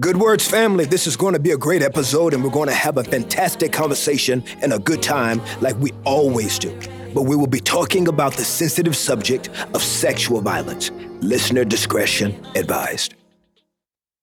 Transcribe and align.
Good 0.00 0.16
Words 0.16 0.44
family, 0.44 0.84
this 0.84 1.06
is 1.06 1.16
going 1.16 1.34
to 1.34 1.38
be 1.38 1.52
a 1.52 1.56
great 1.56 1.80
episode, 1.80 2.34
and 2.34 2.42
we're 2.42 2.50
going 2.50 2.68
to 2.68 2.74
have 2.74 2.98
a 2.98 3.04
fantastic 3.04 3.72
conversation 3.72 4.42
and 4.60 4.72
a 4.72 4.80
good 4.80 5.00
time 5.00 5.40
like 5.60 5.78
we 5.78 5.92
always 6.04 6.58
do. 6.58 6.76
But 7.14 7.22
we 7.22 7.36
will 7.36 7.46
be 7.46 7.60
talking 7.60 8.08
about 8.08 8.32
the 8.32 8.44
sensitive 8.44 8.96
subject 8.96 9.48
of 9.74 9.82
sexual 9.82 10.40
violence. 10.40 10.90
Listener 11.20 11.64
discretion 11.64 12.34
advised. 12.56 13.14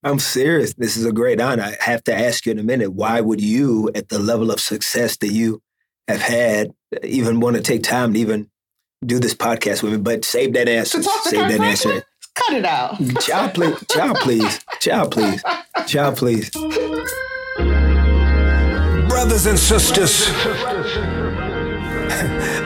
I'm 0.04 0.20
serious. 0.20 0.73
This 0.73 0.98
is 0.98 1.05
a 1.05 1.13
great 1.13 1.40
honor. 1.40 1.63
I 1.63 1.77
have 1.82 2.04
to 2.04 2.13
ask 2.13 2.45
you 2.45 2.52
in 2.52 2.59
a 2.59 2.63
minute 2.63 2.91
why 2.91 3.21
would 3.21 3.40
you, 3.40 3.90
at 3.95 4.09
the 4.09 4.20
level 4.20 4.52
of 4.52 4.59
success 4.59 5.16
that 5.18 5.32
you 5.32 5.62
have 6.09 6.21
had, 6.21 6.71
even 7.04 7.40
want 7.40 7.55
to 7.55 7.62
take 7.62 7.84
time 7.84 8.13
to 8.13 8.20
even 8.20 8.52
do 9.05 9.18
this 9.18 9.34
podcast 9.34 9.82
with 9.82 9.93
me? 9.93 9.99
But 9.99 10.26
save 10.26 10.52
that 10.55 10.68
answer. 10.68 11.02
Save 11.02 11.48
that 11.48 11.62
answer. 11.62 12.04
Cut 12.35 12.53
it 12.53 12.65
out. 12.65 12.97
Child, 13.21 13.53
please. 13.53 13.85
Child, 13.89 14.17
please. 14.21 14.59
Child, 14.79 15.11
please. 15.11 15.43
Child, 15.87 16.17
please. 16.17 16.49
Brothers 19.07 19.45
and 19.45 19.57
sisters, 19.57 20.29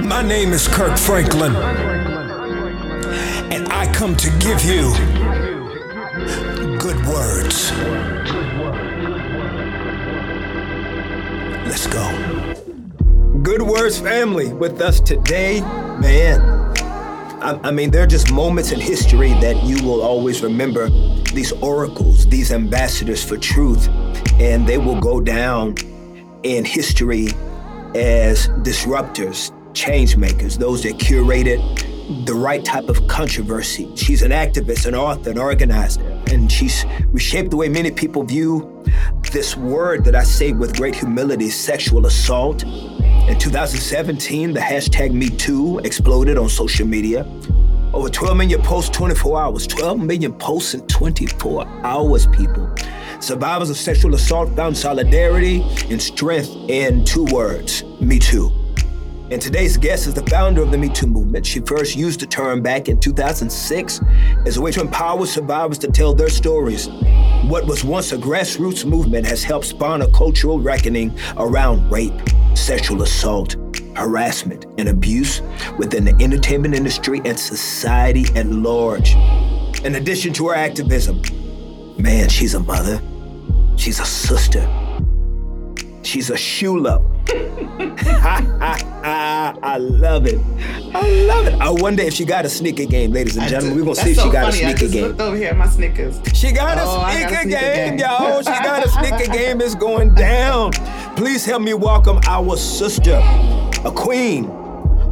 my 0.02 0.24
name 0.26 0.54
is 0.54 0.68
Kirk 0.68 0.98
Franklin, 0.98 1.56
and 3.52 3.68
I 3.72 3.92
come 3.94 4.16
to 4.16 4.30
give 4.40 4.64
you 4.64 4.94
good 6.80 7.06
words. 7.06 7.72
Let's 11.68 11.88
go. 11.88 12.10
Good 13.44 13.62
Words 13.62 14.00
family 14.00 14.52
with 14.54 14.82
us 14.82 15.00
today, 15.00 15.62
man. 16.02 16.67
I, 17.42 17.60
I 17.66 17.72
mean, 17.72 17.92
there 17.92 18.02
are 18.02 18.08
just 18.08 18.32
moments 18.32 18.72
in 18.72 18.80
history 18.80 19.30
that 19.42 19.64
you 19.64 19.82
will 19.84 20.02
always 20.02 20.42
remember 20.42 20.90
these 21.34 21.52
oracles, 21.52 22.26
these 22.28 22.52
ambassadors 22.52 23.24
for 23.24 23.38
truth, 23.38 23.88
and 24.40 24.68
they 24.68 24.80
will 24.80 25.00
go 25.00 25.22
down 25.22 25.76
in 26.44 26.66
history 26.66 27.28
as 27.94 28.48
disruptors, 28.64 29.52
change 29.74 30.18
makers, 30.18 30.58
those 30.58 30.82
that 30.84 30.94
curated 30.94 31.62
the 32.26 32.34
right 32.34 32.66
type 32.66 32.90
of 32.90 33.08
controversy. 33.08 33.96
She's 33.96 34.24
an 34.24 34.32
activist, 34.32 34.88
an 34.88 34.96
author, 34.96 35.30
an 35.30 35.38
organizer, 35.38 36.02
and 36.32 36.52
she's 36.52 36.86
reshaped 37.08 37.52
the 37.52 37.58
way 37.58 37.70
many 37.70 37.92
people 37.92 38.24
view 38.24 38.77
this 39.32 39.56
word 39.56 40.04
that 40.06 40.16
I 40.16 40.24
say 40.24 40.52
with 40.52 40.76
great 40.78 40.96
humility 40.96 41.50
sexual 41.50 42.06
assault. 42.06 42.64
In 42.64 43.38
2017, 43.38 44.54
the 44.54 44.60
hashtag 44.60 45.12
MeToo 45.12 45.86
exploded 45.86 46.38
on 46.38 46.50
social 46.50 46.88
media. 46.88 47.26
Over 47.94 48.10
12 48.10 48.38
million 48.38 48.62
posts, 48.62 48.96
24 48.96 49.42
hours. 49.42 49.68
12 49.68 50.00
million 50.00 50.34
posts 50.34 50.74
in 50.74 50.82
24 50.88 51.68
hours, 51.84 52.28
people. 52.28 52.70
Survivors 53.20 53.70
of 53.70 53.78
sexual 53.78 54.14
assault 54.16 54.56
found 54.56 54.78
solidarity 54.78 55.64
and 55.90 56.02
strength 56.02 56.50
in 56.70 57.04
two 57.04 57.26
words 57.26 57.84
Me 58.00 58.20
Too. 58.20 58.67
And 59.30 59.42
today's 59.42 59.76
guest 59.76 60.08
is 60.08 60.14
the 60.14 60.26
founder 60.28 60.62
of 60.62 60.72
the 60.72 60.78
Me 60.78 60.88
Too 60.88 61.06
movement. 61.06 61.46
She 61.46 61.60
first 61.60 61.98
used 61.98 62.22
the 62.22 62.26
term 62.26 62.62
back 62.62 62.88
in 62.88 62.98
2006 62.98 64.00
as 64.46 64.56
a 64.56 64.62
way 64.62 64.72
to 64.72 64.80
empower 64.80 65.26
survivors 65.26 65.78
to 65.80 65.88
tell 65.90 66.14
their 66.14 66.30
stories. 66.30 66.88
What 67.44 67.68
was 67.68 67.84
once 67.84 68.14
a 68.14 68.18
grassroots 68.18 68.86
movement 68.86 69.28
has 69.28 69.44
helped 69.44 69.66
spawn 69.66 70.02
a 70.02 70.12
cultural 70.12 70.62
reckoning 70.62 71.14
around 71.36 71.92
rape, 71.92 72.14
sexual 72.56 73.02
assault, 73.02 73.58
harassment, 73.98 74.66
and 74.78 74.88
abuse 74.88 75.42
within 75.78 76.06
the 76.06 76.16
entertainment 76.24 76.74
industry 76.74 77.22
and 77.26 77.38
society 77.38 78.24
at 78.38 78.46
large. 78.46 79.16
In 79.84 79.96
addition 79.96 80.32
to 80.36 80.48
her 80.48 80.56
activism, 80.56 81.22
man, 81.98 82.30
she's 82.30 82.54
a 82.54 82.62
mother, 82.62 83.02
she's 83.76 84.00
a 84.00 84.06
sister, 84.06 84.62
she's 86.08 86.30
a 86.30 86.34
shula. 86.36 87.04
I 88.50 89.78
love 89.80 90.26
it. 90.26 90.40
I 90.96 91.10
love 91.26 91.48
it. 91.48 91.54
I 91.62 91.70
wonder 91.70 92.04
if 92.04 92.14
she 92.14 92.26
got 92.26 92.46
a 92.46 92.50
sneaker 92.50 92.86
game, 92.86 93.12
ladies 93.12 93.36
and 93.38 93.48
gentlemen. 93.48 93.78
We're 93.78 93.84
gonna 93.86 93.96
see 93.96 94.12
if 94.12 94.18
so 94.18 94.24
she 94.26 94.32
got 94.32 94.54
funny. 94.54 94.64
a 94.64 94.68
I 94.68 94.70
sneaker 94.72 94.80
just 94.80 94.94
game. 94.94 95.04
looked 95.08 95.20
over 95.22 95.36
here 95.38 95.50
at 95.50 95.58
my 95.58 95.68
Snickers. 95.68 96.20
She 96.34 96.52
got 96.52 96.78
a 96.78 96.84
Oh, 96.84 97.00
I 97.02 97.16
sneaker 97.16 97.30
got 97.30 97.40
a 97.40 97.42
sneaker 97.44 97.60
game, 97.60 97.98
game. 97.98 98.00
y'all. 98.00 98.38
She 98.42 98.46
got 98.64 98.86
a 98.86 98.90
sneaker 98.90 99.32
game. 99.38 99.62
It's 99.62 99.76
going 99.76 100.14
down. 100.16 100.72
Please 101.16 101.46
help 101.46 101.62
me 101.62 101.74
welcome 101.74 102.20
our 102.28 102.56
sister, 102.58 103.20
a 103.86 103.92
queen, 103.92 104.46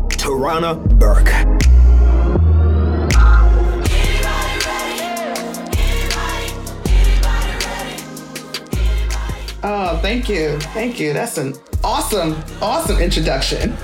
Tarana 0.09 0.77
Burke. 0.97 1.31
Oh, 9.67 9.97
thank 9.97 10.29
you. 10.29 10.59
Thank 10.59 10.99
you. 10.99 11.11
That's 11.11 11.39
an 11.39 11.55
awesome, 11.83 12.35
awesome 12.61 12.99
introduction. 12.99 13.75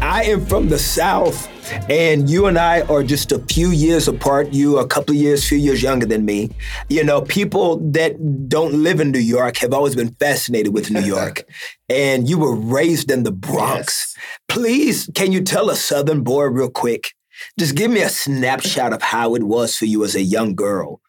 I 0.00 0.22
am 0.24 0.46
from 0.46 0.68
the 0.68 0.78
South, 0.78 1.48
and 1.90 2.30
you 2.30 2.46
and 2.46 2.56
I 2.56 2.82
are 2.82 3.02
just 3.02 3.32
a 3.32 3.40
few 3.40 3.72
years 3.72 4.06
apart. 4.06 4.52
You 4.52 4.78
a 4.78 4.86
couple 4.86 5.16
of 5.16 5.20
years, 5.20 5.48
few 5.48 5.58
years 5.58 5.82
younger 5.82 6.06
than 6.06 6.24
me. 6.24 6.52
You 6.88 7.02
know, 7.02 7.22
people 7.22 7.78
that 7.90 8.48
don't 8.48 8.84
live 8.84 9.00
in 9.00 9.10
New 9.10 9.18
York 9.18 9.56
have 9.56 9.74
always 9.74 9.96
been 9.96 10.14
fascinated 10.14 10.72
with 10.72 10.92
New 10.92 11.00
York, 11.00 11.42
and 11.88 12.28
you 12.28 12.38
were 12.38 12.54
raised 12.54 13.10
in 13.10 13.24
the 13.24 13.32
Bronx. 13.32 14.16
Please, 14.46 15.10
can 15.16 15.32
you 15.32 15.42
tell 15.42 15.70
a 15.70 15.74
Southern 15.74 16.22
boy 16.22 16.44
real 16.44 16.70
quick? 16.70 17.14
Just 17.58 17.74
give 17.74 17.90
me 17.90 18.02
a 18.02 18.08
snapshot 18.22 18.92
of 18.92 19.02
how 19.02 19.34
it 19.34 19.42
was 19.42 19.76
for 19.76 19.86
you 19.86 20.04
as 20.04 20.14
a 20.14 20.22
young 20.22 20.54
girl 20.54 21.00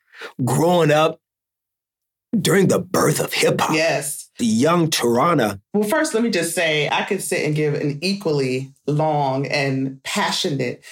growing 0.44 0.92
up 0.92 1.21
during 2.40 2.68
the 2.68 2.80
birth 2.80 3.20
of 3.20 3.34
hip 3.34 3.60
hop. 3.62 3.74
yes. 3.76 4.30
The 4.40 4.46
young 4.46 4.90
Tarana. 4.90 5.60
Well, 5.74 5.88
first, 5.88 6.14
let 6.14 6.24
me 6.24 6.30
just 6.32 6.56
say 6.56 6.90
I 6.90 7.04
could 7.04 7.22
sit 7.22 7.46
and 7.46 7.56
give 7.56 7.74
an 7.76 8.00
equally 8.02 8.74
long 8.88 9.46
and 9.48 10.02
passionate 10.04 10.84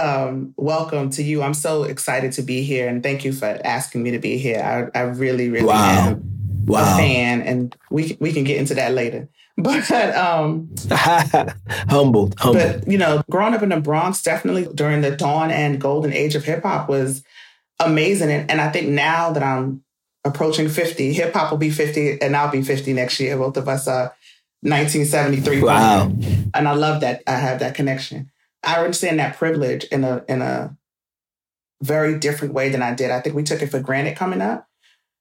um, 0.00 0.52
welcome 0.56 1.08
to 1.10 1.22
you. 1.22 1.42
I'm 1.42 1.54
so 1.54 1.84
excited 1.84 2.32
to 2.32 2.42
be 2.42 2.62
here, 2.62 2.86
and 2.88 3.02
thank 3.02 3.24
you 3.24 3.32
for 3.32 3.58
asking 3.64 4.02
me 4.02 4.10
to 4.10 4.18
be 4.18 4.36
here. 4.36 4.90
I, 4.94 4.98
I 4.98 5.02
really, 5.04 5.48
really 5.48 5.66
Wow. 5.66 6.08
am 6.08 6.22
Wow. 6.66 6.94
a 6.94 6.96
fan, 6.98 7.42
and 7.42 7.74
we 7.90 8.16
we 8.20 8.32
can 8.32 8.44
get 8.44 8.58
into 8.58 8.74
that 8.74 8.92
later. 8.92 9.28
But 9.58 9.90
um, 10.14 10.68
humbled, 10.90 12.38
humbled. 12.38 12.80
But 12.82 12.88
you 12.88 12.98
know, 12.98 13.22
growing 13.30 13.54
up 13.54 13.62
in 13.62 13.70
the 13.70 13.80
Bronx, 13.80 14.22
definitely 14.22 14.68
during 14.74 15.00
the 15.00 15.12
dawn 15.16 15.50
and 15.50 15.80
golden 15.80 16.12
age 16.12 16.34
of 16.34 16.44
hip 16.44 16.62
hop 16.62 16.90
was 16.90 17.22
amazing. 17.80 18.30
And, 18.30 18.50
and 18.50 18.60
I 18.60 18.70
think 18.70 18.88
now 18.88 19.30
that 19.32 19.42
I'm 19.42 19.82
approaching 20.26 20.68
50, 20.68 21.12
hip 21.12 21.32
hop 21.34 21.50
will 21.50 21.58
be 21.58 21.70
50 21.70 22.20
and 22.20 22.36
I'll 22.36 22.50
be 22.50 22.62
50 22.62 22.92
next 22.92 23.20
year. 23.20 23.36
Both 23.36 23.56
of 23.56 23.68
us 23.68 23.88
are 23.88 24.14
1973. 24.62 25.62
Wow. 25.62 26.08
born. 26.08 26.50
And 26.54 26.68
I 26.68 26.74
love 26.74 27.00
that 27.02 27.22
I 27.26 27.36
have 27.36 27.60
that 27.60 27.74
connection. 27.74 28.30
I 28.62 28.82
understand 28.82 29.18
that 29.20 29.36
privilege 29.36 29.84
in 29.84 30.04
a 30.04 30.24
in 30.28 30.42
a 30.42 30.76
very 31.82 32.18
different 32.18 32.54
way 32.54 32.68
than 32.70 32.82
I 32.82 32.94
did. 32.94 33.10
I 33.10 33.20
think 33.20 33.36
we 33.36 33.42
took 33.42 33.62
it 33.62 33.68
for 33.68 33.80
granted 33.80 34.16
coming 34.16 34.40
up. 34.40 34.65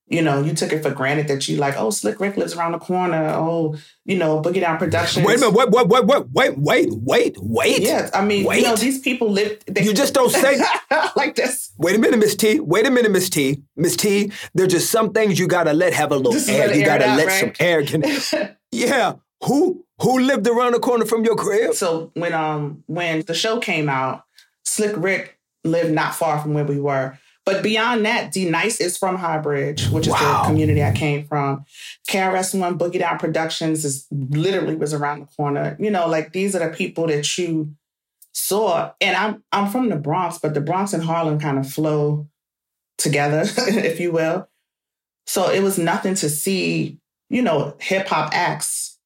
You 0.07 0.21
know, 0.21 0.39
you 0.43 0.53
took 0.53 0.71
it 0.71 0.83
for 0.83 0.91
granted 0.91 1.27
that 1.29 1.47
you 1.47 1.57
like, 1.57 1.73
oh, 1.77 1.89
Slick 1.89 2.19
Rick 2.19 2.37
lives 2.37 2.53
around 2.55 2.73
the 2.73 2.77
corner. 2.77 3.29
Oh, 3.33 3.75
you 4.05 4.15
know, 4.15 4.39
Boogie 4.39 4.61
Down 4.61 4.77
Productions. 4.77 5.25
Wait 5.25 5.37
a 5.37 5.39
minute, 5.39 5.55
wait, 5.55 5.69
wait, 5.71 5.87
wait, 5.87 6.05
wait, 6.05 6.25
wait, 6.31 6.57
wait, 6.59 6.89
wait, 6.91 7.35
wait. 7.41 7.79
Yeah, 7.81 8.11
I 8.13 8.23
mean, 8.23 8.45
wait. 8.45 8.57
you 8.57 8.63
know, 8.67 8.75
these 8.75 8.99
people 8.99 9.31
live. 9.31 9.57
They, 9.65 9.81
You 9.83 9.93
just 9.93 10.13
don't 10.13 10.29
say- 10.29 10.61
like 11.15 11.33
this. 11.35 11.71
Wait 11.79 11.95
a 11.95 11.99
minute, 11.99 12.17
Miss 12.19 12.35
T. 12.35 12.59
Wait 12.59 12.85
a 12.85 12.91
minute, 12.91 13.09
Miss 13.11 13.31
T. 13.31 13.63
Miss 13.75 13.95
T. 13.95 14.31
There's 14.53 14.71
just 14.73 14.91
some 14.91 15.11
things 15.11 15.39
you 15.39 15.47
gotta 15.47 15.73
let 15.73 15.93
have 15.93 16.11
a 16.11 16.17
little 16.17 16.33
Just 16.33 16.49
air. 16.49 16.71
You 16.71 16.85
gotta 16.85 17.07
out, 17.07 17.17
let 17.17 17.27
right? 17.27 17.39
some 17.39 17.53
air. 17.59 17.83
Can, 17.83 18.03
yeah. 18.71 19.13
Who 19.45 19.85
who 20.01 20.19
lived 20.19 20.47
around 20.47 20.73
the 20.73 20.79
corner 20.79 21.05
from 21.05 21.23
your 21.25 21.35
crib? 21.35 21.73
so 21.73 22.11
when 22.13 22.33
um 22.33 22.83
when 22.85 23.21
the 23.21 23.33
show 23.33 23.59
came 23.59 23.89
out, 23.89 24.23
Slick 24.63 24.93
Rick 24.95 25.39
lived 25.63 25.91
not 25.91 26.13
far 26.13 26.39
from 26.39 26.53
where 26.53 26.63
we 26.63 26.79
were. 26.79 27.17
But 27.45 27.61
beyond 27.61 28.05
that, 28.05 28.31
D 28.31 28.49
Nice 28.49 28.79
is 28.81 28.97
from 28.97 29.17
High 29.17 29.37
Bridge, 29.37 29.87
which 29.89 30.07
is 30.07 30.13
Wow. 30.13 30.41
the 30.41 30.47
community 30.49 30.83
I 30.83 30.91
came 30.93 31.27
from. 31.27 31.63
KRS 32.09 32.57
One 32.59 32.77
Boogie 32.79 32.99
Down 32.99 33.19
Productions 33.19 33.85
is 33.85 34.07
literally 34.11 34.75
was 34.75 34.93
around 34.95 35.19
the 35.19 35.25
corner. 35.27 35.77
You 35.79 35.91
know, 35.91 36.07
like 36.07 36.33
these 36.33 36.55
are 36.55 36.67
the 36.67 36.75
people 36.75 37.05
that 37.07 37.37
you 37.37 37.75
saw. 38.33 38.91
And 38.99 39.15
I'm 39.15 39.43
I'm 39.51 39.69
from 39.69 39.89
the 39.89 39.95
Bronx, 39.95 40.39
but 40.39 40.55
the 40.55 40.61
Bronx 40.61 40.91
and 40.93 41.03
Harlem 41.03 41.39
kind 41.39 41.59
of 41.59 41.69
flow 41.71 42.27
together, 42.97 43.43
if 43.57 43.99
you 43.99 44.11
will. 44.11 44.47
So 45.27 45.49
it 45.49 45.61
was 45.61 45.77
nothing 45.77 46.15
to 46.15 46.29
see, 46.29 46.99
you 47.29 47.41
know, 47.43 47.75
hip 47.79 48.07
hop 48.07 48.31
acts 48.33 48.97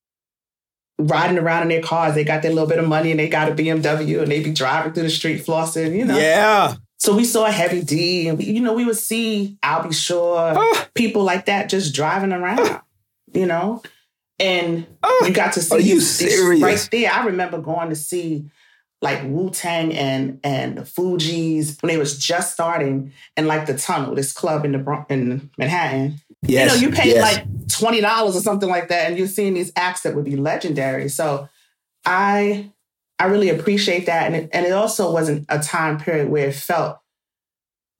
riding 0.97 1.37
around 1.37 1.63
in 1.63 1.69
their 1.69 1.81
cars. 1.81 2.15
They 2.15 2.23
got 2.23 2.41
their 2.41 2.51
little 2.51 2.67
bit 2.67 2.77
of 2.79 2.87
money 2.87 3.11
and 3.11 3.19
they 3.19 3.29
got 3.29 3.49
a 3.49 3.55
BMW 3.55 4.21
and 4.21 4.31
they 4.31 4.41
be 4.43 4.51
driving 4.51 4.93
through 4.93 5.03
the 5.03 5.09
street 5.09 5.45
flossing, 5.45 5.95
you 5.97 6.05
know. 6.05 6.17
Yeah. 6.17 6.75
So 6.99 7.15
we 7.15 7.23
saw 7.23 7.45
Heavy 7.45 7.81
D 7.81 8.27
and 8.27 8.37
we, 8.37 8.45
you 8.45 8.61
know, 8.61 8.73
we 8.73 8.85
would 8.85 8.97
see 8.97 9.57
Al 9.63 9.83
B. 9.83 9.93
Sure, 9.93 10.53
Oh. 10.55 10.85
people 10.93 11.23
like 11.23 11.45
that 11.45 11.69
just 11.69 11.95
driving 11.95 12.33
around, 12.33 12.81
you 13.33 13.45
know? 13.45 13.81
And 14.39 14.85
Oh, 15.03 15.23
you 15.25 15.33
got 15.33 15.53
to 15.53 15.61
see 15.61 15.75
are 15.75 15.79
you 15.79 16.01
serious? 16.01 16.61
right 16.61 16.89
there. 16.91 17.11
I 17.11 17.25
remember 17.25 17.57
going 17.59 17.89
to 17.89 17.95
see 17.95 18.45
like 19.01 19.23
Wu 19.23 19.49
Tang 19.49 19.93
and 19.93 20.39
and 20.43 20.77
the 20.77 20.81
Fugees 20.81 21.81
when 21.81 21.87
they 21.89 21.97
was 21.97 22.17
just 22.17 22.51
starting 22.53 23.13
and 23.37 23.47
like 23.47 23.65
the 23.65 23.77
tunnel, 23.77 24.13
this 24.13 24.33
club 24.33 24.65
in 24.65 24.73
the 24.73 25.05
in 25.09 25.49
Manhattan. 25.57 26.19
Yes. 26.41 26.75
You 26.75 26.81
know, 26.81 26.87
you 26.89 26.95
paid 26.95 27.15
yes. 27.15 27.21
like 27.35 27.67
twenty 27.69 28.01
dollars 28.01 28.35
or 28.35 28.41
something 28.41 28.69
like 28.69 28.89
that, 28.89 29.07
and 29.09 29.17
you're 29.17 29.27
seeing 29.27 29.53
these 29.53 29.71
acts 29.77 30.01
that 30.01 30.15
would 30.15 30.25
be 30.25 30.35
legendary. 30.35 31.07
So 31.09 31.47
I 32.05 32.71
I 33.19 33.25
really 33.25 33.49
appreciate 33.49 34.05
that, 34.05 34.27
and 34.27 34.35
it, 34.35 34.49
and 34.53 34.65
it 34.65 34.71
also 34.71 35.11
wasn't 35.11 35.45
a 35.49 35.59
time 35.59 35.99
period 35.99 36.29
where 36.29 36.47
it 36.47 36.55
felt 36.55 36.99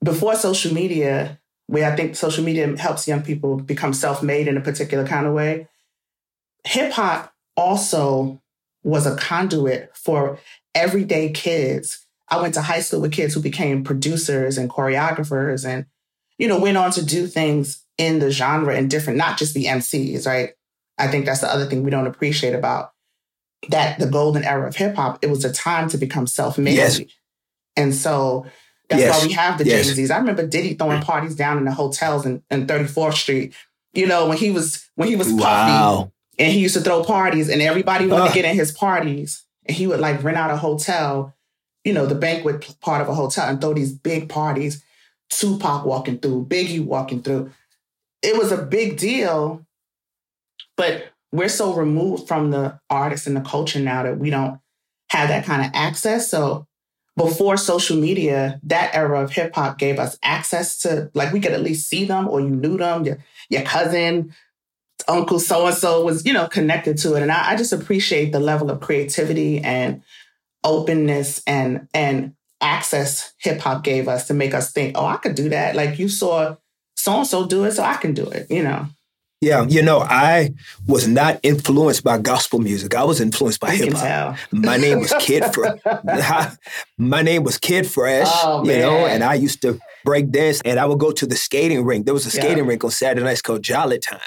before 0.04 0.36
social 0.36 0.74
media, 0.74 1.40
where 1.68 1.92
I 1.92 1.96
think 1.96 2.16
social 2.16 2.44
media 2.44 2.78
helps 2.78 3.08
young 3.08 3.22
people 3.22 3.58
become 3.58 3.94
self 3.94 4.24
made 4.24 4.48
in 4.48 4.56
a 4.56 4.62
particular 4.62 5.06
kind 5.06 5.28
of 5.28 5.34
way. 5.34 5.68
Hip 6.66 6.94
hop 6.94 7.34
also 7.58 8.42
was 8.84 9.06
a 9.06 9.18
conduit 9.18 9.92
for 9.96 10.40
everyday 10.74 11.32
kids. 11.32 12.06
I 12.30 12.42
went 12.42 12.54
to 12.54 12.62
high 12.62 12.80
school 12.80 13.02
with 13.02 13.12
kids 13.12 13.34
who 13.34 13.42
became 13.42 13.84
producers 13.84 14.58
and 14.58 14.70
choreographers 14.70 15.68
and, 15.68 15.86
you 16.38 16.48
know, 16.48 16.60
went 16.60 16.78
on 16.78 16.92
to 16.92 17.04
do 17.04 17.28
things 17.28 17.84
in 17.98 18.20
the 18.20 18.32
genre 18.32 18.76
and 18.76 18.90
different, 18.90 19.18
not 19.18 19.38
just 19.38 19.54
the 19.54 19.66
MCs, 19.66 20.26
right? 20.26 20.52
I 20.98 21.08
think 21.08 21.26
that's 21.26 21.42
the 21.42 21.52
other 21.52 21.66
thing 21.66 21.84
we 21.84 21.92
don't 21.92 22.08
appreciate 22.08 22.54
about 22.54 22.92
that 23.68 24.00
the 24.00 24.08
golden 24.08 24.44
era 24.44 24.68
of 24.68 24.76
hip 24.76 24.96
hop. 24.96 25.20
It 25.24 25.30
was 25.30 25.44
a 25.44 25.52
time 25.52 25.90
to 25.90 25.98
become 25.98 26.26
self 26.28 26.58
made. 26.58 26.76
Yes. 26.76 27.02
And 27.76 27.94
so 27.94 28.46
that's 28.90 29.02
Yes. 29.02 29.20
why 29.22 29.28
we 29.28 29.34
have 29.34 29.58
the 29.58 29.66
Yes. 29.66 29.88
Jay 29.88 29.94
Z's. 29.94 30.12
I 30.12 30.18
remember 30.18 30.48
Diddy 30.48 30.76
throwing 30.76 31.02
parties 31.02 31.36
down 31.36 31.58
in 31.58 31.66
the 31.66 31.72
hotels 31.72 32.26
in, 32.26 32.42
in 32.50 32.66
34th 32.68 33.16
Street. 33.16 33.54
You 33.94 34.08
know, 34.08 34.28
when 34.28 34.38
he 34.38 34.52
was 34.52 34.90
when 34.96 35.08
he 35.10 35.16
was 35.16 35.32
puffy 35.34 36.10
and 36.40 36.52
he 36.54 36.60
used 36.60 36.76
to 36.76 36.82
throw 36.82 37.04
parties 37.04 37.50
and 37.50 37.62
everybody 37.62 38.08
wanted 38.08 38.24
Ah. 38.24 38.28
to 38.30 38.34
get 38.34 38.46
in 38.46 38.56
his 38.56 38.72
parties 38.72 39.44
and 39.66 39.76
he 39.76 39.88
would 39.88 40.00
like 40.00 40.24
rent 40.24 40.38
out 40.38 40.52
a 40.52 40.58
hotel 40.58 41.34
you 41.84 41.94
know 41.94 42.06
the 42.06 42.16
banquet 42.16 42.76
part 42.82 43.02
of 43.02 43.08
a 43.10 43.14
hotel 43.14 43.48
and 43.50 43.60
throw 43.62 43.74
these 43.74 43.92
big 43.94 44.28
parties 44.30 44.84
tupac 45.30 45.86
walking 45.86 46.18
through 46.20 46.46
biggie 46.46 46.84
walking 46.84 47.22
through 47.22 47.52
it 48.22 48.38
was 48.38 48.52
a 48.52 48.62
big 48.62 48.98
deal 48.98 49.66
but 50.78 51.06
we're 51.32 51.50
so 51.50 51.74
removed 51.74 52.28
from 52.28 52.52
the 52.52 52.80
artists 52.90 53.28
and 53.28 53.36
the 53.36 53.42
culture 53.42 53.80
now 53.80 54.04
that 54.04 54.18
we 54.18 54.30
don't 54.30 54.60
have 55.10 55.30
that 55.30 55.46
kind 55.46 55.66
of 55.66 55.72
access. 55.74 56.30
So 56.30 56.68
before 57.16 57.58
social 57.58 57.98
media 57.98 58.60
that 58.64 58.96
era 58.96 59.22
of 59.22 59.32
hip 59.32 59.54
hop 59.54 59.78
gave 59.78 60.00
us 60.00 60.18
access 60.24 60.80
to 60.80 61.12
like 61.14 61.34
we 61.34 61.40
could 61.40 61.52
at 61.52 61.62
least 61.62 61.90
see 61.90 62.06
them 62.06 62.28
or 62.28 62.40
you 62.40 62.50
knew 62.50 62.78
them. 62.78 63.04
Your, 63.04 63.18
your 63.50 63.64
cousin 63.64 64.34
uncle 65.08 65.40
so 65.40 65.66
and 65.68 65.76
so 65.76 66.04
was 66.04 66.26
you 66.26 66.34
know 66.34 66.48
connected 66.48 66.98
to 67.00 67.16
it. 67.16 67.22
And 67.22 67.32
I, 67.32 67.52
I 67.52 67.56
just 67.56 67.74
appreciate 67.74 68.32
the 68.32 68.40
level 68.40 68.70
of 68.72 68.80
creativity 68.80 69.60
and 69.60 70.02
openness 70.64 71.42
and 71.46 71.88
and 71.94 72.36
access 72.62 73.34
hip 73.38 73.60
hop 73.60 73.84
gave 73.84 74.08
us 74.08 74.28
to 74.28 74.34
make 74.34 74.54
us 74.54 74.72
think 74.72 74.98
oh 74.98 75.06
i 75.06 75.18
could 75.18 75.36
do 75.36 75.50
that. 75.50 75.76
Like 75.76 76.00
you 76.00 76.10
saw 76.10 76.56
so 76.96 77.18
and 77.18 77.28
so 77.28 77.46
do 77.46 77.64
it 77.64 77.72
so 77.72 77.84
i 77.84 77.96
can 77.96 78.14
do 78.14 78.26
it 78.30 78.48
you 78.50 78.62
know 78.62 78.86
Yeah, 79.42 79.66
you 79.70 79.82
know, 79.82 80.00
I 80.00 80.54
was 80.86 81.08
not 81.08 81.40
influenced 81.44 82.04
by 82.04 82.18
gospel 82.18 82.60
music. 82.60 82.94
I 82.94 83.06
was 83.06 83.22
influenced 83.22 83.62
by 83.62 83.72
hip 83.72 83.94
hop. 83.94 84.38
My 84.52 84.76
name 84.76 85.00
was 85.00 85.14
Kid 85.20 85.46
Fresh. 85.54 85.80
my 86.98 87.22
name 87.22 87.44
was 87.44 87.58
Kid 87.58 87.88
Fresh, 87.88 88.28
Oh, 88.30 88.66
you 88.66 88.78
know, 88.78 89.06
and 89.06 89.24
I 89.24 89.36
used 89.36 89.62
to 89.62 89.80
break 90.04 90.30
dance 90.32 90.60
and 90.66 90.78
I 90.78 90.86
would 90.86 91.00
go 91.00 91.12
to 91.14 91.26
the 91.26 91.38
skating 91.38 91.86
rink. 91.86 92.04
There 92.04 92.14
was 92.14 92.26
a 92.26 92.36
Yeah. 92.36 92.44
skating 92.44 92.66
rink 92.66 92.84
on 92.84 92.92
Saturday 92.92 93.24
nights 93.24 93.42
called 93.42 93.64
Jolly 93.64 94.00
Time. 94.00 94.20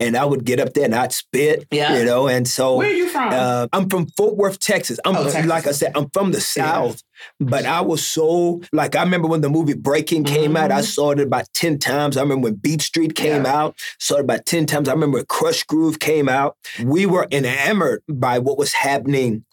And 0.00 0.16
I 0.16 0.24
would 0.24 0.44
get 0.44 0.60
up 0.60 0.72
there 0.74 0.84
and 0.84 0.94
I'd 0.94 1.12
spit, 1.12 1.66
Yeah. 1.70 1.96
you 1.98 2.04
know, 2.04 2.28
and 2.28 2.46
so 2.46 2.76
where 2.76 2.88
are 2.88 2.92
you 2.92 3.08
from 3.08 3.30
uh, 3.32 3.66
I'm 3.72 3.88
from 3.88 4.06
Fort 4.16 4.36
Worth, 4.36 4.58
Texas. 4.60 4.98
I'm 5.04 5.16
Oh, 5.16 5.24
Texas. 5.24 5.46
like 5.46 5.66
I 5.66 5.72
said, 5.72 5.92
I'm 5.94 6.08
from 6.12 6.32
the 6.32 6.40
South, 6.40 7.02
but 7.40 7.64
I 7.66 7.80
was 7.80 8.06
so 8.06 8.60
like 8.72 8.94
I 8.96 9.02
remember 9.02 9.28
when 9.28 9.40
the 9.40 9.48
movie 9.50 9.74
Breaking 9.74 10.24
came 10.24 10.56
out. 10.56 10.70
I 10.72 10.80
Mhm. 10.80 10.84
saw 10.94 11.10
it 11.12 11.20
about 11.20 11.46
ten 11.54 11.78
times. 11.78 12.16
I 12.16 12.22
remember 12.22 12.44
when 12.44 12.54
Beat 12.54 12.82
Street 12.82 13.14
came 13.14 13.44
Yeah. 13.44 13.56
out. 13.56 13.76
Saw 13.98 14.16
it 14.16 14.20
about 14.22 14.46
ten 14.46 14.66
times. 14.66 14.88
I 14.88 14.92
remember 14.92 15.18
when 15.18 15.26
Krush 15.26 15.66
Groove 15.66 15.98
came 15.98 16.28
out. 16.28 16.56
We 16.82 17.06
were 17.06 17.26
enamored 17.30 18.02
by 18.08 18.38
what 18.38 18.58
was 18.58 18.72
happening 18.74 19.44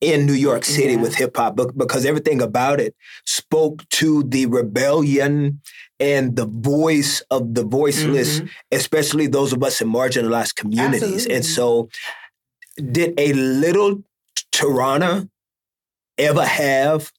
in 0.00 0.24
New 0.24 0.32
York 0.32 0.64
City 0.64 0.94
Yeah. 0.94 1.00
with 1.02 1.14
hip 1.16 1.36
hop 1.36 1.56
be- 1.56 1.64
because 1.76 2.06
everything 2.06 2.40
about 2.40 2.80
it 2.80 2.94
spoke 3.26 3.86
to 3.90 4.22
the 4.24 4.46
rebellion 4.46 5.60
and 6.00 6.36
the 6.36 6.46
voice 6.46 7.20
of 7.30 7.54
the 7.54 7.64
voiceless 7.64 8.40
Mhm. 8.40 8.48
especially 8.72 9.26
those 9.26 9.52
of 9.52 9.62
us 9.62 9.80
in 9.80 9.88
marginalized 9.88 10.54
communities. 10.56 11.26
Absolutely. 11.26 11.34
And 11.36 11.44
so, 11.44 11.88
did 12.92 13.14
a 13.18 13.32
little 13.34 14.02
Tarana 14.52 15.28
ever 16.18 16.44
have 16.44 17.12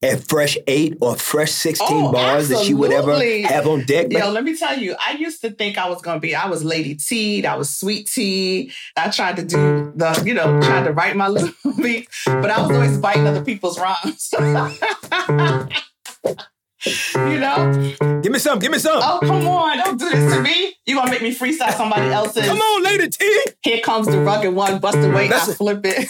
a 0.00 0.16
fresh 0.16 0.56
eight 0.68 0.96
or 1.00 1.16
fresh 1.16 1.50
16 1.50 1.86
Oh, 1.90 2.12
bars 2.12 2.48
that 2.50 2.64
she 2.64 2.72
would 2.72 2.92
ever 2.92 3.18
have 3.48 3.66
on 3.66 3.84
deck? 3.84 4.12
Yo, 4.12 4.30
let 4.30 4.44
me 4.44 4.56
tell 4.56 4.78
you, 4.78 4.94
I 5.04 5.16
used 5.18 5.40
to 5.42 5.50
think 5.50 5.76
I 5.76 5.88
was 5.88 6.00
gonna 6.02 6.20
be, 6.20 6.36
I 6.36 6.46
was 6.48 6.62
Lady 6.64 6.94
T, 6.94 7.44
I 7.44 7.56
was 7.56 7.76
Sweet 7.76 8.08
T. 8.08 8.70
I 8.96 9.10
tried 9.10 9.36
to 9.36 9.42
do 9.44 9.92
the, 9.96 10.22
you 10.24 10.34
know, 10.34 10.60
tried 10.62 10.84
to 10.84 10.92
write 10.92 11.16
my 11.16 11.26
little 11.36 11.50
beat, 11.82 12.08
but 12.26 12.48
I 12.50 12.60
was 12.60 12.70
always 12.70 12.96
biting 12.98 13.26
other 13.26 13.44
people's 13.44 13.78
rhymes. 13.78 14.32
you 16.86 17.40
know? 17.40 18.20
give 18.22 18.32
me 18.32 18.38
some, 18.38 18.58
give 18.58 18.70
me 18.72 18.78
some. 18.78 19.00
Oh, 19.02 19.18
come 19.22 19.46
on, 19.46 19.78
don't 19.78 19.98
do 19.98 20.08
this 20.10 20.34
to 20.34 20.40
me. 20.42 20.74
You 20.86 20.94
gonna 20.96 21.10
make 21.10 21.22
me 21.22 21.34
freestyle 21.34 21.72
somebody 21.72 22.10
else's. 22.10 22.46
Come 22.46 22.58
on, 22.58 22.82
Lady 22.82 23.08
T. 23.08 23.40
Here 23.62 23.80
comes 23.80 24.06
the 24.06 24.20
rugged 24.20 24.54
one, 24.54 24.78
bust 24.78 24.98
away, 24.98 25.26
I 25.26 25.28
That's 25.28 25.48
it. 25.48 25.54
flip 25.56 25.80
it. 25.84 26.08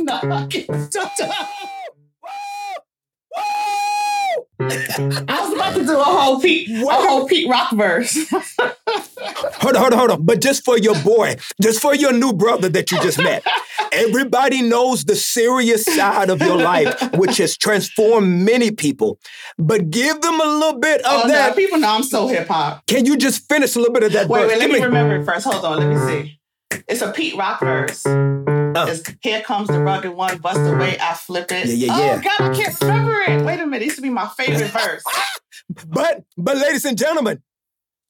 no, 0.00 0.20
I 0.22 0.46
can't. 0.46 1.66
Mm-hmm. 4.60 5.24
I 5.28 5.40
was 5.42 5.52
about 5.52 5.74
to 5.74 5.84
do 5.84 5.98
a 5.98 6.02
whole 6.04 6.40
Pete, 6.40 6.70
a 6.70 6.84
whole 6.86 7.26
Pete 7.26 7.48
Rock 7.48 7.72
verse. 7.72 8.16
Hold 9.58 9.74
on, 9.76 9.82
hold 9.82 9.92
on, 9.94 9.98
hold 9.98 10.10
on. 10.12 10.24
But 10.24 10.40
just 10.40 10.64
for 10.64 10.78
your 10.78 10.94
boy, 11.02 11.36
just 11.60 11.80
for 11.80 11.94
your 11.94 12.12
new 12.12 12.32
brother 12.32 12.68
that 12.68 12.90
you 12.92 13.00
just 13.02 13.18
met, 13.18 13.42
everybody 13.90 14.62
knows 14.62 15.04
the 15.04 15.16
serious 15.16 15.84
side 15.84 16.30
of 16.30 16.40
your 16.40 16.56
life, 16.56 16.94
which 17.14 17.38
has 17.38 17.56
transformed 17.56 18.44
many 18.44 18.70
people. 18.70 19.18
But 19.58 19.90
give 19.90 20.20
them 20.20 20.40
a 20.40 20.44
little 20.44 20.78
bit 20.78 21.00
of 21.00 21.06
Oh, 21.06 21.22
no, 21.26 21.32
that. 21.32 21.56
people 21.56 21.78
know 21.78 21.88
I'm 21.88 22.02
so 22.04 22.28
hip 22.28 22.46
hop. 22.48 22.86
Can 22.86 23.06
you 23.06 23.16
just 23.16 23.48
finish 23.48 23.74
a 23.74 23.78
little 23.78 23.94
bit 23.94 24.04
of 24.04 24.12
that 24.12 24.28
Wait, 24.28 24.40
verse? 24.42 24.50
wait, 24.50 24.58
let 24.58 24.70
Give 24.70 24.78
me 24.80 24.84
remember 24.84 25.16
it 25.16 25.24
first. 25.24 25.46
Hold 25.46 25.64
on, 25.64 25.78
let 25.78 25.88
me 25.88 25.96
see. 25.96 26.38
Mm-hmm. 26.70 26.80
It's 26.88 27.02
a 27.02 27.10
Pete 27.12 27.36
Rock 27.36 27.60
verse. 27.60 28.04
It's, 28.84 29.02
Here 29.22 29.40
comes 29.42 29.68
the 29.68 29.80
rugged 29.80 30.12
one, 30.12 30.38
bust 30.38 30.60
away, 30.60 30.98
I 31.00 31.14
flip 31.14 31.50
it. 31.50 31.66
Yeah, 31.68 31.86
yeah, 31.86 31.92
Oh 31.94 32.06
yeah. 32.06 32.22
God, 32.22 32.50
I 32.50 32.54
can't 32.54 32.80
remember 32.80 33.12
it. 33.28 33.44
Wait 33.44 33.60
a 33.60 33.66
minute, 33.66 33.82
it 33.82 33.86
used 33.86 33.96
to 33.96 34.02
be 34.02 34.10
my 34.10 34.28
favorite 34.28 34.70
verse. 34.70 35.02
But, 35.88 36.22
but, 36.36 36.56
ladies 36.58 36.84
and 36.84 36.96
gentlemen, 36.96 37.42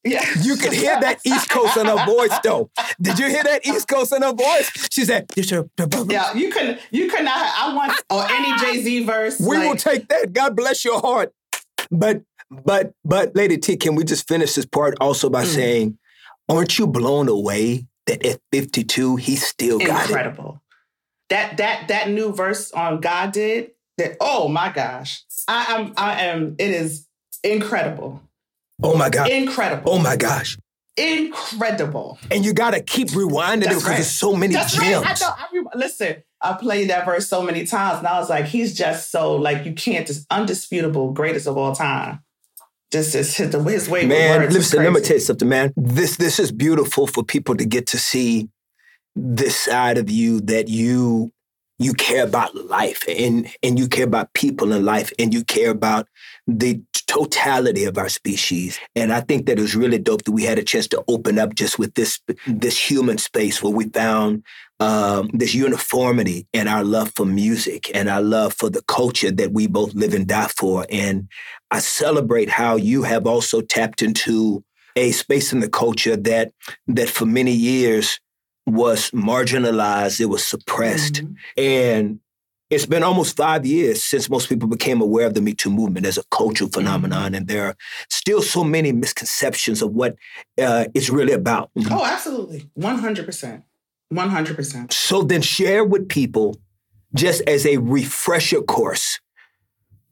Yeah, 0.05 0.23
you 0.43 0.57
could 0.57 0.73
hear 0.75 1.01
that 1.01 1.21
East 1.25 1.49
Coast 1.49 1.77
in 1.77 1.87
her 1.87 2.05
voice, 2.05 2.37
though. 2.45 2.71
Did 3.01 3.19
you 3.19 3.29
hear 3.29 3.43
that 3.45 3.67
East 3.67 3.89
Coast 3.89 4.13
in 4.13 4.23
her 4.23 4.33
voice? 4.33 4.71
She 4.93 5.05
said, 5.05 5.27
Yeah, 5.37 6.35
you 6.35 6.51
can 6.51 6.79
you 6.91 7.09
could 7.09 7.25
not. 7.25 7.39
I 7.39 7.75
want 7.75 7.93
or 8.11 8.25
any 8.31 8.57
Jay 8.59 8.83
Z 8.83 9.05
verse. 9.05 9.41
"We 9.41 9.59
will 9.59 9.77
take 9.77 10.09
that. 10.09 10.33
God 10.33 10.55
bless 10.55 10.85
your 10.85 11.01
heart." 11.01 11.33
But, 11.91 12.23
but, 12.51 12.93
but, 13.05 13.35
Lady 13.35 13.57
T, 13.59 13.77
can 13.77 13.95
we 13.95 14.05
just 14.05 14.29
finish 14.29 14.55
this 14.55 14.67
part 14.67 14.95
also 15.01 15.31
by 15.31 15.45
Mm. 15.45 15.55
saying, 15.55 15.99
aren't 16.49 16.79
you 16.79 16.87
blown 16.87 17.29
away 17.29 17.87
that 18.07 18.25
at 18.25 18.41
52 18.53 19.17
he 19.17 19.37
still 19.37 19.79
got 19.79 20.05
it? 20.05 20.11
incredible. 20.11 20.63
That 21.31 21.57
that 21.57 21.89
that 21.89 22.09
new 22.11 22.33
verse 22.33 22.71
on 22.73 23.01
God 23.01 23.33
did 23.33 23.73
that. 23.99 24.17
Oh 24.21 24.49
my 24.49 24.71
gosh, 24.73 25.25
I 25.49 25.75
am 25.75 25.93
I 25.97 26.21
am. 26.27 26.55
It 26.59 26.71
is 26.71 27.07
incredible, 27.43 28.23
Oh 28.83 28.97
my 28.97 29.09
God! 29.11 29.29
incredible, 29.31 29.93
Oh 29.93 29.99
my 29.99 30.17
gosh! 30.17 30.57
incredible. 30.97 32.19
And 32.31 32.45
you 32.45 32.53
got 32.53 32.73
to 32.73 32.81
keep 32.83 33.09
rewinding 33.09 33.63
it 33.63 33.69
because 33.69 33.85
right. 33.85 33.95
there's 33.95 34.11
so 34.11 34.35
many 34.35 34.55
That's 34.55 34.75
gems. 34.75 35.05
right. 35.05 35.23
I 35.23 35.27
know. 35.27 35.35
I 35.37 35.47
re- 35.53 35.67
listen, 35.75 36.23
I 36.41 36.53
played 36.55 36.91
that 36.91 37.05
verse 37.07 37.29
so 37.29 37.43
many 37.43 37.67
times, 37.67 37.99
and 37.99 38.07
I 38.07 38.19
was 38.19 38.31
like, 38.31 38.47
he's 38.47 38.75
just 38.77 39.11
so 39.11 39.37
like 39.37 39.65
you 39.67 39.73
can't 39.73 40.07
just 40.07 40.27
undisputable 40.31 41.13
greatest 41.13 41.47
of 41.47 41.57
all 41.57 41.75
time. 41.75 42.21
Just 42.93 43.13
just 43.13 43.37
hit 43.37 43.53
the 43.53 43.63
his 43.63 43.89
way 43.89 44.07
Man, 44.07 44.49
listen, 44.53 44.83
let 44.83 44.93
me 44.93 45.01
tell 45.01 45.17
you 45.17 45.21
something, 45.21 45.49
man. 45.49 45.73
This 45.77 46.17
this 46.17 46.39
is 46.39 46.53
beautiful 46.53 47.07
for 47.07 47.25
people 47.25 47.57
to 47.57 47.65
get 47.65 47.87
to 47.89 47.99
see 47.99 48.49
this 49.17 49.57
side 49.57 49.99
of 49.99 50.09
you 50.09 50.41
that 50.43 50.69
you 50.69 51.33
you 51.79 51.93
care 51.95 52.25
about 52.25 52.55
life 52.55 53.03
and 53.09 53.49
and 53.63 53.79
you 53.79 53.89
care 53.89 54.05
about 54.05 54.33
people 54.35 54.73
in 54.73 54.85
life 54.85 55.13
and 55.19 55.35
you 55.35 55.45
care 55.45 55.71
about 55.71 56.07
the 56.47 56.81
totality 57.17 57.85
of 57.85 57.97
our 57.97 58.11
species. 58.11 58.79
And 58.95 59.13
I 59.13 59.21
think 59.21 59.47
that 59.47 59.59
it 59.59 59.63
was 59.63 59.75
really 59.75 59.99
dope 59.99 60.25
that 60.25 60.33
we 60.33 60.45
had 60.45 60.59
a 60.59 60.63
chance 60.63 60.87
to 60.89 61.03
open 61.09 61.39
up 61.39 61.55
just 61.55 61.79
with 61.79 61.95
this 61.95 62.21
this 62.47 62.79
human 62.79 63.17
space 63.19 63.63
where 63.63 63.73
we 63.73 63.89
found 63.89 64.45
um, 64.81 65.31
this 65.33 65.55
uniformity 65.55 66.47
in 66.53 66.69
our 66.69 66.85
love 66.85 67.13
for 67.17 67.25
music 67.25 67.91
and 67.95 68.11
our 68.11 68.21
love 68.21 68.53
for 68.53 68.69
the 68.69 68.83
culture 68.83 69.31
that 69.31 69.53
we 69.53 69.67
both 69.67 69.95
live 69.95 70.13
and 70.13 70.27
die 70.27 70.49
for. 70.49 70.85
And 70.91 71.29
I 71.71 71.79
celebrate 71.79 72.51
how 72.51 72.77
you 72.77 73.05
have 73.05 73.27
also 73.27 73.63
tapped 73.63 74.03
into 74.03 74.63
a 74.95 75.13
space 75.13 75.53
in 75.55 75.61
the 75.61 75.71
culture 75.71 76.17
that 76.17 76.53
that 76.87 77.09
for 77.09 77.25
many 77.25 77.53
years 77.53 78.21
was 78.67 79.11
marginalized, 79.13 80.21
it 80.21 80.27
was 80.27 80.47
suppressed. 80.47 81.15
Mm-hmm. 81.15 81.63
And 81.63 82.21
it's 82.69 82.87
been 82.87 83.03
almost 83.03 83.37
five 83.37 83.65
years 83.65 84.03
since 84.03 84.29
most 84.29 84.49
people 84.49 84.69
became 84.69 85.01
aware 85.01 85.27
of 85.27 85.35
the 85.35 85.41
Me 85.41 85.55
Too 85.55 85.71
movement 85.71 86.07
as 86.07 86.19
a 86.19 86.25
cultural 86.31 86.69
mm-hmm. 86.69 86.81
phenomenon, 86.81 87.35
and 87.35 87.47
there 87.47 87.67
are 87.67 87.77
still 88.11 88.43
so 88.43 88.65
many 88.65 88.93
misconceptions 88.93 89.83
of 89.83 89.93
what 89.93 90.17
uh, 90.61 90.87
it's 90.95 91.11
really 91.11 91.33
about. 91.33 91.71
Oh, 91.91 92.05
absolutely, 92.05 92.69
one 92.75 92.99
hundred 92.99 93.27
percent, 93.27 93.63
one 94.09 94.29
hundred 94.29 94.57
percent. 94.57 94.93
So 94.93 95.23
then, 95.23 95.43
share 95.43 95.85
with 95.85 96.09
people, 96.09 96.57
just 97.15 97.43
as 97.43 97.67
a 97.67 97.77
refresher 97.77 98.63
course, 98.63 99.21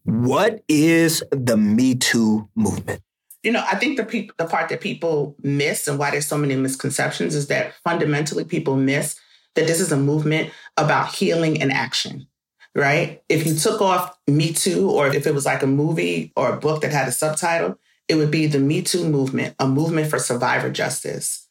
what 0.03 0.63
is 0.69 1.23
the 1.31 1.57
Me 1.57 1.95
Too 1.95 2.47
movement? 2.55 3.01
You 3.43 3.51
know, 3.51 3.63
I 3.69 3.75
think 3.75 3.97
the 3.97 4.05
pe- 4.05 4.29
the 4.37 4.45
part 4.45 4.69
that 4.69 4.81
people 4.81 5.35
miss 5.43 5.87
and 5.87 5.99
why 5.99 6.11
there's 6.11 6.25
so 6.25 6.37
many 6.37 6.55
misconceptions 6.55 7.35
is 7.35 7.47
that 7.47 7.73
fundamentally 7.83 8.45
people 8.45 8.77
miss 8.77 9.19
that 9.55 9.67
this 9.67 9.79
is 9.79 9.91
a 9.91 9.97
movement 9.97 10.51
about 10.77 11.13
healing 11.13 11.61
and 11.61 11.71
action 11.71 12.27
right? 12.75 13.23
If 13.29 13.47
you 13.47 13.55
took 13.55 13.81
off 13.81 14.17
Me 14.27 14.51
Too, 14.51 14.89
or 14.89 15.07
if 15.07 15.25
it 15.25 15.33
was 15.33 15.45
like 15.45 15.63
a 15.63 15.67
movie 15.67 16.33
or 16.35 16.53
a 16.53 16.59
book 16.59 16.81
that 16.81 16.91
had 16.91 17.07
a 17.07 17.11
subtitle, 17.11 17.79
it 18.07 18.15
would 18.15 18.31
be 18.31 18.45
the 18.45 18.59
Me 18.59 18.81
Too 18.81 19.07
movement, 19.07 19.55
a 19.59 19.67
movement 19.67 20.09
for 20.09 20.19
survivor 20.19 20.69
justice. 20.69 21.47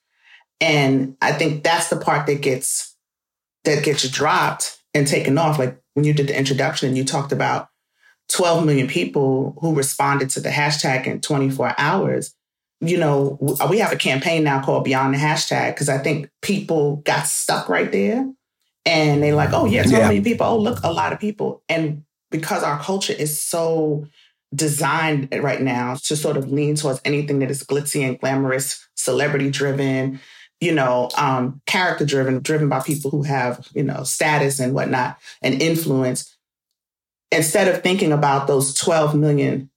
And 0.60 1.16
I 1.20 1.32
think 1.32 1.64
that's 1.64 1.88
the 1.88 1.96
part 1.96 2.26
that 2.26 2.40
gets 2.40 2.94
that 3.64 3.82
gets 3.82 4.08
dropped 4.08 4.78
and 4.92 5.06
taken 5.06 5.38
off. 5.38 5.58
Like 5.58 5.80
when 5.94 6.04
you 6.04 6.12
did 6.12 6.28
the 6.28 6.38
introduction 6.38 6.88
and 6.88 6.96
you 6.96 7.04
talked 7.04 7.32
about 7.32 7.68
12 8.28 8.64
million 8.64 8.86
people 8.86 9.56
who 9.60 9.74
responded 9.74 10.30
to 10.30 10.40
the 10.40 10.50
hashtag 10.50 11.06
in 11.06 11.20
24 11.20 11.74
hours. 11.78 12.34
You 12.80 12.98
know, 12.98 13.38
we 13.70 13.78
have 13.78 13.92
a 13.92 13.96
campaign 13.96 14.44
now 14.44 14.62
called 14.62 14.84
Beyond 14.84 15.14
the 15.14 15.18
Hashtag 15.18 15.74
because 15.74 15.88
I 15.88 15.98
think 15.98 16.28
people 16.42 16.96
got 16.96 17.26
stuck 17.26 17.68
right 17.68 17.90
there 17.90 18.30
and 18.86 19.22
they're 19.22 19.34
like, 19.34 19.52
oh 19.52 19.66
yeah, 19.66 19.84
so 19.84 19.96
yeah. 19.96 20.08
many 20.08 20.20
people. 20.20 20.46
Oh 20.46 20.58
look, 20.58 20.80
a 20.82 20.92
lot 20.92 21.12
of 21.12 21.20
people. 21.20 21.62
And 21.68 22.04
because 22.30 22.62
our 22.62 22.78
culture 22.78 23.12
is 23.12 23.38
so 23.38 24.06
designed 24.54 25.28
right 25.40 25.60
now 25.60 25.94
to 25.94 26.16
sort 26.16 26.36
of 26.36 26.50
lean 26.50 26.76
towards 26.76 27.00
anything 27.04 27.40
that 27.40 27.50
is 27.50 27.62
glitzy 27.62 28.06
and 28.06 28.18
glamorous, 28.18 28.86
celebrity 28.94 29.50
driven, 29.50 30.20
you 30.60 30.72
know, 30.72 31.08
um, 31.16 31.60
character 31.66 32.04
driven, 32.04 32.40
driven 32.40 32.68
by 32.68 32.80
people 32.80 33.10
who 33.10 33.22
have, 33.22 33.66
you 33.74 33.82
know, 33.82 34.02
status 34.04 34.60
and 34.60 34.74
whatnot 34.74 35.18
and 35.42 35.60
influence. 35.60 36.36
Instead 37.30 37.68
of 37.68 37.82
thinking 37.82 38.12
about 38.12 38.46
those 38.46 38.74
12 38.74 39.14
million 39.14 39.70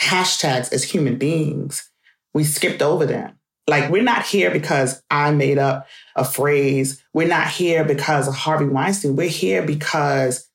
hashtags 0.00 0.72
as 0.72 0.84
human 0.84 1.16
beings, 1.16 1.90
we 2.34 2.44
skipped 2.44 2.82
over 2.82 3.06
them. 3.06 3.38
Like, 3.66 3.90
we're 3.90 4.02
not 4.02 4.24
here 4.24 4.50
because 4.50 5.02
I 5.10 5.30
made 5.30 5.58
up 5.58 5.86
a 6.18 6.24
phrase. 6.24 7.02
We're 7.14 7.28
not 7.28 7.48
here 7.48 7.84
because 7.84 8.28
of 8.28 8.34
Harvey 8.34 8.66
Weinstein. 8.66 9.16
We're 9.16 9.28
here 9.28 9.62
because 9.62 10.48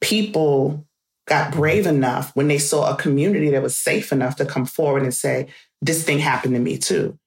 people 0.00 0.86
got 1.26 1.52
brave 1.52 1.86
enough 1.86 2.34
when 2.34 2.48
they 2.48 2.58
saw 2.58 2.92
a 2.92 2.96
community 2.96 3.50
that 3.50 3.62
was 3.62 3.76
safe 3.76 4.12
enough 4.12 4.36
to 4.36 4.46
come 4.46 4.64
forward 4.64 5.02
and 5.02 5.14
say, 5.14 5.48
This 5.82 6.02
thing 6.02 6.18
happened 6.18 6.54
to 6.54 6.60
me 6.60 6.78
too. 6.78 7.18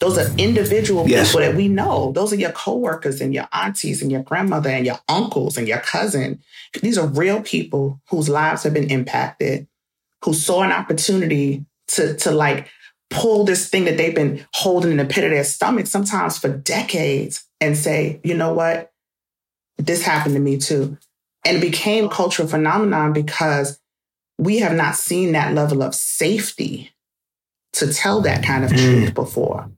Those 0.00 0.18
are 0.18 0.36
individual 0.36 1.08
yes. 1.08 1.28
people 1.28 1.46
that 1.46 1.54
we 1.54 1.68
know. 1.68 2.10
Those 2.12 2.32
are 2.32 2.36
your 2.36 2.50
coworkers 2.50 3.20
and 3.20 3.32
your 3.32 3.46
aunties 3.52 4.02
and 4.02 4.10
your 4.10 4.22
grandmother 4.22 4.68
and 4.68 4.84
your 4.84 4.98
uncles 5.08 5.56
and 5.56 5.68
your 5.68 5.78
cousin. 5.78 6.42
These 6.80 6.98
are 6.98 7.06
real 7.06 7.40
people 7.40 8.00
whose 8.08 8.28
lives 8.28 8.64
have 8.64 8.74
been 8.74 8.90
impacted, 8.90 9.68
who 10.24 10.34
saw 10.34 10.62
an 10.62 10.72
opportunity 10.72 11.64
to, 11.88 12.16
to 12.16 12.32
like 12.32 12.68
pull 13.12 13.44
this 13.44 13.68
thing 13.68 13.84
that 13.84 13.96
they've 13.96 14.14
been 14.14 14.44
holding 14.54 14.90
in 14.90 14.96
the 14.96 15.04
pit 15.04 15.24
of 15.24 15.30
their 15.30 15.44
stomach, 15.44 15.86
sometimes 15.86 16.38
for 16.38 16.48
decades, 16.48 17.44
and 17.60 17.76
say, 17.76 18.20
you 18.24 18.34
know 18.34 18.52
what? 18.52 18.92
This 19.78 20.02
happened 20.02 20.34
to 20.34 20.40
me 20.40 20.58
too. 20.58 20.98
And 21.44 21.56
it 21.56 21.60
became 21.60 22.06
a 22.06 22.10
cultural 22.10 22.48
phenomenon 22.48 23.12
because 23.12 23.80
we 24.38 24.58
have 24.58 24.74
not 24.74 24.96
seen 24.96 25.32
that 25.32 25.54
level 25.54 25.82
of 25.82 25.94
safety 25.94 26.92
to 27.74 27.92
tell 27.92 28.20
that 28.22 28.44
kind 28.44 28.64
of 28.64 28.70
mm. 28.70 28.78
truth 28.78 29.14
before. 29.14 29.70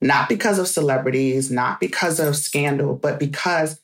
Not 0.00 0.28
because 0.28 0.58
of 0.58 0.66
celebrities, 0.66 1.50
not 1.50 1.78
because 1.80 2.18
of 2.18 2.36
scandal, 2.36 2.96
but 2.96 3.18
because 3.18 3.80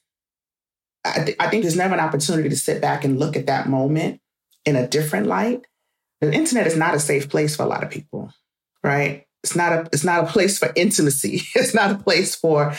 I, 1.05 1.25
th- 1.25 1.37
I 1.39 1.49
think 1.49 1.63
there's 1.63 1.77
never 1.77 1.95
an 1.95 2.01
opportunity 2.01 2.49
to 2.49 2.57
sit 2.57 2.81
back 2.81 3.05
and 3.05 3.19
look 3.19 3.37
at 3.37 3.47
that 3.47 3.69
moment 3.69 4.21
in 4.65 4.75
a 4.75 4.89
different 4.89 5.27
light. 5.27 5.65
The 6.21 6.33
internet 6.33 6.67
is 6.67 6.77
not 6.77 6.95
a 6.95 7.01
safe 7.01 7.29
place 7.29 7.55
for 7.55 7.63
a 7.63 7.67
lot 7.67 7.85
of 7.85 7.91
people 7.91 8.33
right? 8.83 9.27
It's 9.45 9.55
not 9.55 9.73
a 9.73 9.89
it's 9.93 10.05
not 10.05 10.25
a 10.25 10.27
place 10.27 10.59
for 10.59 10.73
intimacy. 10.75 11.43
It's 11.55 11.75
not 11.75 11.91
a 11.91 11.99
place 11.99 12.35
for 12.35 12.75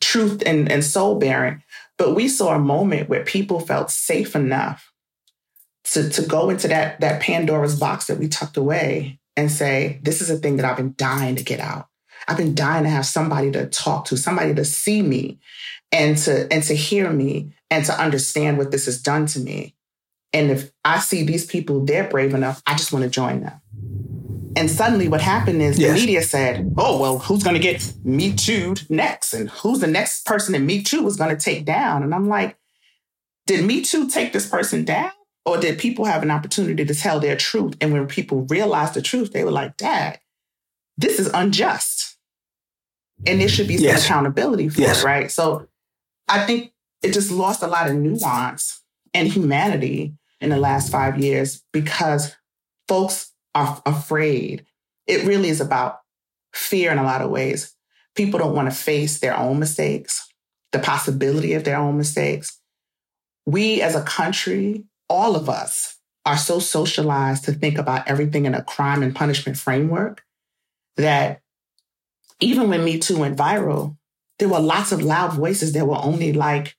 truth 0.00 0.42
and, 0.44 0.70
and 0.70 0.84
soul 0.84 1.18
bearing. 1.18 1.62
But 1.96 2.14
we 2.14 2.28
saw 2.28 2.54
a 2.54 2.58
moment 2.58 3.08
where 3.08 3.24
people 3.24 3.60
felt 3.60 3.90
safe 3.90 4.34
enough 4.34 4.92
to, 5.84 6.08
to 6.10 6.22
go 6.22 6.50
into 6.50 6.68
that, 6.68 7.00
that 7.00 7.22
Pandora's 7.22 7.78
box 7.78 8.06
that 8.06 8.18
we 8.18 8.28
tucked 8.28 8.56
away 8.56 9.20
and 9.36 9.50
say, 9.50 10.00
this 10.02 10.20
is 10.20 10.30
a 10.30 10.36
thing 10.36 10.56
that 10.56 10.64
I've 10.64 10.76
been 10.76 10.94
dying 10.96 11.36
to 11.36 11.44
get 11.44 11.60
out. 11.60 11.88
I've 12.26 12.36
been 12.36 12.54
dying 12.54 12.84
to 12.84 12.90
have 12.90 13.06
somebody 13.06 13.50
to 13.52 13.66
talk 13.66 14.06
to, 14.06 14.16
somebody 14.16 14.54
to 14.54 14.64
see 14.64 15.02
me 15.02 15.40
and 15.92 16.16
to 16.18 16.50
and 16.52 16.62
to 16.64 16.74
hear 16.74 17.10
me 17.10 17.52
and 17.70 17.84
to 17.84 17.92
understand 18.00 18.56
what 18.56 18.70
this 18.70 18.86
has 18.86 19.00
done 19.00 19.26
to 19.26 19.40
me. 19.40 19.74
And 20.32 20.50
if 20.50 20.72
I 20.84 21.00
see 21.00 21.22
these 21.22 21.44
people, 21.44 21.84
they're 21.84 22.08
brave 22.08 22.34
enough, 22.34 22.62
I 22.66 22.74
just 22.76 22.92
want 22.92 23.04
to 23.04 23.10
join 23.10 23.40
them. 23.40 23.60
And 24.56 24.70
suddenly 24.70 25.08
what 25.08 25.20
happened 25.20 25.62
is 25.62 25.78
yes. 25.78 25.90
the 25.90 26.00
media 26.00 26.22
said, 26.22 26.72
oh, 26.76 27.00
well, 27.00 27.18
who's 27.18 27.42
going 27.42 27.54
to 27.54 27.60
get 27.60 27.92
Me 28.04 28.32
Too 28.32 28.74
next? 28.88 29.34
And 29.34 29.50
who's 29.50 29.80
the 29.80 29.86
next 29.86 30.26
person 30.26 30.52
that 30.52 30.60
Me 30.60 30.82
Too 30.82 31.02
was 31.02 31.16
going 31.16 31.36
to 31.36 31.42
take 31.42 31.64
down? 31.64 32.02
And 32.02 32.14
I'm 32.14 32.28
like, 32.28 32.56
did 33.46 33.64
Me 33.64 33.82
Too 33.82 34.08
take 34.08 34.32
this 34.32 34.48
person 34.48 34.84
down? 34.84 35.10
Or 35.44 35.58
did 35.58 35.78
people 35.78 36.06
have 36.06 36.22
an 36.22 36.30
opportunity 36.30 36.84
to 36.84 36.94
tell 36.94 37.20
their 37.20 37.36
truth? 37.36 37.76
And 37.80 37.92
when 37.92 38.06
people 38.06 38.46
realized 38.48 38.94
the 38.94 39.02
truth, 39.02 39.32
they 39.32 39.44
were 39.44 39.50
like, 39.50 39.76
Dad, 39.76 40.18
this 40.96 41.18
is 41.18 41.28
unjust. 41.34 42.16
And 43.26 43.40
there 43.40 43.48
should 43.48 43.68
be 43.68 43.76
some 43.76 43.84
yes. 43.84 44.04
accountability 44.04 44.68
for 44.68 44.80
yes. 44.80 45.02
it, 45.02 45.04
right? 45.04 45.30
So 45.30 45.68
I 46.28 46.46
think 46.46 46.72
it 47.02 47.12
just 47.12 47.30
lost 47.30 47.62
a 47.62 47.66
lot 47.66 47.88
of 47.88 47.96
nuance 47.96 48.82
and 49.12 49.28
humanity 49.28 50.14
in 50.40 50.50
the 50.50 50.56
last 50.56 50.90
five 50.90 51.18
years 51.18 51.62
because 51.72 52.34
folks 52.88 53.33
are 53.54 53.82
afraid. 53.86 54.66
It 55.06 55.26
really 55.26 55.48
is 55.48 55.60
about 55.60 56.00
fear 56.52 56.90
in 56.90 56.98
a 56.98 57.04
lot 57.04 57.22
of 57.22 57.30
ways. 57.30 57.74
People 58.14 58.38
don't 58.38 58.54
want 58.54 58.70
to 58.70 58.76
face 58.76 59.18
their 59.18 59.36
own 59.36 59.58
mistakes, 59.58 60.26
the 60.72 60.78
possibility 60.78 61.54
of 61.54 61.64
their 61.64 61.76
own 61.76 61.96
mistakes. 61.96 62.60
We 63.46 63.82
as 63.82 63.94
a 63.94 64.02
country, 64.02 64.84
all 65.08 65.36
of 65.36 65.48
us, 65.48 65.96
are 66.26 66.38
so 66.38 66.58
socialized 66.58 67.44
to 67.44 67.52
think 67.52 67.76
about 67.76 68.08
everything 68.08 68.46
in 68.46 68.54
a 68.54 68.62
crime 68.62 69.02
and 69.02 69.14
punishment 69.14 69.58
framework 69.58 70.24
that 70.96 71.42
even 72.40 72.70
when 72.70 72.84
Me 72.84 72.98
Too 72.98 73.18
went 73.18 73.36
viral, 73.36 73.96
there 74.38 74.48
were 74.48 74.60
lots 74.60 74.90
of 74.92 75.02
loud 75.02 75.34
voices 75.34 75.72
that 75.72 75.86
were 75.86 76.02
only 76.02 76.32
like, 76.32 76.76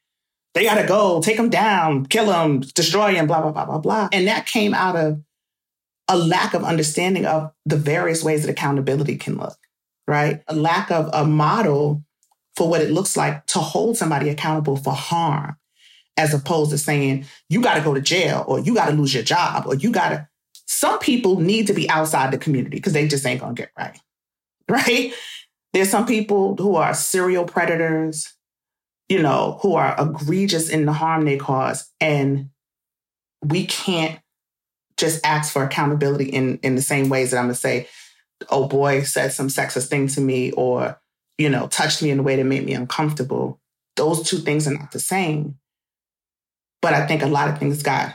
they 0.54 0.64
gotta 0.64 0.88
go, 0.88 1.22
take 1.22 1.38
them 1.38 1.50
down, 1.50 2.06
kill 2.06 2.26
them, 2.26 2.62
destroy 2.62 3.14
them, 3.14 3.28
blah, 3.28 3.42
blah, 3.42 3.52
blah, 3.52 3.66
blah, 3.66 3.78
blah. 3.78 4.10
And 4.12 4.28
that 4.28 4.48
came 4.48 4.74
out 4.74 4.96
of 4.96 5.22
a 6.08 6.18
lack 6.18 6.54
of 6.54 6.64
understanding 6.64 7.26
of 7.26 7.52
the 7.66 7.78
various 7.78 8.24
ways 8.24 8.44
that 8.44 8.52
accountability 8.52 9.18
can 9.18 9.38
look, 9.38 9.58
right? 10.08 10.44
A 10.48 10.56
lack 10.56 10.92
of 10.92 11.10
a 11.14 11.26
model 11.26 12.04
for 12.56 12.70
what 12.70 12.82
it 12.82 12.92
looks 12.92 13.18
like 13.18 13.46
to 13.48 13.60
hold 13.60 13.98
somebody 13.98 14.30
accountable 14.30 14.78
for 14.78 14.94
harm, 14.94 15.58
as 16.18 16.34
opposed 16.34 16.72
to 16.72 16.78
saying, 16.78 17.26
you 17.50 17.62
got 17.62 17.76
to 17.76 17.82
go 17.82 17.94
to 17.94 18.02
jail 18.02 18.46
or 18.48 18.60
you 18.60 18.74
got 18.74 18.90
to 18.90 18.96
lose 18.96 19.14
your 19.14 19.24
job 19.24 19.66
or 19.68 19.76
you 19.76 19.92
got 19.92 20.10
to. 20.10 20.28
Some 20.68 21.00
people 21.00 21.40
need 21.40 21.68
to 21.68 21.74
be 21.74 21.90
outside 21.90 22.32
the 22.32 22.38
community 22.38 22.78
because 22.78 22.94
they 22.94 23.08
just 23.08 23.26
ain't 23.26 23.42
going 23.42 23.56
to 23.56 23.62
get 23.62 23.72
right, 23.78 24.00
right? 24.70 25.14
There's 25.74 25.90
some 25.90 26.06
people 26.06 26.56
who 26.56 26.76
are 26.76 26.94
serial 26.94 27.46
predators, 27.46 28.34
you 29.10 29.22
know, 29.22 29.60
who 29.62 29.76
are 29.76 29.96
egregious 30.00 30.70
in 30.70 30.86
the 30.86 30.94
harm 30.94 31.26
they 31.26 31.38
cause. 31.38 31.92
And 32.00 32.50
we 33.44 33.66
can't 33.66 34.20
just 34.98 35.26
ask 35.26 35.52
for 35.52 35.64
accountability 35.64 36.26
in 36.26 36.58
in 36.60 36.76
the 36.76 36.82
same 36.82 37.10
ways 37.10 37.32
that 37.32 37.38
I'm 37.38 37.46
gonna 37.46 37.56
say, 37.56 37.88
oh 38.50 38.68
boy 38.68 39.04
said 39.04 39.34
some 39.34 39.48
sexist 39.48 39.88
thing 39.88 40.08
to 40.10 40.22
me 40.22 40.52
or, 40.52 41.00
you 41.38 41.50
know, 41.50 41.68
touched 41.68 42.02
me 42.02 42.10
in 42.10 42.20
a 42.20 42.24
way 42.24 42.36
that 42.36 42.44
made 42.44 42.66
me 42.66 42.74
uncomfortable. 42.74 43.60
Those 43.96 44.28
two 44.28 44.38
things 44.38 44.68
are 44.68 44.74
not 44.74 44.92
the 44.92 45.00
same. 45.00 45.58
But 46.82 46.94
I 46.94 47.08
think 47.08 47.24
a 47.24 47.28
lot 47.28 47.50
of 47.50 47.58
things 47.58 47.82
got 47.82 48.14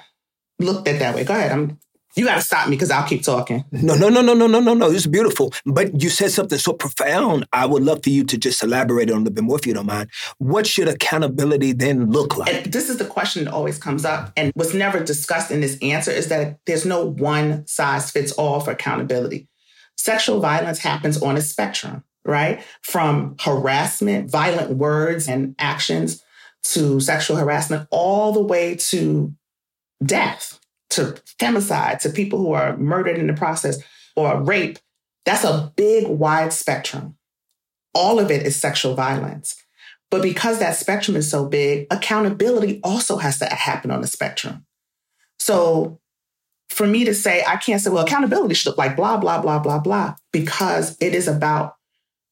looked 0.58 0.86
at 0.88 0.98
that 1.00 1.14
way. 1.14 1.24
Go 1.24 1.34
ahead. 1.34 1.52
I'm 1.52 1.78
You 2.16 2.24
got 2.24 2.34
to 2.34 2.40
stop 2.40 2.68
me 2.68 2.76
because 2.76 2.90
I'll 2.90 3.06
keep 3.06 3.22
talking. 3.22 3.64
No, 3.70 3.94
no, 3.94 4.08
no, 4.08 4.20
no, 4.20 4.34
no, 4.34 4.46
no, 4.46 4.60
no, 4.60 4.74
no. 4.74 4.90
It's 4.90 5.06
beautiful. 5.06 5.52
But 5.64 6.02
you 6.02 6.08
said 6.08 6.32
something 6.32 6.58
so 6.58 6.72
profound. 6.72 7.46
I 7.52 7.66
would 7.66 7.82
love 7.82 8.02
for 8.02 8.10
you 8.10 8.24
to 8.24 8.36
just 8.36 8.62
elaborate 8.62 9.10
on 9.10 9.16
a 9.16 9.18
little 9.20 9.34
bit 9.34 9.44
more 9.44 9.58
if 9.58 9.66
you 9.66 9.74
don't 9.74 9.86
mind. 9.86 10.10
What 10.38 10.66
should 10.66 10.88
accountability 10.88 11.72
then 11.72 12.10
look 12.10 12.36
like? 12.36 12.52
And 12.52 12.72
this 12.72 12.90
is 12.90 12.98
the 12.98 13.04
question 13.04 13.44
that 13.44 13.52
always 13.52 13.78
comes 13.78 14.04
up. 14.04 14.32
And 14.36 14.52
what's 14.54 14.74
never 14.74 15.02
discussed 15.02 15.50
in 15.50 15.60
this 15.60 15.78
answer 15.82 16.10
is 16.10 16.28
that 16.28 16.58
there's 16.66 16.84
no 16.84 17.04
one 17.04 17.66
size 17.66 18.10
fits 18.10 18.32
all 18.32 18.60
for 18.60 18.72
accountability. 18.72 19.48
Sexual 19.96 20.40
violence 20.40 20.78
happens 20.78 21.22
on 21.22 21.36
a 21.36 21.42
spectrum, 21.42 22.02
right? 22.24 22.62
From 22.82 23.36
harassment, 23.40 24.30
violent 24.30 24.72
words 24.72 25.28
and 25.28 25.54
actions 25.58 26.22
to 26.62 27.00
sexual 27.00 27.36
harassment, 27.36 27.86
all 27.90 28.32
the 28.32 28.42
way 28.42 28.74
to 28.76 29.34
death 30.04 30.59
to 30.90 31.20
femicide, 31.40 32.00
to 32.00 32.10
people 32.10 32.38
who 32.38 32.52
are 32.52 32.76
murdered 32.76 33.18
in 33.18 33.26
the 33.26 33.34
process 33.34 33.82
or 34.16 34.40
rape, 34.42 34.78
that's 35.24 35.44
a 35.44 35.72
big, 35.76 36.06
wide 36.08 36.52
spectrum. 36.52 37.16
All 37.94 38.18
of 38.18 38.30
it 38.30 38.46
is 38.46 38.56
sexual 38.56 38.94
violence. 38.94 39.56
But 40.10 40.22
because 40.22 40.58
that 40.58 40.76
spectrum 40.76 41.16
is 41.16 41.30
so 41.30 41.46
big, 41.46 41.86
accountability 41.90 42.80
also 42.82 43.16
has 43.18 43.38
to 43.38 43.46
happen 43.46 43.90
on 43.90 44.00
the 44.00 44.06
spectrum. 44.06 44.66
So 45.38 46.00
for 46.68 46.86
me 46.86 47.04
to 47.04 47.14
say, 47.14 47.44
I 47.46 47.56
can't 47.56 47.80
say, 47.80 47.90
well, 47.90 48.04
accountability 48.04 48.54
should 48.54 48.70
look 48.70 48.78
like 48.78 48.96
blah, 48.96 49.16
blah, 49.16 49.40
blah, 49.40 49.58
blah, 49.58 49.78
blah, 49.78 50.16
because 50.32 50.96
it 51.00 51.14
is 51.14 51.28
about 51.28 51.76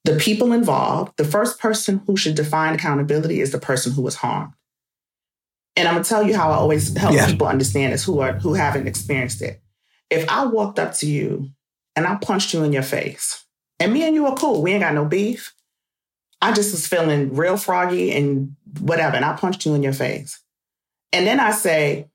the 0.03 0.15
people 0.17 0.53
involved. 0.53 1.13
The 1.17 1.25
first 1.25 1.59
person 1.59 2.01
who 2.05 2.17
should 2.17 2.35
define 2.35 2.73
accountability 2.73 3.41
is 3.41 3.51
the 3.51 3.59
person 3.59 3.93
who 3.93 4.01
was 4.01 4.15
harmed. 4.15 4.53
And 5.79 5.87
I'm 5.87 5.93
gonna 5.93 6.03
tell 6.03 6.23
you 6.23 6.35
how 6.35 6.51
I 6.51 6.55
always 6.55 6.95
help 6.97 7.15
yeah. 7.15 7.25
people 7.25 7.47
understand 7.47 7.93
this 7.93 8.03
who 8.03 8.19
are 8.19 8.33
who 8.33 8.53
haven't 8.53 8.85
experienced 8.85 9.41
it. 9.41 9.61
If 10.09 10.29
I 10.29 10.45
walked 10.45 10.77
up 10.77 10.93
to 10.95 11.05
you 11.05 11.51
and 11.95 12.05
I 12.05 12.15
punched 12.15 12.53
you 12.53 12.63
in 12.63 12.73
your 12.73 12.83
face, 12.83 13.45
and 13.79 13.93
me 13.93 14.03
and 14.03 14.13
you 14.13 14.25
are 14.25 14.35
cool, 14.35 14.61
we 14.61 14.73
ain't 14.73 14.81
got 14.81 14.93
no 14.93 15.05
beef. 15.05 15.53
I 16.41 16.51
just 16.51 16.73
was 16.73 16.85
feeling 16.85 17.33
real 17.33 17.55
froggy 17.55 18.11
and 18.11 18.57
whatever, 18.81 19.15
and 19.15 19.23
I 19.23 19.37
punched 19.37 19.65
you 19.65 19.73
in 19.73 19.81
your 19.81 19.93
face. 19.93 20.41
And 21.13 21.25
then 21.25 21.39
I 21.39 21.51
say, 21.51 22.09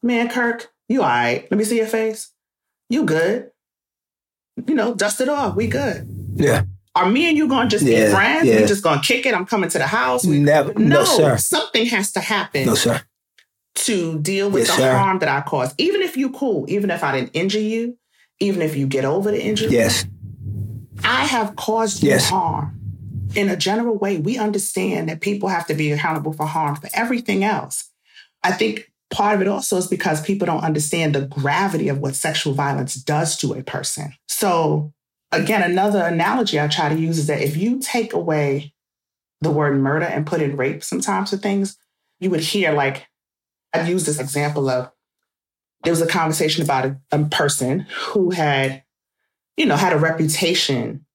Man, 0.00 0.28
Kirk, 0.30 0.70
you 0.88 1.02
all 1.02 1.08
right. 1.08 1.44
Let 1.50 1.58
me 1.58 1.64
see 1.64 1.78
your 1.78 1.88
face. 1.88 2.32
You 2.88 3.04
good. 3.04 3.50
You 4.64 4.76
know, 4.76 4.94
dust 4.94 5.20
it 5.20 5.28
off. 5.28 5.56
We 5.56 5.66
good. 5.66 6.08
Yeah. 6.36 6.62
Are 6.94 7.10
me 7.10 7.28
and 7.28 7.36
you 7.36 7.48
gonna 7.48 7.68
just 7.68 7.84
yeah, 7.84 8.06
be 8.06 8.12
friends? 8.12 8.46
Yeah. 8.46 8.60
We 8.60 8.66
just 8.66 8.84
gonna 8.84 9.02
kick 9.02 9.26
it? 9.26 9.34
I'm 9.34 9.44
coming 9.44 9.70
to 9.70 9.78
the 9.78 9.88
house. 9.88 10.24
We, 10.24 10.38
Never. 10.38 10.72
No, 10.74 11.00
no, 11.00 11.04
sir. 11.04 11.36
Something 11.36 11.86
has 11.86 12.12
to 12.12 12.20
happen. 12.20 12.66
No, 12.66 12.76
sir 12.76 13.02
to 13.86 14.18
deal 14.20 14.50
with 14.50 14.66
yes, 14.66 14.76
the 14.76 14.82
sir. 14.82 14.96
harm 14.96 15.18
that 15.20 15.28
I 15.28 15.40
caused. 15.42 15.74
Even 15.80 16.02
if 16.02 16.16
you 16.16 16.30
cool, 16.30 16.64
even 16.68 16.90
if 16.90 17.02
I 17.02 17.12
didn't 17.12 17.30
injure 17.34 17.60
you, 17.60 17.96
even 18.40 18.62
if 18.62 18.76
you 18.76 18.86
get 18.86 19.04
over 19.04 19.30
the 19.30 19.42
injury. 19.42 19.70
Yes. 19.70 20.06
I 21.04 21.24
have 21.24 21.56
caused 21.56 22.02
you 22.02 22.10
yes. 22.10 22.28
harm. 22.28 22.74
In 23.34 23.48
a 23.48 23.56
general 23.56 23.96
way, 23.96 24.18
we 24.18 24.38
understand 24.38 25.08
that 25.08 25.20
people 25.20 25.48
have 25.48 25.66
to 25.66 25.74
be 25.74 25.92
accountable 25.92 26.32
for 26.32 26.46
harm 26.46 26.76
for 26.76 26.88
everything 26.94 27.44
else. 27.44 27.90
I 28.42 28.52
think 28.52 28.90
part 29.10 29.34
of 29.34 29.42
it 29.42 29.48
also 29.48 29.76
is 29.76 29.86
because 29.86 30.20
people 30.20 30.46
don't 30.46 30.64
understand 30.64 31.14
the 31.14 31.26
gravity 31.26 31.88
of 31.88 31.98
what 31.98 32.14
sexual 32.14 32.54
violence 32.54 32.94
does 32.94 33.36
to 33.38 33.52
a 33.52 33.62
person. 33.62 34.14
So, 34.28 34.92
again, 35.30 35.62
another 35.62 36.04
analogy 36.04 36.58
I 36.58 36.68
try 36.68 36.88
to 36.88 36.98
use 36.98 37.18
is 37.18 37.26
that 37.26 37.42
if 37.42 37.56
you 37.56 37.80
take 37.80 38.12
away 38.12 38.72
the 39.40 39.50
word 39.50 39.76
murder 39.78 40.06
and 40.06 40.26
put 40.26 40.42
in 40.42 40.56
rape 40.56 40.82
sometimes 40.82 41.30
for 41.30 41.36
things, 41.36 41.76
you 42.20 42.30
would 42.30 42.40
hear 42.40 42.72
like 42.72 43.06
I've 43.72 43.88
used 43.88 44.06
this 44.06 44.20
example 44.20 44.68
of 44.68 44.90
there 45.84 45.92
was 45.92 46.02
a 46.02 46.06
conversation 46.06 46.64
about 46.64 46.86
a, 46.86 47.00
a 47.12 47.24
person 47.24 47.86
who 47.90 48.30
had, 48.30 48.82
you 49.56 49.66
know, 49.66 49.76
had 49.76 49.92
a 49.92 49.98
reputation 49.98 51.06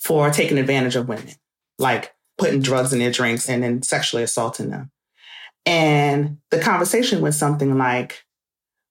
for 0.00 0.30
taking 0.30 0.58
advantage 0.58 0.96
of 0.96 1.08
women, 1.08 1.34
like 1.78 2.14
putting 2.36 2.60
drugs 2.60 2.92
in 2.92 2.98
their 2.98 3.10
drinks 3.10 3.48
and 3.48 3.62
then 3.62 3.82
sexually 3.82 4.22
assaulting 4.22 4.70
them. 4.70 4.90
And 5.66 6.38
the 6.50 6.60
conversation 6.60 7.20
was 7.20 7.36
something 7.36 7.76
like, 7.76 8.24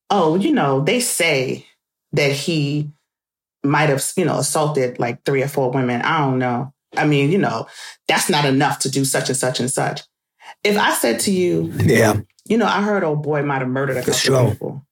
oh, 0.10 0.36
you 0.36 0.52
know, 0.52 0.84
they 0.84 1.00
say 1.00 1.66
that 2.12 2.32
he 2.32 2.92
might 3.64 3.90
have, 3.90 4.06
you 4.16 4.26
know, 4.26 4.38
assaulted 4.38 5.00
like 5.00 5.24
three 5.26 5.42
or 5.42 5.48
four 5.48 5.72
women. 5.72 6.02
I 6.02 6.20
don't 6.20 6.40
know. 6.40 6.74
I 6.96 7.06
mean, 7.06 7.32
you 7.32 7.38
know, 7.38 7.68
that's 8.08 8.30
not 8.30 8.46
enough 8.46 8.80
to 8.80 8.92
do 8.92 9.06
such 9.06 9.30
and 9.30 9.38
such 9.38 9.60
and 9.60 9.72
such. 9.72 10.04
If 10.64 10.78
I 10.78 10.94
said 10.94 11.20
to 11.22 11.32
you, 11.32 11.72
yeah, 11.78 12.20
you 12.50 12.58
know, 12.58 12.66
I 12.66 12.82
heard 12.82 13.04
old 13.04 13.24
boy 13.24 13.44
might 13.44 13.60
have 13.60 13.70
murdered 13.70 13.98
a 13.98 14.02
couple 14.02 14.14
sure. 14.14 14.52
people. 14.52 14.86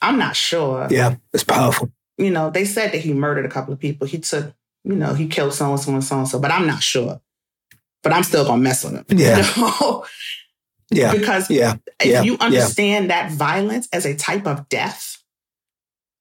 I'm 0.00 0.18
not 0.18 0.36
sure. 0.36 0.88
Yeah, 0.90 1.16
it's 1.32 1.44
powerful. 1.44 1.90
You 2.18 2.30
know, 2.30 2.50
they 2.50 2.64
said 2.64 2.92
that 2.92 3.00
he 3.00 3.12
murdered 3.12 3.46
a 3.46 3.48
couple 3.48 3.72
of 3.72 3.80
people. 3.80 4.06
He 4.06 4.18
took, 4.18 4.52
you 4.84 4.94
know, 4.94 5.14
he 5.14 5.28
killed 5.28 5.54
so 5.54 5.70
and 5.70 5.80
so 5.80 5.92
and 5.92 6.04
so 6.04 6.18
and 6.18 6.28
so, 6.28 6.38
but 6.38 6.50
I'm 6.50 6.66
not 6.66 6.82
sure. 6.82 7.20
But 8.02 8.12
I'm 8.12 8.24
still 8.24 8.44
gonna 8.44 8.62
mess 8.62 8.84
with 8.84 8.94
him. 8.94 9.04
Yeah. 9.08 9.46
You 9.56 9.62
know? 9.62 10.04
Yeah. 10.90 11.12
because 11.12 11.48
yeah. 11.48 11.76
if 12.00 12.06
yeah. 12.06 12.22
you 12.22 12.36
understand 12.38 13.06
yeah. 13.06 13.22
that 13.28 13.32
violence 13.32 13.88
as 13.94 14.04
a 14.04 14.14
type 14.14 14.46
of 14.46 14.68
death, 14.68 15.22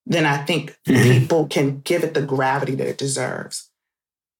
then 0.05 0.25
I 0.25 0.37
think 0.45 0.77
mm-hmm. 0.87 1.03
people 1.03 1.47
can 1.47 1.81
give 1.81 2.05
it 2.05 2.13
the 2.13 2.21
gravity 2.21 2.75
that 2.75 2.87
it 2.87 2.97
deserves. 2.97 3.69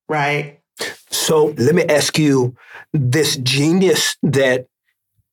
Right. 0.07 0.61
So 1.09 1.53
let 1.57 1.75
me 1.75 1.83
ask 1.83 2.17
you 2.17 2.55
this 2.93 3.35
genius 3.37 4.15
that 4.23 4.67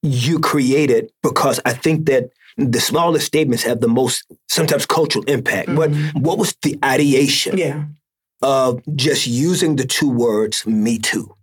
you 0.03 0.39
created 0.39 1.11
because 1.23 1.61
I 1.65 1.73
think 1.73 2.07
that 2.07 2.31
the 2.57 2.81
smallest 2.81 3.27
statements 3.27 3.63
have 3.63 3.81
the 3.81 3.89
most 3.89 4.25
sometimes 4.49 4.87
cultural 4.87 5.25
impact. 5.27 5.69
Mm-hmm. 5.69 5.77
What 5.77 6.23
what 6.23 6.39
was 6.39 6.57
the 6.63 6.79
ideation 6.85 7.57
yeah. 7.57 7.85
of 8.43 8.81
just 8.97 9.27
using 9.27 9.77
the 9.77 9.87
two 9.87 10.11
words 10.11 10.67
"me 10.67 10.99
too"? 10.99 11.35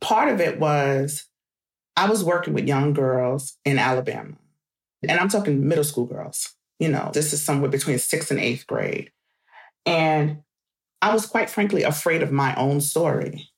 Part 0.00 0.28
of 0.28 0.40
it 0.40 0.58
was 0.58 1.26
I 1.96 2.08
was 2.08 2.24
working 2.24 2.54
with 2.54 2.68
young 2.68 2.92
girls 2.92 3.56
in 3.64 3.78
Alabama, 3.78 4.36
and 5.02 5.18
I'm 5.18 5.28
talking 5.28 5.66
middle 5.66 5.84
school 5.84 6.06
girls. 6.06 6.54
You 6.78 6.88
know, 6.88 7.10
this 7.12 7.32
is 7.32 7.42
somewhere 7.42 7.70
between 7.70 7.98
sixth 7.98 8.30
and 8.30 8.40
eighth 8.40 8.66
grade, 8.66 9.10
and 9.84 10.42
I 11.00 11.12
was 11.12 11.26
quite 11.26 11.50
frankly 11.50 11.82
afraid 11.82 12.22
of 12.22 12.30
my 12.30 12.54
own 12.54 12.80
story 12.80 13.51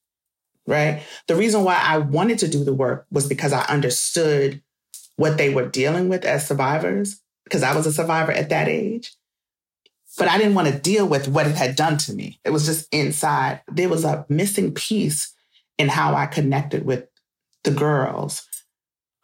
right? 0.66 1.03
The 1.29 1.37
reason 1.37 1.64
why 1.64 1.81
I 1.83 1.98
wanted 1.98 2.38
to 2.40 2.48
do 2.48 2.64
the 2.64 2.74
work 2.74 3.07
was 3.11 3.29
because 3.29 3.53
I 3.53 3.64
understood 3.64 4.62
what 5.16 5.38
they 5.38 5.53
were 5.53 5.68
dealing 5.68 6.09
with 6.09 6.24
as 6.24 6.46
survivors, 6.46 7.20
because 7.44 7.62
I 7.62 7.77
was 7.77 7.87
a 7.87 7.92
survivor 7.92 8.33
at 8.33 8.48
that 8.48 8.68
age. 8.68 9.14
But 10.16 10.29
I 10.29 10.38
didn't 10.38 10.55
want 10.55 10.68
to 10.68 10.79
deal 10.79 11.07
with 11.09 11.27
what 11.29 11.46
it 11.46 11.57
had 11.57 11.74
done 11.74 11.98
to 11.98 12.12
me. 12.12 12.38
It 12.44 12.50
was 12.50 12.66
just 12.66 12.92
inside. 12.92 13.62
There 13.70 13.88
was 13.88 14.05
a 14.05 14.24
missing 14.29 14.72
piece 14.72 15.35
in 15.77 15.88
how 15.88 16.14
I 16.14 16.27
connected 16.27 16.87
with 16.87 17.09
the 17.64 17.72
girls 17.72 18.46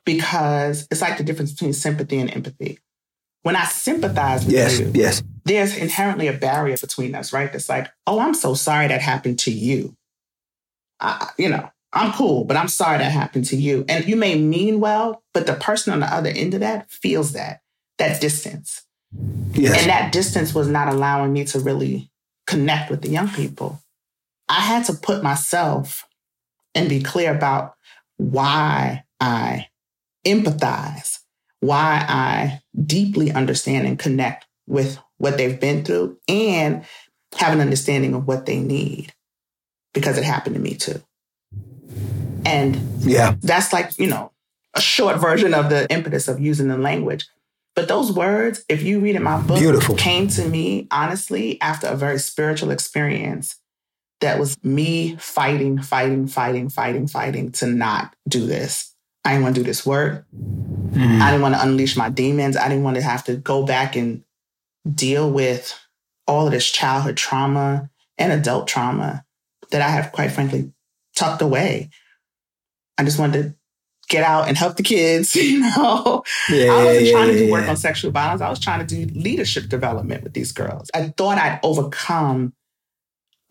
because 0.04 0.88
it's 0.90 1.00
like 1.00 1.16
the 1.16 1.24
difference 1.24 1.52
between 1.52 1.72
sympathy 1.72 2.18
and 2.18 2.34
empathy. 2.34 2.80
When 3.42 3.56
I 3.56 3.64
sympathize 3.64 4.44
with 4.44 4.54
yes, 4.54 4.78
you, 4.78 4.90
yes. 4.94 5.22
there's 5.44 5.76
inherently 5.76 6.26
a 6.26 6.32
barrier 6.32 6.76
between 6.76 7.14
us, 7.14 7.32
right? 7.32 7.54
It's 7.54 7.68
like, 7.68 7.88
oh, 8.06 8.18
I'm 8.18 8.34
so 8.34 8.54
sorry 8.54 8.88
that 8.88 9.00
happened 9.00 9.38
to 9.40 9.52
you. 9.52 9.96
I, 11.00 11.30
you 11.38 11.48
know, 11.48 11.70
I'm 11.92 12.12
cool, 12.12 12.44
but 12.44 12.56
I'm 12.56 12.68
sorry 12.68 12.98
that 12.98 13.10
happened 13.10 13.46
to 13.46 13.56
you. 13.56 13.84
And 13.88 14.06
you 14.06 14.16
may 14.16 14.38
mean 14.38 14.80
well, 14.80 15.22
but 15.34 15.46
the 15.46 15.54
person 15.54 15.92
on 15.92 16.00
the 16.00 16.06
other 16.06 16.30
end 16.30 16.54
of 16.54 16.60
that 16.60 16.90
feels 16.90 17.32
that, 17.32 17.62
that 17.98 18.20
distance. 18.20 18.82
Yes. 19.54 19.80
And 19.80 19.90
that 19.90 20.12
distance 20.12 20.54
was 20.54 20.68
not 20.68 20.88
allowing 20.88 21.32
me 21.32 21.44
to 21.46 21.58
really 21.58 22.10
connect 22.46 22.90
with 22.90 23.02
the 23.02 23.08
young 23.08 23.28
people. 23.28 23.82
I 24.48 24.60
had 24.60 24.84
to 24.86 24.92
put 24.92 25.22
myself 25.22 26.06
and 26.74 26.88
be 26.88 27.02
clear 27.02 27.34
about 27.34 27.74
why 28.18 29.04
I 29.20 29.66
empathize, 30.24 31.18
why 31.60 32.04
I 32.08 32.60
deeply 32.80 33.32
understand 33.32 33.86
and 33.86 33.98
connect 33.98 34.46
with 34.66 34.98
what 35.18 35.36
they've 35.36 35.58
been 35.58 35.84
through 35.84 36.18
and 36.28 36.84
have 37.36 37.52
an 37.52 37.60
understanding 37.60 38.14
of 38.14 38.26
what 38.26 38.46
they 38.46 38.60
need 38.60 39.12
because 39.94 40.18
it 40.18 40.24
happened 40.24 40.54
to 40.56 40.60
me 40.60 40.74
too. 40.74 41.02
And 42.44 42.76
yeah, 43.00 43.36
that's 43.42 43.72
like, 43.72 43.98
you 43.98 44.06
know, 44.06 44.32
a 44.74 44.80
short 44.80 45.18
version 45.18 45.54
of 45.54 45.68
the 45.68 45.86
impetus 45.90 46.28
of 46.28 46.40
using 46.40 46.68
the 46.68 46.78
language. 46.78 47.26
But 47.76 47.88
those 47.88 48.12
words, 48.12 48.64
if 48.68 48.82
you 48.82 49.00
read 49.00 49.16
in 49.16 49.22
my 49.22 49.40
book, 49.40 49.58
Beautiful. 49.58 49.94
came 49.96 50.28
to 50.28 50.44
me 50.46 50.88
honestly 50.90 51.60
after 51.60 51.86
a 51.86 51.96
very 51.96 52.18
spiritual 52.18 52.70
experience 52.70 53.56
that 54.20 54.38
was 54.38 54.62
me 54.62 55.16
fighting, 55.16 55.80
fighting, 55.80 56.26
fighting, 56.26 56.68
fighting, 56.68 57.06
fighting 57.06 57.52
to 57.52 57.66
not 57.66 58.14
do 58.28 58.46
this. 58.46 58.94
I 59.24 59.30
didn't 59.30 59.44
want 59.44 59.54
to 59.54 59.60
do 59.60 59.66
this 59.66 59.86
work. 59.86 60.26
Mm. 60.34 61.20
I 61.20 61.30
didn't 61.30 61.42
want 61.42 61.54
to 61.54 61.62
unleash 61.62 61.96
my 61.96 62.08
demons. 62.08 62.56
I 62.56 62.68
didn't 62.68 62.84
want 62.84 62.96
to 62.96 63.02
have 63.02 63.24
to 63.24 63.36
go 63.36 63.64
back 63.64 63.96
and 63.96 64.24
deal 64.92 65.30
with 65.30 65.78
all 66.26 66.46
of 66.46 66.52
this 66.52 66.70
childhood 66.70 67.16
trauma 67.16 67.90
and 68.18 68.32
adult 68.32 68.66
trauma 68.66 69.24
that 69.70 69.82
I 69.82 69.88
have 69.88 70.12
quite 70.12 70.32
frankly 70.32 70.72
tucked 71.16 71.42
away. 71.42 71.90
I 72.98 73.04
just 73.04 73.18
wanted 73.18 73.42
to 73.42 73.54
get 74.08 74.24
out 74.24 74.48
and 74.48 74.56
help 74.56 74.76
the 74.76 74.82
kids. 74.82 75.34
You 75.40 75.60
know, 75.60 76.22
Yeah, 76.50 76.72
I 76.72 76.84
wasn't 76.84 77.10
trying 77.10 77.28
to 77.28 77.38
do 77.38 77.50
work 77.50 77.68
on 77.68 77.76
sexual 77.76 78.10
violence. 78.10 78.42
I 78.42 78.50
was 78.50 78.60
trying 78.60 78.86
to 78.86 79.06
do 79.06 79.12
leadership 79.18 79.68
development 79.68 80.22
with 80.22 80.34
these 80.34 80.52
girls. 80.52 80.90
I 80.94 81.14
thought 81.16 81.38
I'd 81.38 81.60
overcome 81.62 82.52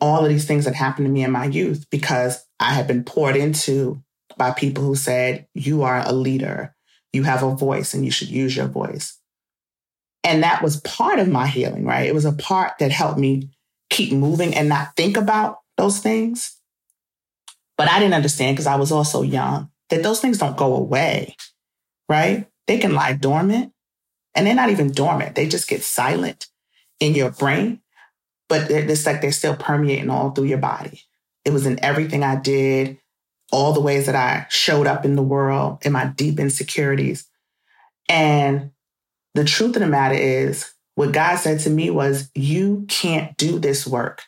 all 0.01 0.23
of 0.23 0.29
these 0.29 0.45
things 0.45 0.65
that 0.65 0.75
happened 0.75 1.08
to 1.08 1.12
me 1.12 1.23
in 1.23 1.32
my 1.32 1.45
youth 1.45 1.86
because 1.89 2.45
I 2.60 2.73
had 2.73 2.88
been 2.88 3.03
poured 3.03 3.36
into 3.36 4.01
by 4.38 4.51
people 4.51 4.84
who 4.84 4.95
said, 4.95 5.47
You 5.53 5.84
are 5.84 6.01
a 6.05 6.13
leader, 6.13 6.75
you 7.12 7.23
have 7.23 7.43
a 7.43 7.55
voice, 7.55 7.93
and 7.93 8.05
you 8.05 8.12
should 8.12 8.29
use 8.29 8.55
your 8.55 8.67
voice. 8.67 9.17
And 10.23 10.43
that 10.43 10.62
was 10.62 10.82
part 10.82 11.19
of 11.19 11.27
my 11.27 11.47
healing, 11.47 11.86
right? 11.86 12.08
It 12.08 12.13
was 12.13 12.25
a 12.25 12.34
part 12.34 12.73
that 12.79 12.91
helped 12.91 13.19
me 13.19 13.49
keep 13.89 14.12
moving 14.13 14.53
and 14.53 14.69
not 14.69 14.95
think 14.95 15.17
about 15.17 15.60
those 15.79 15.99
things. 15.99 16.57
But 17.77 17.89
I 17.89 17.99
didn't 17.99 18.13
understand 18.15 18.55
because 18.55 18.67
I 18.67 18.75
was 18.75 18.91
also 18.91 19.21
young 19.21 19.71
that 19.89 20.03
those 20.03 20.19
things 20.19 20.37
don't 20.37 20.57
go 20.57 20.75
away, 20.75 21.35
right? 22.09 22.47
They 22.67 22.77
can 22.77 22.93
lie 22.93 23.13
dormant 23.13 23.71
and 24.35 24.45
they're 24.45 24.55
not 24.55 24.69
even 24.69 24.91
dormant. 24.91 25.35
They 25.35 25.47
just 25.47 25.69
get 25.69 25.81
silent 25.81 26.47
in 26.99 27.15
your 27.15 27.31
brain, 27.31 27.81
but 28.49 28.69
it's 28.69 29.05
like 29.05 29.21
they're 29.21 29.31
still 29.31 29.55
permeating 29.55 30.09
all 30.09 30.31
through 30.31 30.45
your 30.45 30.57
body. 30.57 31.03
It 31.45 31.53
was 31.53 31.65
in 31.65 31.83
everything 31.83 32.23
I 32.23 32.35
did, 32.35 32.97
all 33.51 33.71
the 33.73 33.81
ways 33.81 34.05
that 34.07 34.15
I 34.15 34.45
showed 34.49 34.85
up 34.85 35.05
in 35.05 35.15
the 35.15 35.23
world, 35.23 35.79
in 35.83 35.93
my 35.93 36.05
deep 36.05 36.39
insecurities. 36.39 37.25
And 38.09 38.71
the 39.35 39.45
truth 39.45 39.75
of 39.75 39.81
the 39.81 39.87
matter 39.87 40.15
is, 40.15 40.73
what 40.95 41.13
God 41.13 41.37
said 41.37 41.61
to 41.61 41.69
me 41.69 41.89
was, 41.89 42.29
You 42.35 42.85
can't 42.89 43.37
do 43.37 43.57
this 43.57 43.87
work. 43.87 44.23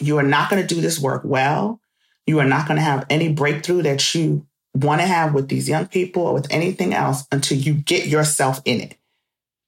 You 0.00 0.18
are 0.18 0.22
not 0.22 0.50
going 0.50 0.60
to 0.60 0.74
do 0.74 0.80
this 0.80 1.00
work 1.00 1.22
well. 1.24 1.80
You 2.26 2.38
are 2.40 2.44
not 2.46 2.68
going 2.68 2.76
to 2.76 2.84
have 2.84 3.06
any 3.08 3.32
breakthrough 3.32 3.82
that 3.82 4.14
you 4.14 4.46
want 4.74 5.00
to 5.00 5.06
have 5.06 5.34
with 5.34 5.48
these 5.48 5.68
young 5.68 5.86
people 5.86 6.22
or 6.22 6.34
with 6.34 6.46
anything 6.50 6.94
else 6.94 7.24
until 7.32 7.56
you 7.56 7.74
get 7.74 8.06
yourself 8.06 8.60
in 8.64 8.80
it. 8.80 8.98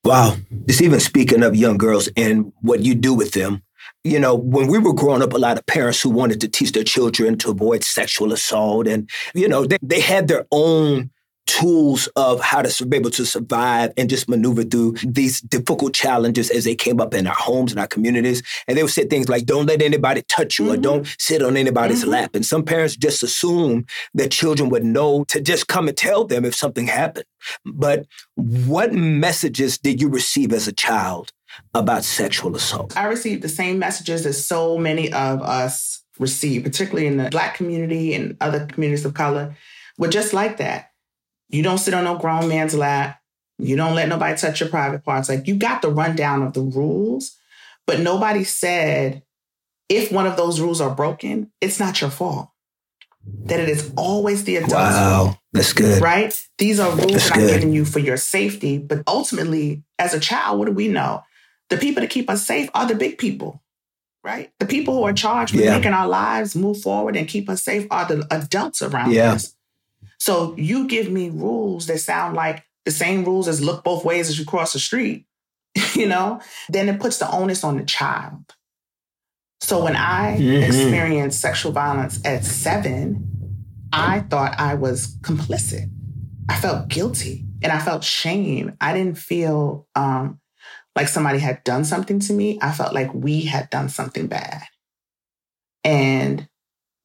Wow. 0.04 0.36
It's 0.66 0.80
even 0.80 1.00
speaking 1.00 1.42
of 1.42 1.56
young 1.56 1.78
girls 1.78 2.08
and 2.16 2.52
what 2.60 2.80
you 2.80 2.94
do 2.94 3.14
with 3.14 3.32
them. 3.32 3.62
You 4.04 4.18
know, 4.18 4.34
when 4.34 4.66
we 4.68 4.78
were 4.78 4.94
growing 4.94 5.22
up, 5.22 5.32
a 5.32 5.38
lot 5.38 5.58
of 5.58 5.66
parents 5.66 6.00
who 6.00 6.10
wanted 6.10 6.40
to 6.42 6.48
teach 6.48 6.72
their 6.72 6.84
children 6.84 7.36
to 7.38 7.50
avoid 7.50 7.84
sexual 7.84 8.32
assault, 8.32 8.86
and, 8.86 9.10
you 9.34 9.48
know, 9.48 9.66
they, 9.66 9.78
they 9.82 10.00
had 10.00 10.28
their 10.28 10.46
own 10.52 11.10
tools 11.46 12.06
of 12.16 12.40
how 12.40 12.62
to 12.62 12.86
be 12.86 12.96
able 12.96 13.10
to 13.10 13.26
survive 13.26 13.92
and 13.96 14.08
just 14.08 14.28
maneuver 14.28 14.62
through 14.62 14.92
these 15.04 15.40
difficult 15.40 15.92
challenges 15.92 16.48
as 16.50 16.64
they 16.64 16.74
came 16.74 17.00
up 17.00 17.12
in 17.12 17.26
our 17.26 17.34
homes 17.34 17.72
and 17.72 17.80
our 17.80 17.86
communities. 17.88 18.42
And 18.68 18.78
they 18.78 18.82
would 18.82 18.92
say 18.92 19.04
things 19.06 19.28
like, 19.28 19.46
don't 19.46 19.66
let 19.66 19.82
anybody 19.82 20.22
touch 20.28 20.58
you 20.58 20.72
or 20.72 20.76
Mhm. 20.76 20.82
don't 20.82 21.16
sit 21.18 21.42
on 21.42 21.56
anybody's 21.56 22.04
Mhm. 22.04 22.08
lap. 22.08 22.34
And 22.34 22.46
some 22.46 22.62
parents 22.62 22.96
just 22.96 23.22
assume 23.22 23.84
that 24.14 24.30
children 24.30 24.68
would 24.70 24.84
know 24.84 25.24
to 25.24 25.40
just 25.40 25.66
come 25.66 25.88
and 25.88 25.96
tell 25.96 26.24
them 26.24 26.44
if 26.44 26.54
something 26.54 26.86
happened. 26.86 27.26
But 27.64 28.06
what 28.36 28.92
messages 28.92 29.76
did 29.78 30.00
you 30.00 30.08
receive 30.08 30.52
as 30.52 30.68
a 30.68 30.72
child 30.72 31.32
about 31.74 32.04
sexual 32.04 32.54
assault? 32.54 32.96
I 32.96 33.06
received 33.06 33.42
the 33.42 33.48
same 33.48 33.78
messages 33.78 34.24
that 34.24 34.34
so 34.34 34.78
many 34.78 35.12
of 35.12 35.42
us 35.42 36.02
receive, 36.18 36.62
particularly 36.62 37.06
in 37.06 37.16
the 37.16 37.28
Black 37.30 37.56
community 37.56 38.14
and 38.14 38.36
other 38.40 38.66
communities 38.66 39.04
of 39.04 39.14
color, 39.14 39.56
were 39.98 40.08
just 40.08 40.32
like 40.32 40.58
that. 40.58 40.89
You 41.50 41.62
don't 41.62 41.78
sit 41.78 41.94
on 41.94 42.04
no 42.04 42.16
grown 42.18 42.48
man's 42.48 42.74
lap. 42.74 43.20
You 43.58 43.76
don't 43.76 43.94
let 43.94 44.08
nobody 44.08 44.36
touch 44.38 44.60
your 44.60 44.68
private 44.70 45.04
parts. 45.04 45.28
Like 45.28 45.46
you 45.46 45.56
got 45.56 45.82
the 45.82 45.90
rundown 45.90 46.42
of 46.42 46.54
the 46.54 46.62
rules, 46.62 47.36
but 47.86 48.00
nobody 48.00 48.44
said 48.44 49.22
if 49.88 50.10
one 50.12 50.26
of 50.26 50.36
those 50.36 50.60
rules 50.60 50.80
are 50.80 50.94
broken, 50.94 51.50
it's 51.60 51.78
not 51.80 52.00
your 52.00 52.10
fault. 52.10 52.50
That 53.48 53.60
it 53.60 53.68
is 53.68 53.92
always 53.96 54.44
the 54.44 54.56
adult's 54.56 54.72
Wow, 54.74 55.38
that's 55.52 55.72
good. 55.72 56.00
right? 56.00 56.32
These 56.58 56.78
are 56.78 56.90
rules 56.90 57.12
That's 57.12 57.24
that 57.28 57.32
I'm 57.34 57.40
good. 57.40 57.50
giving 57.60 57.72
you 57.74 57.84
for 57.84 57.98
your 57.98 58.16
safety. 58.16 58.78
But 58.78 59.02
ultimately, 59.08 59.82
as 59.98 60.14
a 60.14 60.20
child, 60.20 60.58
what 60.58 60.66
do 60.66 60.72
we 60.72 60.88
know? 60.88 61.22
The 61.68 61.76
people 61.76 62.00
that 62.02 62.10
keep 62.10 62.30
us 62.30 62.46
safe 62.46 62.70
are 62.74 62.86
the 62.86 62.94
big 62.94 63.18
people, 63.18 63.60
right? 64.24 64.52
The 64.60 64.66
people 64.66 64.94
who 64.94 65.02
are 65.02 65.12
charged 65.12 65.54
with 65.54 65.64
Yeah. 65.64 65.76
making 65.76 65.92
our 65.92 66.06
lives 66.08 66.54
move 66.54 66.80
forward 66.80 67.16
and 67.16 67.26
keep 67.28 67.48
us 67.50 67.62
safe 67.62 67.86
are 67.90 68.06
the 68.06 68.26
adults 68.30 68.82
around 68.82 69.10
Yeah. 69.12 69.32
us. 69.32 69.54
So 70.20 70.54
you 70.56 70.86
give 70.86 71.10
me 71.10 71.30
rules 71.30 71.86
that 71.86 71.98
sound 71.98 72.36
like 72.36 72.64
the 72.84 72.90
same 72.90 73.24
rules 73.24 73.48
as 73.48 73.60
look 73.62 73.82
both 73.82 74.04
ways 74.04 74.28
as 74.28 74.38
you 74.38 74.44
cross 74.44 74.72
the 74.74 74.78
street, 74.78 75.26
you 75.94 76.06
know, 76.06 76.40
then 76.68 76.88
it 76.88 77.00
puts 77.00 77.18
the 77.18 77.30
onus 77.30 77.64
on 77.64 77.76
the 77.78 77.84
child. 77.84 78.54
So 79.62 79.82
when 79.82 79.96
I 79.96 80.38
Mhm. 80.38 80.62
experienced 80.62 81.40
sexual 81.40 81.72
violence 81.72 82.20
at 82.24 82.44
seven, 82.44 83.26
I 83.92 84.20
thought 84.20 84.58
I 84.60 84.74
was 84.74 85.16
complicit. 85.22 85.90
I 86.48 86.56
felt 86.56 86.88
guilty 86.88 87.44
and 87.62 87.72
I 87.72 87.78
felt 87.78 88.04
shame. 88.04 88.76
I 88.80 88.92
didn't 88.92 89.18
feel 89.18 89.86
um, 89.94 90.40
like 90.96 91.08
somebody 91.08 91.38
had 91.38 91.62
done 91.64 91.84
something 91.84 92.20
to 92.20 92.32
me. 92.32 92.58
I 92.60 92.72
felt 92.72 92.92
like 92.94 93.12
we 93.14 93.42
had 93.42 93.70
done 93.70 93.88
something 93.88 94.26
bad. 94.26 94.62
And 95.84 96.48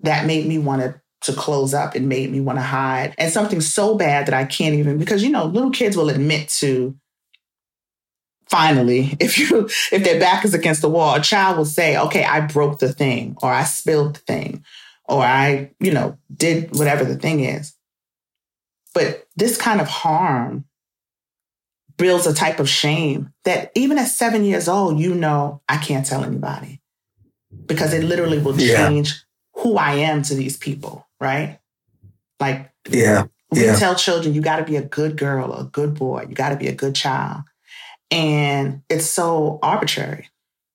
that 0.01 0.25
made 0.25 0.45
me 0.45 0.57
want 0.57 0.81
to 0.81 1.01
to 1.25 1.33
close 1.33 1.73
up 1.73 1.95
and 1.95 2.07
made 2.09 2.31
me 2.31 2.39
want 2.39 2.57
to 2.57 2.63
hide. 2.63 3.13
And 3.17 3.31
something 3.31 3.61
so 3.61 3.95
bad 3.95 4.27
that 4.27 4.33
I 4.33 4.45
can't 4.45 4.75
even 4.75 4.97
because 4.97 5.23
you 5.23 5.29
know, 5.29 5.45
little 5.45 5.71
kids 5.71 5.95
will 5.97 6.09
admit 6.09 6.49
to 6.59 6.95
finally, 8.47 9.15
if 9.19 9.37
you 9.37 9.65
if 9.91 10.03
their 10.03 10.19
back 10.19 10.45
is 10.45 10.53
against 10.53 10.81
the 10.81 10.89
wall, 10.89 11.15
a 11.15 11.21
child 11.21 11.57
will 11.57 11.65
say, 11.65 11.97
okay, 11.97 12.23
I 12.23 12.41
broke 12.41 12.79
the 12.79 12.93
thing, 12.93 13.35
or 13.41 13.51
I 13.51 13.63
spilled 13.63 14.15
the 14.15 14.19
thing, 14.21 14.63
or 15.05 15.23
I, 15.23 15.71
you 15.79 15.91
know, 15.91 16.17
did 16.35 16.77
whatever 16.77 17.03
the 17.03 17.17
thing 17.17 17.41
is. 17.41 17.73
But 18.93 19.27
this 19.35 19.57
kind 19.57 19.81
of 19.81 19.87
harm 19.87 20.65
builds 21.97 22.27
a 22.27 22.33
type 22.33 22.59
of 22.59 22.69
shame 22.69 23.31
that 23.45 23.71
even 23.75 23.97
at 23.97 24.07
seven 24.07 24.43
years 24.43 24.67
old, 24.67 24.99
you 24.99 25.13
know, 25.13 25.61
I 25.67 25.77
can't 25.77 26.05
tell 26.05 26.23
anybody 26.23 26.81
because 27.67 27.93
it 27.93 28.03
literally 28.03 28.37
will 28.37 28.59
Yeah. 28.59 28.89
change 28.89 29.23
who 29.53 29.77
I 29.77 29.93
am 29.95 30.21
to 30.23 30.35
these 30.35 30.57
people, 30.57 31.04
right? 31.19 31.59
Like 32.39 32.71
Yeah. 32.89 33.23
we 33.51 33.65
Yeah. 33.65 33.75
tell 33.75 33.95
children, 33.95 34.33
you 34.33 34.41
got 34.41 34.57
to 34.57 34.63
be 34.63 34.75
a 34.75 34.81
good 34.81 35.17
girl 35.17 35.51
or 35.51 35.61
a 35.61 35.65
good 35.65 35.93
boy, 35.95 36.25
you 36.29 36.35
got 36.35 36.49
to 36.49 36.55
be 36.57 36.67
a 36.67 36.73
good 36.73 36.95
child. 36.95 37.41
And 38.11 38.81
it's 38.89 39.05
so 39.05 39.59
arbitrary. 39.63 40.29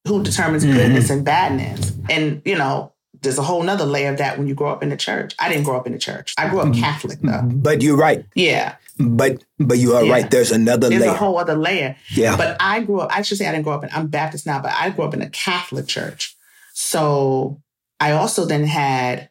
Who 0.07 0.22
determines 0.22 0.64
Mhm. 0.64 0.72
goodness 0.72 1.11
and 1.11 1.24
badness? 1.24 1.92
And, 2.09 2.42
you 2.44 2.57
know, 2.57 2.92
there's 3.22 3.38
a 3.38 3.42
whole 3.42 3.62
nother 3.62 3.85
layer 3.85 4.11
of 4.11 4.18
that 4.18 4.38
when 4.38 4.46
you 4.48 4.55
grow 4.55 4.70
up 4.70 4.83
in 4.83 4.88
the 4.88 4.96
church. 4.96 5.35
I 5.38 5.48
didn't 5.48 5.64
grow 5.64 5.76
up 5.76 5.87
in 5.87 5.92
the 5.92 5.98
church. 5.98 6.35
I 6.38 6.48
grew 6.48 6.61
up 6.61 6.68
Mhm. 6.68 6.81
Catholic 6.81 7.18
though. 7.22 7.42
But 7.44 7.83
you're 7.83 7.96
right. 7.96 8.24
Yeah. 8.35 8.76
But 8.98 9.42
but 9.59 9.79
you 9.79 9.94
are 9.96 10.03
Yeah. 10.05 10.12
right. 10.12 10.31
There's 10.31 10.50
another 10.50 10.88
layer. 10.88 10.98
There's 10.98 11.09
layer. 11.09 11.14
a 11.16 11.18
whole 11.18 11.38
other 11.38 11.55
layer. 11.57 11.96
yeah. 12.11 12.37
But 12.37 12.57
I 12.61 12.81
grew 12.81 13.00
up, 13.00 13.11
I 13.16 13.22
should 13.22 13.38
say 13.38 13.46
I 13.46 13.53
didn't 13.53 13.64
grow 13.64 13.74
up 13.74 13.85
in, 13.85 13.90
I'm 13.92 14.09
Baptist 14.09 14.46
now, 14.46 14.59
but 14.61 14.72
I 14.74 14.90
grew 14.90 15.05
up 15.05 15.14
in 15.14 15.22
a 15.22 15.29
Catholic 15.31 15.87
church. 15.87 16.37
So 16.74 17.61
I 17.98 18.12
also 18.12 18.44
then 18.46 18.64
had 18.64 19.29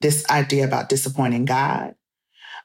this 0.00 0.28
idea 0.30 0.64
about 0.64 0.88
disappointing 0.88 1.44
God, 1.44 1.94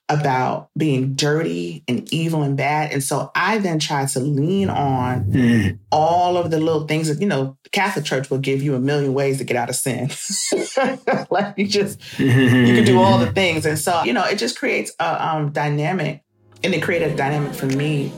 about 0.09 0.69
being 0.77 1.13
dirty 1.15 1.83
and 1.87 2.11
evil 2.13 2.43
and 2.43 2.57
bad. 2.57 2.91
And 2.91 3.01
so 3.01 3.31
I 3.35 3.57
then 3.59 3.79
tried 3.79 4.09
to 4.09 4.19
lean 4.19 4.69
on 4.69 5.23
Mm. 5.31 5.79
all 5.91 6.37
of 6.37 6.51
the 6.51 6.59
little 6.59 6.85
things 6.87 7.07
that, 7.07 7.21
you 7.21 7.27
know, 7.27 7.57
the 7.63 7.69
Catholic 7.69 8.05
church 8.05 8.29
will 8.29 8.37
give 8.37 8.61
you 8.61 8.75
a 8.75 8.79
million 8.79 9.13
ways 9.13 9.37
to 9.37 9.43
get 9.45 9.55
out 9.55 9.69
of 9.69 9.75
sin. 9.75 10.09
like 11.31 11.53
you 11.57 11.67
just, 11.67 11.99
you 12.19 12.27
can 12.75 12.83
do 12.83 12.99
all 12.99 13.17
the 13.17 13.31
things. 13.31 13.65
And 13.65 13.79
so, 13.79 14.03
you 14.03 14.13
know, 14.13 14.25
it 14.25 14.37
just 14.37 14.59
creates 14.59 14.91
a 14.99 15.27
um, 15.27 15.51
dynamic, 15.51 16.21
and 16.63 16.73
it 16.73 16.83
created 16.83 17.13
a 17.13 17.15
dynamic 17.15 17.53
for 17.53 17.65
me 17.67 18.11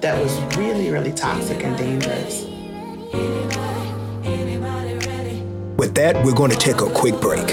that 0.00 0.20
was 0.22 0.38
really, 0.56 0.90
really 0.90 1.12
toxic 1.12 1.62
and 1.64 1.76
dangerous. 1.76 2.44
With 5.76 5.94
that, 5.96 6.24
we're 6.24 6.34
going 6.34 6.50
to 6.50 6.56
take 6.56 6.80
a 6.80 6.88
quick 6.90 7.20
break. 7.20 7.46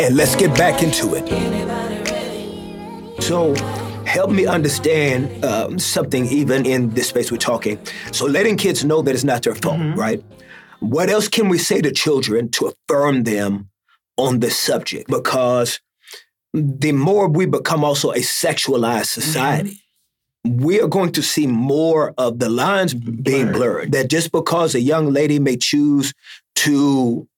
And 0.00 0.16
let's 0.16 0.34
get 0.34 0.56
back 0.56 0.82
into 0.82 1.14
it. 1.14 1.28
So, 3.22 3.54
help 4.06 4.30
me 4.30 4.46
understand 4.46 5.44
um, 5.44 5.78
something 5.78 6.24
even 6.26 6.64
in 6.64 6.90
this 6.90 7.08
space 7.08 7.30
we're 7.30 7.36
talking. 7.36 7.78
So, 8.12 8.24
letting 8.26 8.56
kids 8.56 8.82
know 8.84 9.02
that 9.02 9.14
it's 9.14 9.24
not 9.24 9.42
their 9.42 9.54
fault, 9.54 9.78
Mhm. 9.78 9.96
right? 9.96 10.24
What 10.80 11.10
else 11.10 11.28
can 11.28 11.48
we 11.50 11.58
say 11.58 11.82
to 11.82 11.92
children 11.92 12.48
to 12.52 12.72
affirm 12.72 13.24
them 13.24 13.68
on 14.16 14.40
this 14.40 14.56
subject? 14.56 15.08
Because 15.10 15.80
the 16.54 16.92
more 16.92 17.28
we 17.28 17.44
become 17.46 17.84
also 17.84 18.10
a 18.12 18.20
sexualized 18.20 19.06
society, 19.06 19.82
we 20.44 20.80
are 20.80 20.88
going 20.88 21.12
to 21.12 21.22
see 21.22 21.46
more 21.46 22.14
of 22.16 22.38
the 22.38 22.48
lines 22.48 22.94
being 22.94 23.52
blurred. 23.52 23.92
That 23.92 24.08
just 24.08 24.32
because 24.32 24.74
a 24.74 24.80
young 24.80 25.12
lady 25.12 25.38
may 25.38 25.58
choose 25.58 26.14
to 26.56 27.28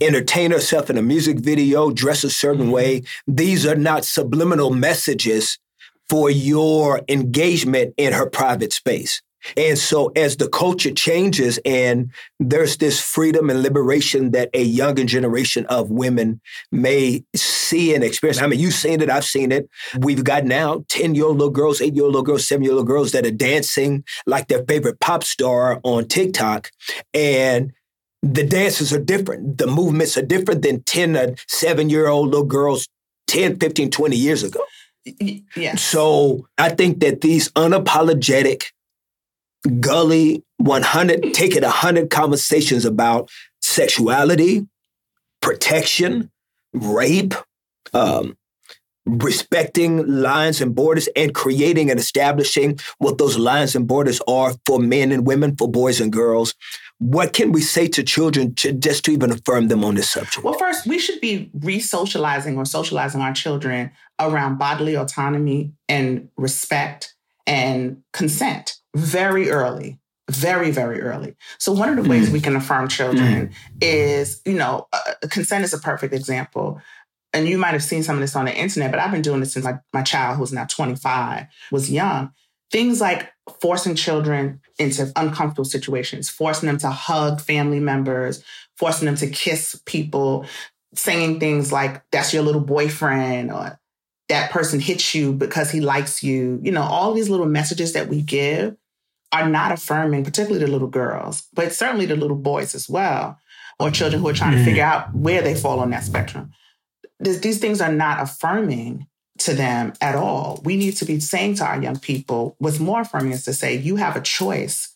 entertain 0.00 0.50
herself 0.50 0.90
in 0.90 0.98
a 0.98 1.02
music 1.02 1.38
video, 1.38 1.90
dress 1.90 2.24
a 2.24 2.30
certain 2.30 2.68
Mhm. 2.68 2.72
way, 2.72 3.02
these 3.26 3.64
are 3.66 3.76
not 3.76 4.04
subliminal 4.04 4.70
messages 4.70 5.58
for 6.08 6.30
your 6.30 7.00
engagement 7.08 7.94
in 7.96 8.12
her 8.12 8.26
private 8.26 8.72
space. 8.72 9.22
And 9.58 9.78
so, 9.78 10.10
as 10.16 10.38
the 10.38 10.48
culture 10.48 10.90
changes 10.90 11.58
and 11.66 12.10
there's 12.40 12.78
this 12.78 12.98
freedom 12.98 13.50
and 13.50 13.62
liberation 13.62 14.30
that 14.30 14.48
a 14.54 14.62
younger 14.62 15.04
generation 15.04 15.66
of 15.66 15.90
women 15.90 16.40
may 16.72 17.22
see 17.36 17.94
and 17.94 18.02
experience. 18.02 18.40
I 18.40 18.46
mean, 18.46 18.58
you've 18.58 18.72
seen 18.72 19.02
it, 19.02 19.10
I've 19.10 19.24
seen 19.24 19.52
it. 19.52 19.68
We've 19.98 20.24
got 20.24 20.44
now 20.46 20.84
10 20.88 21.14
year 21.14 21.26
old 21.26 21.36
little 21.38 21.52
girls, 21.52 21.82
eight 21.82 21.94
year 21.94 22.04
old 22.04 22.14
little 22.14 22.24
girls, 22.24 22.48
seven 22.48 22.64
year 22.64 22.72
old 22.72 22.86
girls 22.86 23.12
that 23.12 23.26
are 23.26 23.30
dancing 23.30 24.04
like 24.26 24.48
their 24.48 24.64
favorite 24.66 24.98
pop 25.00 25.24
star 25.24 25.78
on 25.84 26.06
TikTok. 26.08 26.70
And 27.12 27.72
the 28.32 28.44
dances 28.44 28.92
are 28.92 29.00
different. 29.00 29.58
The 29.58 29.66
movements 29.66 30.16
are 30.16 30.22
different 30.22 30.62
than 30.62 30.82
10 30.82 31.16
or 31.16 31.34
seven 31.46 31.90
year 31.90 32.08
old 32.08 32.30
little 32.30 32.46
girls 32.46 32.88
10, 33.26 33.58
15, 33.58 33.90
20 33.90 34.16
years 34.16 34.42
ago. 34.42 34.60
Yeah. 35.54 35.76
So 35.76 36.48
I 36.56 36.70
think 36.70 37.00
that 37.00 37.20
these 37.20 37.50
unapologetic, 37.50 38.64
gully 39.80 40.42
100, 40.56 41.34
take 41.34 41.54
it 41.54 41.62
100 41.62 42.08
conversations 42.08 42.86
about 42.86 43.28
sexuality, 43.60 44.66
protection, 45.42 46.30
rape, 46.72 47.34
um, 47.92 48.36
respecting 49.06 50.06
lines 50.06 50.60
and 50.60 50.74
borders, 50.74 51.08
and 51.16 51.34
creating 51.34 51.90
and 51.90 52.00
establishing 52.00 52.78
what 52.98 53.18
those 53.18 53.38
lines 53.38 53.74
and 53.74 53.86
borders 53.86 54.20
are 54.26 54.54
for 54.66 54.78
men 54.78 55.12
and 55.12 55.26
women, 55.26 55.56
for 55.56 55.70
boys 55.70 56.00
and 56.00 56.12
girls. 56.12 56.54
What 56.98 57.32
can 57.32 57.52
we 57.52 57.60
say 57.60 57.88
to 57.88 58.02
children 58.02 58.54
to 58.56 58.72
just 58.72 59.04
to 59.04 59.12
even 59.12 59.32
affirm 59.32 59.68
them 59.68 59.84
on 59.84 59.96
this 59.96 60.10
subject? 60.10 60.44
Well, 60.44 60.54
first, 60.54 60.86
we 60.86 60.98
should 60.98 61.20
be 61.20 61.50
re-socializing 61.54 62.56
or 62.56 62.64
socializing 62.64 63.20
our 63.20 63.32
children 63.32 63.90
around 64.20 64.58
bodily 64.58 64.94
autonomy 64.94 65.72
and 65.88 66.28
respect 66.36 67.14
and 67.46 68.02
consent 68.12 68.76
very 68.94 69.50
early 69.50 69.98
very 70.30 70.70
very 70.70 71.02
early 71.02 71.36
so 71.58 71.70
one 71.70 71.90
of 71.90 72.02
the 72.02 72.08
ways 72.08 72.30
mm. 72.30 72.32
we 72.32 72.40
can 72.40 72.56
affirm 72.56 72.88
children 72.88 73.48
mm. 73.48 73.52
is 73.82 74.40
you 74.46 74.54
know 74.54 74.88
uh, 74.94 75.12
consent 75.28 75.64
is 75.64 75.74
a 75.74 75.78
perfect 75.78 76.14
example 76.14 76.80
and 77.34 77.48
you 77.48 77.58
might 77.58 77.72
have 77.72 77.82
seen 77.82 78.02
some 78.02 78.16
of 78.16 78.20
this 78.20 78.36
on 78.36 78.46
the 78.46 78.56
internet 78.56 78.90
but 78.90 79.00
i've 79.00 79.12
been 79.12 79.22
doing 79.22 79.40
this 79.40 79.52
since 79.52 79.64
my, 79.64 79.78
my 79.92 80.02
child 80.02 80.38
who's 80.38 80.52
now 80.52 80.64
25 80.64 81.46
was 81.70 81.90
young 81.90 82.32
things 82.70 83.00
like 83.00 83.30
forcing 83.60 83.94
children 83.94 84.60
into 84.78 85.12
uncomfortable 85.16 85.64
situations 85.64 86.30
forcing 86.30 86.66
them 86.66 86.78
to 86.78 86.88
hug 86.88 87.40
family 87.40 87.80
members 87.80 88.42
forcing 88.76 89.06
them 89.06 89.16
to 89.16 89.26
kiss 89.26 89.80
people 89.84 90.46
saying 90.94 91.40
things 91.40 91.72
like 91.72 92.02
that's 92.10 92.32
your 92.32 92.42
little 92.42 92.60
boyfriend 92.60 93.52
or 93.52 93.78
that 94.28 94.50
person 94.50 94.80
hits 94.80 95.14
you 95.14 95.32
because 95.32 95.70
he 95.70 95.80
likes 95.80 96.22
you. 96.22 96.58
You 96.62 96.72
know, 96.72 96.82
all 96.82 97.12
these 97.12 97.28
little 97.28 97.46
messages 97.46 97.92
that 97.92 98.08
we 98.08 98.22
give 98.22 98.76
are 99.32 99.48
not 99.48 99.72
affirming, 99.72 100.24
particularly 100.24 100.64
the 100.64 100.70
little 100.70 100.88
girls, 100.88 101.46
but 101.52 101.72
certainly 101.72 102.06
the 102.06 102.16
little 102.16 102.36
boys 102.36 102.74
as 102.74 102.88
well, 102.88 103.38
or 103.78 103.90
children 103.90 104.22
who 104.22 104.28
are 104.28 104.34
trying 104.34 104.52
to 104.52 104.58
mm. 104.58 104.64
figure 104.64 104.84
out 104.84 105.14
where 105.14 105.42
they 105.42 105.54
fall 105.54 105.80
on 105.80 105.90
that 105.90 106.04
spectrum. 106.04 106.52
These 107.20 107.58
things 107.58 107.80
are 107.80 107.92
not 107.92 108.20
affirming 108.20 109.06
to 109.38 109.54
them 109.54 109.92
at 110.00 110.14
all. 110.14 110.60
We 110.64 110.76
need 110.76 110.96
to 110.96 111.04
be 111.04 111.20
saying 111.20 111.56
to 111.56 111.64
our 111.64 111.82
young 111.82 111.98
people, 111.98 112.56
what's 112.58 112.78
more 112.78 113.00
affirming 113.00 113.32
is 113.32 113.44
to 113.44 113.52
say, 113.52 113.76
you 113.76 113.96
have 113.96 114.16
a 114.16 114.20
choice 114.20 114.94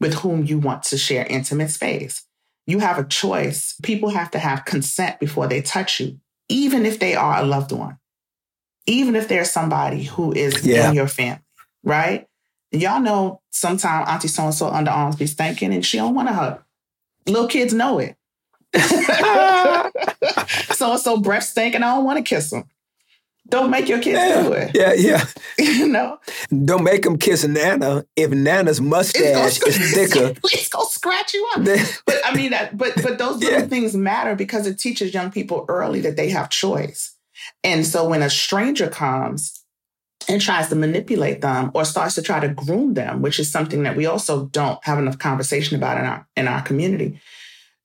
with 0.00 0.14
whom 0.14 0.44
you 0.44 0.58
want 0.58 0.82
to 0.84 0.98
share 0.98 1.26
intimate 1.26 1.70
space. 1.70 2.24
You 2.66 2.80
have 2.80 2.98
a 2.98 3.04
choice. 3.04 3.74
People 3.82 4.10
have 4.10 4.30
to 4.32 4.38
have 4.38 4.64
consent 4.64 5.18
before 5.20 5.46
they 5.46 5.62
touch 5.62 6.00
you, 6.00 6.18
even 6.48 6.84
if 6.84 6.98
they 6.98 7.14
are 7.14 7.38
a 7.38 7.46
loved 7.46 7.72
one 7.72 7.98
even 8.88 9.14
if 9.14 9.28
there's 9.28 9.50
somebody 9.50 10.02
who 10.02 10.32
is 10.32 10.64
yeah. 10.64 10.88
in 10.88 10.94
your 10.94 11.06
family, 11.06 11.42
right? 11.84 12.26
Y'all 12.72 13.00
know 13.00 13.40
sometimes 13.50 14.08
Auntie 14.08 14.28
so 14.28 14.44
and 14.44 14.54
so 14.54 14.70
underarms 14.70 15.18
be 15.18 15.26
stinking 15.26 15.74
and 15.74 15.84
she 15.84 15.98
don't 15.98 16.14
want 16.14 16.28
to 16.28 16.34
hug. 16.34 16.62
Little 17.26 17.48
kids 17.48 17.74
know 17.74 17.98
it. 17.98 18.16
so 20.74 20.92
and 20.92 21.00
so 21.00 21.20
breath 21.20 21.44
stink, 21.44 21.74
and 21.74 21.84
I 21.84 21.94
don't 21.94 22.04
want 22.04 22.18
to 22.18 22.22
kiss 22.22 22.50
them. 22.50 22.64
Don't 23.48 23.70
make 23.70 23.88
your 23.88 23.98
kids 23.98 24.18
yeah, 24.18 24.42
do 24.42 24.52
it. 24.52 24.70
Yeah, 24.74 24.92
yeah. 24.92 25.24
you 25.58 25.88
know? 25.88 26.18
Don't 26.64 26.84
make 26.84 27.02
them 27.02 27.16
kiss 27.16 27.46
Nana 27.46 28.04
if 28.14 28.30
Nana's 28.30 28.80
mustache 28.80 29.62
is 29.62 29.94
thicker. 29.94 30.34
Please 30.40 30.68
go 30.68 30.84
scratch 30.84 31.32
you 31.32 31.48
up. 31.54 31.64
but 32.04 32.16
I 32.26 32.34
mean, 32.34 32.50
that, 32.50 32.76
but 32.76 32.92
but 33.02 33.16
those 33.16 33.38
little 33.38 33.60
yeah. 33.60 33.66
things 33.66 33.96
matter 33.96 34.34
because 34.34 34.66
it 34.66 34.78
teaches 34.78 35.14
young 35.14 35.30
people 35.30 35.64
early 35.68 36.00
that 36.00 36.16
they 36.16 36.28
have 36.28 36.50
choice. 36.50 37.14
And 37.64 37.86
so 37.86 38.06
when 38.06 38.22
a 38.22 38.28
stranger 38.28 38.88
comes 38.88 39.64
and 40.28 40.42
tries 40.42 40.68
to 40.68 40.76
manipulate 40.76 41.40
them 41.40 41.70
or 41.74 41.86
starts 41.86 42.16
to 42.16 42.22
try 42.22 42.40
to 42.40 42.48
groom 42.48 42.94
them, 42.94 43.22
which 43.22 43.38
is 43.38 43.50
something 43.50 43.82
that 43.84 43.96
we 43.96 44.04
also 44.04 44.46
don't 44.46 44.78
have 44.84 44.98
enough 44.98 45.18
conversation 45.18 45.76
about 45.76 45.96
in 45.96 46.04
our 46.04 46.28
in 46.36 46.48
our 46.48 46.60
community, 46.60 47.18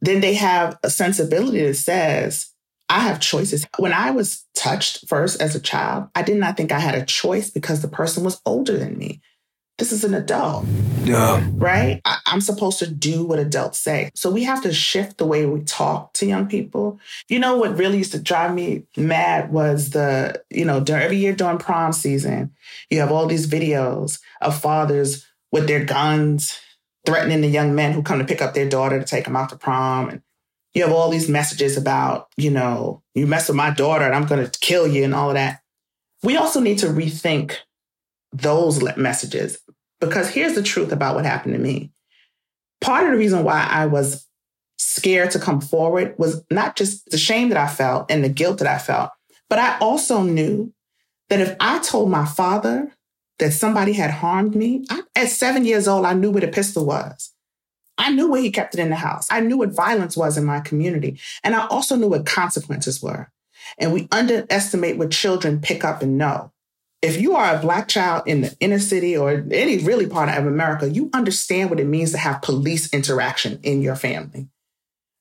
then 0.03 0.19
they 0.19 0.33
have 0.33 0.77
a 0.83 0.89
sensibility 0.89 1.65
that 1.65 1.75
says, 1.75 2.49
I 2.89 2.99
have 2.99 3.21
choices. 3.21 3.65
When 3.77 3.93
I 3.93 4.11
was 4.11 4.45
touched 4.53 5.07
first 5.07 5.41
as 5.41 5.55
a 5.55 5.59
child, 5.59 6.09
I 6.13 6.21
did 6.23 6.37
not 6.37 6.57
think 6.57 6.71
I 6.71 6.79
had 6.79 6.95
a 6.95 7.05
choice 7.05 7.49
because 7.49 7.81
the 7.81 7.87
person 7.87 8.23
was 8.23 8.41
older 8.45 8.77
than 8.77 8.97
me. 8.97 9.21
This 9.77 9.91
is 9.91 10.03
an 10.03 10.13
adult. 10.13 10.65
Yeah. 11.03 11.43
Right? 11.53 12.01
I, 12.05 12.19
am 12.27 12.41
supposed 12.41 12.79
to 12.79 12.87
do 12.87 13.25
what 13.25 13.39
adults 13.39 13.79
say. 13.79 14.11
So 14.13 14.29
we 14.29 14.43
have 14.43 14.61
to 14.63 14.73
shift 14.73 15.17
the 15.17 15.25
way 15.25 15.45
we 15.45 15.61
talk 15.61 16.13
to 16.13 16.25
young 16.25 16.47
people. 16.47 16.99
You 17.29 17.39
know 17.39 17.57
what 17.57 17.77
really 17.77 17.97
used 17.97 18.11
to 18.11 18.19
drive 18.19 18.53
me 18.53 18.83
mad 18.97 19.51
was 19.51 19.91
the, 19.91 20.43
you 20.51 20.65
know, 20.65 20.79
during, 20.79 21.01
every 21.01 21.17
year 21.17 21.33
during 21.33 21.57
prom 21.57 21.93
season, 21.93 22.51
you 22.89 22.99
have 22.99 23.11
all 23.11 23.25
these 23.25 23.47
videos 23.47 24.19
of 24.41 24.59
fathers 24.59 25.25
with 25.51 25.67
their 25.67 25.85
guns 25.85 26.59
threatening 27.05 27.41
the 27.41 27.47
young 27.47 27.75
men 27.75 27.93
who 27.93 28.01
come 28.01 28.19
to 28.19 28.25
pick 28.25 28.41
up 28.41 28.53
their 28.53 28.69
daughter 28.69 28.99
to 28.99 29.05
take 29.05 29.25
them 29.25 29.35
out 29.35 29.49
to 29.49 29.55
prom. 29.55 30.09
And 30.09 30.21
you 30.73 30.83
have 30.83 30.93
all 30.93 31.09
these 31.09 31.29
messages 31.29 31.77
about, 31.77 32.29
you 32.37 32.49
know, 32.49 33.03
you 33.13 33.27
mess 33.27 33.47
with 33.47 33.57
my 33.57 33.71
daughter 33.71 34.05
and 34.05 34.15
I'm 34.15 34.25
going 34.25 34.47
to 34.47 34.59
kill 34.59 34.87
you 34.87 35.03
and 35.03 35.13
all 35.13 35.29
of 35.29 35.35
that. 35.35 35.61
We 36.23 36.37
also 36.37 36.59
need 36.59 36.79
to 36.79 36.87
rethink 36.87 37.55
those 38.31 38.81
messages. 38.97 39.59
Because 39.99 40.29
here's 40.29 40.55
the 40.55 40.63
truth 40.63 40.91
about 40.91 41.15
what 41.15 41.25
happened 41.25 41.53
to 41.53 41.59
me. 41.59 41.91
Part 42.81 43.05
of 43.05 43.11
the 43.11 43.17
reason 43.17 43.43
why 43.43 43.65
I 43.69 43.85
was 43.85 44.27
scared 44.77 45.31
to 45.31 45.39
come 45.39 45.61
forward 45.61 46.15
was 46.17 46.43
not 46.49 46.75
just 46.75 47.09
the 47.09 47.17
shame 47.17 47.49
that 47.49 47.57
I 47.57 47.67
felt 47.67 48.11
and 48.11 48.23
the 48.23 48.29
guilt 48.29 48.57
that 48.59 48.67
I 48.67 48.77
felt, 48.77 49.11
but 49.49 49.59
I 49.59 49.77
also 49.79 50.23
knew 50.23 50.73
that 51.29 51.39
if 51.39 51.55
I 51.59 51.79
told 51.79 52.09
my 52.09 52.25
father 52.25 52.91
that 53.39 53.53
somebody 53.53 53.93
had 53.93 54.11
harmed 54.11 54.55
me, 54.55 54.85
I, 54.89 55.01
at 55.15 55.29
seven 55.29 55.65
years 55.65 55.87
old, 55.87 56.05
I 56.05 56.13
knew 56.13 56.31
what 56.31 56.43
a 56.43 56.47
pistol 56.47 56.85
was. 56.85 57.31
I 57.97 58.11
knew 58.11 58.29
where 58.29 58.41
he 58.41 58.51
kept 58.51 58.73
it 58.73 58.79
in 58.79 58.89
the 58.89 58.95
house. 58.95 59.27
I 59.29 59.39
knew 59.39 59.57
what 59.57 59.75
violence 59.75 60.17
was 60.17 60.37
in 60.37 60.45
my 60.45 60.59
community. 60.59 61.19
And 61.43 61.55
I 61.55 61.67
also 61.67 61.95
knew 61.95 62.09
what 62.09 62.25
consequences 62.25 63.01
were. 63.01 63.31
And 63.77 63.93
we 63.93 64.07
underestimate 64.11 64.97
what 64.97 65.11
children 65.11 65.61
pick 65.61 65.83
up 65.83 66.01
and 66.01 66.17
know 66.17 66.53
if 67.03 67.19
you 67.19 67.35
are 67.35 67.53
a 67.53 67.59
black 67.59 67.89
child 67.89 68.23
in 68.25 68.41
the 68.41 68.55
inner 68.61 68.79
city 68.79 69.15
or 69.15 69.45
any 69.51 69.77
really 69.79 70.07
part 70.07 70.29
of 70.29 70.47
America, 70.47 70.89
you 70.89 71.09
understand 71.13 71.69
what 71.69 71.81
it 71.81 71.85
means 71.85 72.13
to 72.13 72.17
have 72.17 72.41
police 72.41 72.91
interaction 72.93 73.59
in 73.61 73.81
your 73.81 73.97
family. 73.97 74.47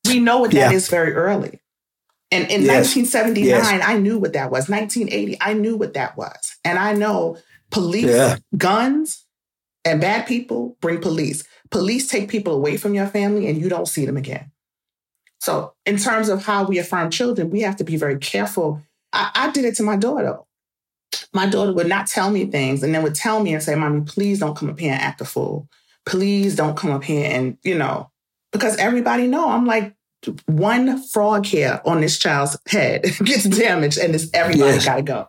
We 0.07 0.21
know 0.21 0.39
what 0.39 0.53
that 0.53 0.71
yeah. 0.71 0.77
is 0.77 0.89
very 0.89 1.13
early. 1.13 1.61
And 2.31 2.45
in 2.45 2.63
yes. 2.63 2.95
1979, 2.97 3.47
yes. 3.47 3.83
I 3.85 3.99
knew 3.99 4.17
what 4.17 4.33
that 4.35 4.53
was. 4.53 4.69
1980, 4.69 5.39
I 5.41 5.55
knew 5.55 5.77
what 5.77 5.95
that 5.95 6.17
was. 6.17 6.57
And 6.65 6.79
I 6.79 6.93
know 6.93 7.37
police, 7.73 8.07
yeah. 8.07 8.37
guns, 8.57 9.27
and 9.85 10.01
bad 10.01 10.27
people 10.27 10.77
bring 10.81 11.01
police. 11.01 11.45
Police 11.71 12.09
take 12.09 12.29
people 12.29 12.55
away 12.55 12.77
from 12.77 12.95
your 12.95 13.07
family 13.07 13.49
and 13.49 13.61
you 13.61 13.69
don't 13.69 13.89
see 13.89 14.07
them 14.07 14.17
again. 14.17 14.53
So, 15.41 15.75
in 15.85 15.97
terms 15.97 16.29
of 16.29 16.45
how 16.45 16.65
we 16.65 16.79
affirm 16.79 17.11
children, 17.11 17.51
we 17.51 17.63
have 17.63 17.77
to 17.77 17.85
be 17.85 17.97
very 17.97 18.19
careful. 18.19 18.81
I, 19.13 19.31
I 19.35 19.51
did 19.51 19.65
it 19.65 19.75
to 19.77 19.83
my 19.83 19.97
daughter 19.97 20.39
my 21.33 21.47
daughter 21.47 21.73
would 21.73 21.89
not 21.89 22.07
tell 22.07 22.31
me 22.31 22.47
things 22.47 22.83
and 22.83 22.95
then 22.95 23.03
would 23.03 23.15
tell 23.15 23.43
me 23.43 23.55
and 23.55 23.63
say, 23.63 23.75
Mommy, 23.75 24.03
please 24.03 24.39
don't 24.39 24.57
come 24.57 24.71
up 24.71 24.79
here 24.79 24.93
and 24.93 25.03
act 25.03 25.21
a 25.21 25.25
fool. 25.25 25.69
Please 26.05 26.57
don't 26.57 26.77
come 26.77 26.91
up 26.91 27.05
here 27.05 27.31
and, 27.31 27.57
you 27.63 27.77
know, 27.77 28.11
because 28.51 28.77
everybody 28.77 29.27
know 29.27 29.49
I'm 29.49 29.67
like 29.67 29.95
one 30.47 31.03
frog 31.03 31.47
hair 31.47 31.87
on 31.87 32.01
this 32.01 32.19
child's 32.19 32.57
head 32.69 33.03
gets 33.25 33.45
damaged 33.45 33.99
and 33.99 34.15
this 34.15 34.31
everybody 34.35 34.73
yes. 34.73 34.85
gotta 34.85 35.03
go. 35.03 35.29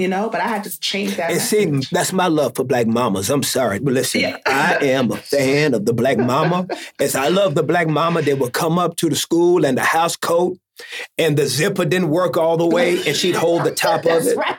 You 0.00 0.08
know, 0.08 0.30
but 0.30 0.40
I 0.40 0.48
had 0.48 0.64
to 0.64 0.80
change 0.80 1.16
that. 1.16 1.30
And 1.30 1.42
see, 1.42 1.66
that's 1.92 2.10
my 2.10 2.26
love 2.26 2.56
for 2.56 2.64
black 2.64 2.86
mamas. 2.86 3.28
I'm 3.28 3.42
sorry, 3.42 3.80
but 3.80 3.92
listen, 3.92 4.22
yeah. 4.22 4.38
I 4.46 4.76
am 4.76 5.12
a 5.12 5.16
fan 5.18 5.74
of 5.74 5.84
the 5.84 5.92
black 5.92 6.16
mama. 6.16 6.66
As 6.98 7.14
I 7.14 7.28
love 7.28 7.54
the 7.54 7.62
black 7.62 7.86
mama 7.86 8.22
that 8.22 8.38
would 8.38 8.54
come 8.54 8.78
up 8.78 8.96
to 8.96 9.10
the 9.10 9.14
school 9.14 9.66
and 9.66 9.76
the 9.76 9.82
house 9.82 10.16
coat 10.16 10.56
and 11.18 11.36
the 11.36 11.46
zipper 11.46 11.84
didn't 11.84 12.08
work 12.08 12.38
all 12.38 12.56
the 12.56 12.66
way 12.66 13.06
and 13.06 13.14
she'd 13.14 13.34
hold 13.34 13.64
the 13.64 13.72
top 13.72 14.06
of 14.06 14.26
it. 14.26 14.38
Right. 14.38 14.56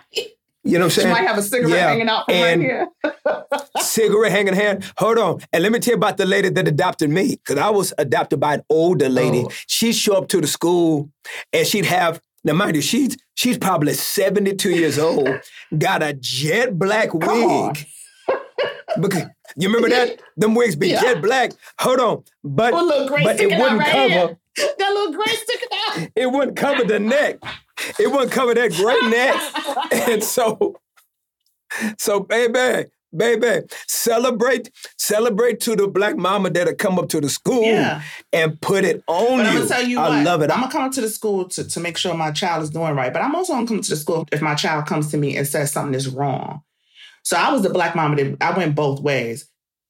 You 0.64 0.74
know 0.74 0.82
what 0.82 0.84
I'm 0.84 0.90
saying? 0.92 1.08
She 1.08 1.22
might 1.22 1.28
have 1.28 1.40
a 1.40 1.42
cigarette 1.42 1.72
yeah. 1.72 1.90
hanging 1.90 2.08
out 2.08 2.26
from 2.26 2.36
and 2.36 2.62
right 2.62 2.70
here. 2.70 3.58
cigarette 3.80 4.32
hanging 4.32 4.54
hand. 4.54 4.94
Hold 4.98 5.18
on. 5.18 5.40
And 5.52 5.64
let 5.64 5.72
me 5.72 5.80
tell 5.80 5.94
you 5.94 5.98
about 5.98 6.18
the 6.18 6.28
lady 6.28 6.50
that 6.50 6.68
adopted 6.68 7.10
me. 7.10 7.38
Because 7.38 7.58
I 7.58 7.72
was 7.72 7.96
adopted 7.98 8.40
by 8.40 8.54
an 8.54 8.64
older 8.70 9.10
lady. 9.10 9.46
Oh. 9.48 9.52
She'd 9.66 9.94
show 9.94 10.18
up 10.18 10.28
to 10.28 10.40
the 10.40 10.46
school 10.46 11.10
and 11.52 11.66
she'd 11.66 11.86
have, 11.86 12.22
now 12.44 12.54
mind 12.54 12.76
you, 12.76 12.82
she's 12.82 13.18
she's 13.36 13.58
probably 13.58 13.94
72 13.94 14.70
years 14.72 14.98
old, 15.00 15.30
got 15.78 16.04
a 16.04 16.14
jet 16.14 16.78
black 16.78 17.14
wig. 17.14 17.86
because 19.02 19.24
You 19.56 19.68
remember 19.70 19.90
that? 19.90 20.22
Them 20.38 20.56
wigs 20.56 20.76
be 20.76 20.90
Yeah. 20.90 21.02
jet 21.02 21.22
black. 21.22 21.52
Hold 21.80 22.00
on, 22.00 22.24
but 22.44 22.74
Well, 22.74 23.08
but 23.10 23.40
it 23.40 23.48
wouldn't 23.58 23.80
right 23.80 23.92
cover. 23.92 24.08
here. 24.10 24.38
A 24.60 24.92
little 24.92 25.14
gray 25.14 25.34
sticking 25.34 25.70
out. 25.88 26.08
It 26.16 26.32
wouldn't 26.32 26.58
cover 26.58 26.84
the 26.84 27.00
neck. 27.00 27.38
It 28.00 28.12
wouldn't 28.12 28.32
cover 28.32 28.54
that 28.54 28.72
gray 28.74 29.00
neck. 29.10 30.10
And 30.10 30.24
so, 30.24 30.76
so 31.98 32.20
baby, 32.20 32.90
baby, 33.16 33.66
celebrate, 33.88 34.72
celebrate 34.98 35.60
to 35.62 35.76
the 35.76 35.88
black 35.88 36.18
mama 36.18 36.50
that'll 36.50 36.76
come 36.76 36.98
up 37.00 37.10
to 37.10 37.22
the 37.22 37.30
school 37.30 37.64
Yeah. 37.64 38.02
and 38.34 38.60
put 38.62 38.84
it 38.84 39.04
on 39.08 39.38
But 39.38 39.44
you. 39.44 39.50
I'm 39.50 39.56
gonna 39.56 39.68
tell 39.68 39.84
you 39.88 40.00
I 40.00 40.10
what. 40.10 40.26
love 40.26 40.42
it. 40.42 40.52
I'm 40.52 40.60
gonna 40.62 40.72
come 40.72 40.92
to 40.92 41.02
the 41.02 41.10
school 41.10 41.48
to, 41.50 41.68
to 41.68 41.80
make 41.80 41.98
sure 41.98 42.14
my 42.14 42.32
child 42.32 42.64
is 42.64 42.70
doing 42.70 42.96
right. 42.96 43.12
But 43.14 43.22
I'm 43.22 43.36
also 43.36 43.54
gonna 43.54 43.68
come 43.68 43.82
to 43.82 43.90
the 43.90 43.96
school 43.96 44.28
if 44.32 44.42
my 44.42 44.56
child 44.56 44.86
comes 44.86 45.12
to 45.12 45.18
me 45.18 45.38
and 45.38 45.48
says 45.48 45.72
something 45.72 45.94
is 45.94 46.10
wrong. 46.10 46.62
So 47.24 47.38
I 47.38 47.52
was 47.52 47.62
the 47.62 47.70
black 47.70 47.96
mama 47.96 48.16
that 48.16 48.38
I 48.42 48.58
went 48.58 48.76
both 48.76 49.00
ways. 49.02 49.48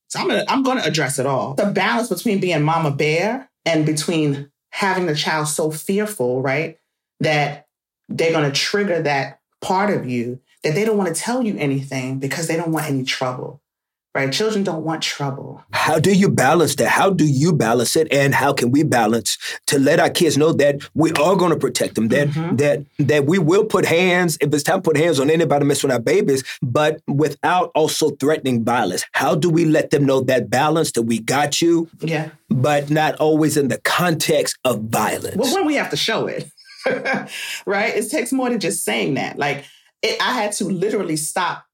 So 0.10 0.20
I'm 0.20 0.28
gonna 0.28 0.46
I'm 0.50 0.64
gonna 0.64 0.82
address 0.84 1.20
it 1.20 1.26
all. 1.26 1.54
The 1.54 1.68
balance 1.68 2.10
between 2.10 2.40
being 2.40 2.62
mama 2.64 2.92
bear 2.92 3.50
and 3.66 3.86
between 3.86 4.52
having 4.72 5.06
the 5.06 5.16
child 5.16 5.48
so 5.48 5.70
fearful, 5.72 6.42
right, 6.42 6.78
that 7.22 7.68
they're 8.10 8.32
gonna 8.34 8.52
trigger 8.52 9.02
that 9.04 9.40
part 9.62 9.90
of 9.90 10.06
you 10.10 10.40
that 10.64 10.76
they 10.76 10.86
don't 10.86 10.98
want 10.98 11.14
to 11.16 11.20
tell 11.22 11.44
you 11.44 11.56
anything 11.58 12.20
because 12.20 12.48
they 12.48 12.56
don't 12.58 12.72
want 12.72 12.88
any 12.88 13.04
trouble. 13.04 13.62
Right? 14.14 14.30
Children 14.30 14.66
don't 14.66 14.84
want 14.84 15.02
trouble. 15.02 15.64
How 15.72 15.98
do 15.98 16.12
you 16.14 16.28
balance 16.28 16.76
that? 16.76 16.90
How 16.90 17.12
do 17.12 17.24
you 17.26 17.54
balance 17.54 17.96
it? 17.96 18.12
And 18.12 18.36
how 18.36 18.52
can 18.52 18.70
we 18.70 18.84
balance 18.84 19.38
to 19.68 19.80
let 19.80 20.02
our 20.02 20.10
kids 20.10 20.38
know 20.38 20.52
that 20.52 20.82
we 20.94 21.12
are 21.14 21.38
going 21.38 21.52
to 21.52 21.56
protect 21.58 21.96
them, 21.96 22.10
that 22.10 22.28
Mhm. 22.28 22.58
that 22.58 22.84
that 23.00 23.26
we 23.26 23.40
will 23.40 23.64
put 23.64 23.86
hands, 23.86 24.38
if 24.42 24.54
it's 24.54 24.64
time 24.64 24.80
to 24.80 24.82
put 24.82 24.98
hands 24.98 25.18
on 25.22 25.30
anybody 25.30 25.64
messing 25.64 25.88
with 25.88 25.96
our 25.96 26.02
babies, 26.02 26.44
but 26.62 27.00
without 27.08 27.72
also 27.74 28.10
threatening 28.20 28.66
violence. 28.66 29.06
How 29.14 29.34
do 29.34 29.50
we 29.50 29.64
let 29.64 29.92
them 29.92 30.06
know 30.06 30.20
that 30.24 30.50
balance 30.50 30.92
that 30.92 31.04
we 31.04 31.20
got 31.20 31.62
you, 31.62 31.88
Yeah. 32.02 32.32
but 32.50 32.90
not 32.90 33.16
always 33.16 33.56
in 33.56 33.70
the 33.70 33.78
context 33.78 34.58
of 34.66 34.82
violence? 34.90 35.38
Well, 35.38 35.54
when 35.56 35.66
we 35.66 35.76
have 35.76 35.90
to 35.92 35.96
show 35.98 36.28
it, 36.28 36.52
right? 37.66 37.96
It 37.96 38.12
takes 38.12 38.34
more 38.34 38.50
than 38.50 38.60
just 38.60 38.84
saying 38.84 39.14
that. 39.14 39.38
Like, 39.40 39.64
it, 40.02 40.22
I 40.22 40.34
had 40.34 40.52
to 40.54 40.66
literally 40.66 41.16
stop 41.16 41.66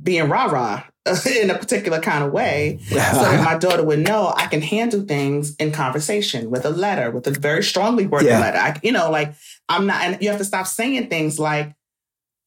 being 0.00 0.28
rah 0.28 0.44
rah 0.46 0.84
in 1.40 1.50
a 1.50 1.58
particular 1.58 2.00
kind 2.00 2.22
of 2.22 2.32
way 2.32 2.78
so 2.90 2.96
that 3.00 3.42
my 3.44 3.56
daughter 3.66 3.82
would 3.82 3.98
know 4.00 4.32
I 4.36 4.46
can 4.46 4.60
handle 4.62 5.02
things 5.02 5.56
in 5.56 5.72
conversation 5.72 6.50
with 6.50 6.64
a 6.64 6.70
letter, 6.70 7.10
with 7.10 7.26
a 7.26 7.30
very 7.32 7.62
strongly 7.62 8.06
worded 8.06 8.28
Yeah. 8.28 8.40
letter. 8.40 8.58
I, 8.58 8.78
you 8.82 8.92
know, 8.92 9.10
like, 9.10 9.34
I'm 9.68 9.86
not, 9.86 10.02
and 10.02 10.22
you 10.22 10.28
have 10.28 10.38
to 10.38 10.44
stop 10.44 10.66
saying 10.66 11.08
things 11.08 11.38
like, 11.38 11.74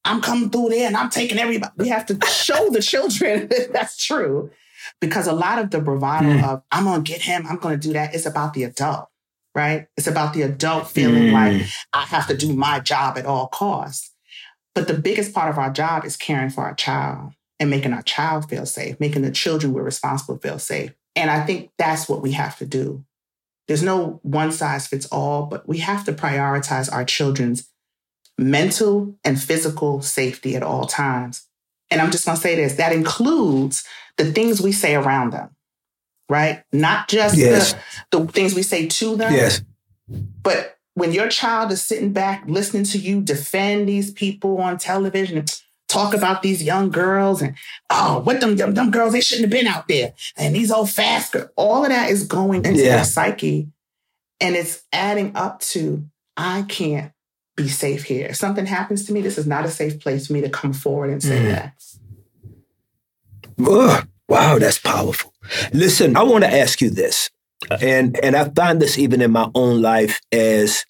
I'm 0.04 0.20
coming 0.20 0.50
through 0.50 0.70
there 0.70 0.86
and 0.86 0.96
I'm 0.96 1.10
taking 1.10 1.38
everybody. 1.38 1.72
We 1.76 1.88
have 1.88 2.06
to 2.06 2.18
show 2.26 2.70
the 2.70 2.80
children 2.82 3.48
that 3.50 3.72
that's 3.72 3.96
true. 4.04 4.50
Because 5.00 5.26
a 5.28 5.32
lot 5.32 5.58
of 5.60 5.70
the 5.70 5.80
bravado 5.80 6.28
Mm. 6.28 6.44
of, 6.44 6.62
I'm 6.72 6.84
going 6.84 7.04
to 7.04 7.12
get 7.12 7.22
him, 7.22 7.46
I'm 7.48 7.56
going 7.58 7.78
to 7.78 7.86
do 7.88 7.92
that, 7.94 8.14
is 8.14 8.26
about 8.26 8.52
the 8.54 8.64
adult, 8.64 9.08
right? 9.54 9.86
It's 9.96 10.06
about 10.08 10.34
the 10.34 10.42
adult 10.42 10.88
feeling 10.88 11.28
Mm. 11.28 11.32
like 11.32 11.68
I 11.92 12.02
have 12.06 12.26
to 12.28 12.36
do 12.36 12.52
my 12.54 12.80
job 12.80 13.16
at 13.18 13.26
all 13.26 13.46
costs. 13.48 14.10
But 14.74 14.88
the 14.88 14.94
biggest 14.94 15.34
part 15.34 15.50
of 15.50 15.58
our 15.58 15.70
job 15.70 16.04
is 16.04 16.16
caring 16.16 16.50
for 16.50 16.62
our 16.62 16.74
child 16.74 17.32
and 17.60 17.68
making 17.70 17.92
our 17.92 18.02
child 18.02 18.48
feel 18.48 18.66
safe, 18.66 18.98
making 18.98 19.22
the 19.22 19.30
children 19.30 19.72
we're 19.72 19.82
responsible 19.82 20.38
feel 20.38 20.58
safe. 20.58 20.92
And 21.14 21.30
I 21.30 21.44
think 21.44 21.70
that's 21.78 22.08
what 22.08 22.22
we 22.22 22.32
have 22.32 22.56
to 22.58 22.66
do. 22.66 23.04
There's 23.68 23.82
no 23.82 24.18
one 24.22 24.50
size 24.50 24.86
fits 24.86 25.06
all, 25.06 25.44
but 25.46 25.68
we 25.68 25.78
have 25.78 26.04
to 26.06 26.12
prioritize 26.12 26.92
our 26.92 27.04
children's 27.04 27.68
mental 28.38 29.14
and 29.24 29.40
physical 29.40 30.02
safety 30.02 30.56
at 30.56 30.62
all 30.62 30.86
times. 30.86 31.46
And 31.90 32.00
I'm 32.00 32.10
just 32.10 32.24
going 32.24 32.36
to 32.36 32.42
say 32.42 32.56
this 32.56 32.74
that 32.74 32.92
includes 32.92 33.84
the 34.16 34.32
things 34.32 34.60
we 34.60 34.72
say 34.72 34.94
around 34.94 35.32
them, 35.32 35.50
right? 36.28 36.64
Not 36.72 37.08
just 37.08 37.36
Yes. 37.36 37.74
the, 38.10 38.20
the 38.20 38.32
things 38.32 38.54
we 38.54 38.62
say 38.62 38.86
to 38.88 39.16
them, 39.16 39.32
yes. 39.32 39.60
but 40.42 40.78
when 40.94 41.12
your 41.12 41.28
child 41.28 41.72
is 41.72 41.82
sitting 41.82 42.12
back 42.12 42.44
listening 42.46 42.84
to 42.84 42.98
you 42.98 43.20
defend 43.20 43.88
these 43.88 44.10
people 44.10 44.58
on 44.58 44.76
television 44.78 45.38
and 45.38 45.60
talk 45.88 46.14
about 46.14 46.42
these 46.42 46.62
young 46.62 46.90
girls 46.90 47.42
and 47.42 47.54
oh, 47.90 48.20
what 48.20 48.40
them 48.40 48.56
them, 48.56 48.74
them 48.74 48.90
girls 48.90 49.12
they 49.12 49.20
shouldn't 49.20 49.44
have 49.44 49.50
been 49.60 49.66
out 49.66 49.88
there 49.88 50.12
and 50.36 50.54
these 50.54 50.70
old 50.70 50.90
fast 50.90 51.32
girls, 51.32 51.48
all 51.56 51.82
of 51.84 51.90
that 51.90 52.10
is 52.10 52.26
going 52.26 52.64
into 52.64 52.82
Yeah. 52.82 52.96
their 52.96 53.04
psyche, 53.04 53.68
and 54.40 54.56
it's 54.56 54.82
adding 54.92 55.32
up 55.36 55.60
to 55.60 56.04
I 56.36 56.62
can't 56.62 57.12
be 57.56 57.68
safe 57.68 58.04
here. 58.04 58.28
If 58.28 58.36
something 58.36 58.64
happens 58.64 59.04
to 59.04 59.12
me, 59.12 59.20
this 59.20 59.36
is 59.36 59.46
not 59.46 59.66
a 59.66 59.70
safe 59.70 60.00
place 60.00 60.26
for 60.26 60.32
me 60.32 60.40
to 60.40 60.48
come 60.48 60.72
forward 60.72 61.10
and 61.10 61.22
say 61.22 61.38
Mhm. 61.38 61.48
that. 61.50 61.74
Ugh, 63.66 64.08
wow, 64.28 64.58
that's 64.58 64.78
powerful. 64.78 65.34
Listen, 65.72 66.16
I 66.16 66.22
want 66.22 66.44
to 66.44 66.52
ask 66.52 66.80
you 66.80 66.88
this, 66.88 67.28
and 67.70 68.18
and 68.22 68.36
I 68.36 68.48
find 68.50 68.80
this 68.80 68.98
even 68.98 69.20
in 69.20 69.30
my 69.32 69.50
own 69.54 69.82
life 69.82 70.20
as 70.32 70.84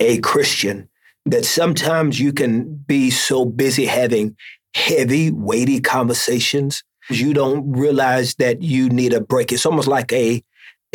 a 0.00 0.18
Christian 0.18 0.88
that 1.26 1.44
sometimes 1.44 2.20
you 2.20 2.32
can 2.32 2.74
be 2.86 3.10
so 3.10 3.44
busy 3.44 3.86
having 3.86 4.36
heavy, 4.74 5.30
weighty 5.30 5.80
conversations, 5.80 6.82
you 7.10 7.32
don't 7.32 7.70
realize 7.72 8.34
that 8.36 8.60
you 8.62 8.88
need 8.88 9.12
a 9.12 9.20
break. 9.20 9.52
It's 9.52 9.66
almost 9.66 9.88
like 9.88 10.12
a 10.12 10.42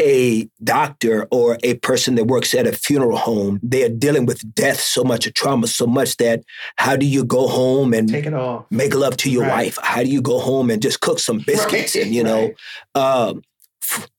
a 0.02 0.48
doctor 0.64 1.28
or 1.30 1.58
a 1.62 1.74
person 1.76 2.16
that 2.16 2.24
works 2.26 2.54
at 2.56 2.66
a 2.66 2.72
funeral 2.72 3.18
home. 3.18 3.60
They 3.62 3.84
are 3.84 3.90
dealing 3.90 4.26
with 4.26 4.54
death 4.56 4.80
so 4.80 5.04
much, 5.04 5.28
or 5.28 5.32
trauma 5.32 5.68
so 5.68 5.86
much 5.86 6.16
that 6.18 6.42
how 6.78 6.96
do 6.96 7.06
you 7.06 7.26
go 7.26 7.48
home 7.50 7.94
and 7.94 8.08
Take 8.08 8.26
it 8.26 8.34
all. 8.34 8.66
make 8.72 8.94
love 8.96 9.18
to 9.18 9.30
your 9.30 9.42
Right. 9.44 9.66
wife? 9.66 9.78
How 9.82 10.02
do 10.04 10.10
you 10.10 10.22
go 10.22 10.40
home 10.40 10.70
and 10.72 10.82
just 10.82 11.02
cook 11.02 11.20
some 11.20 11.40
biscuits? 11.40 11.96
Right, 11.96 12.04
And 12.06 12.16
you 12.16 12.24
know, 12.24 12.54
right. 12.96 13.30
um, 13.30 13.42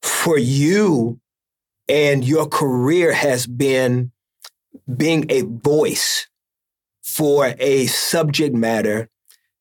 for 0.01 0.37
you 0.37 1.19
and 1.87 2.23
your 2.23 2.47
career 2.47 3.11
has 3.11 3.47
been 3.47 4.11
being 4.95 5.25
a 5.29 5.41
voice 5.41 6.27
for 7.03 7.53
a 7.59 7.87
subject 7.87 8.55
matter 8.55 9.09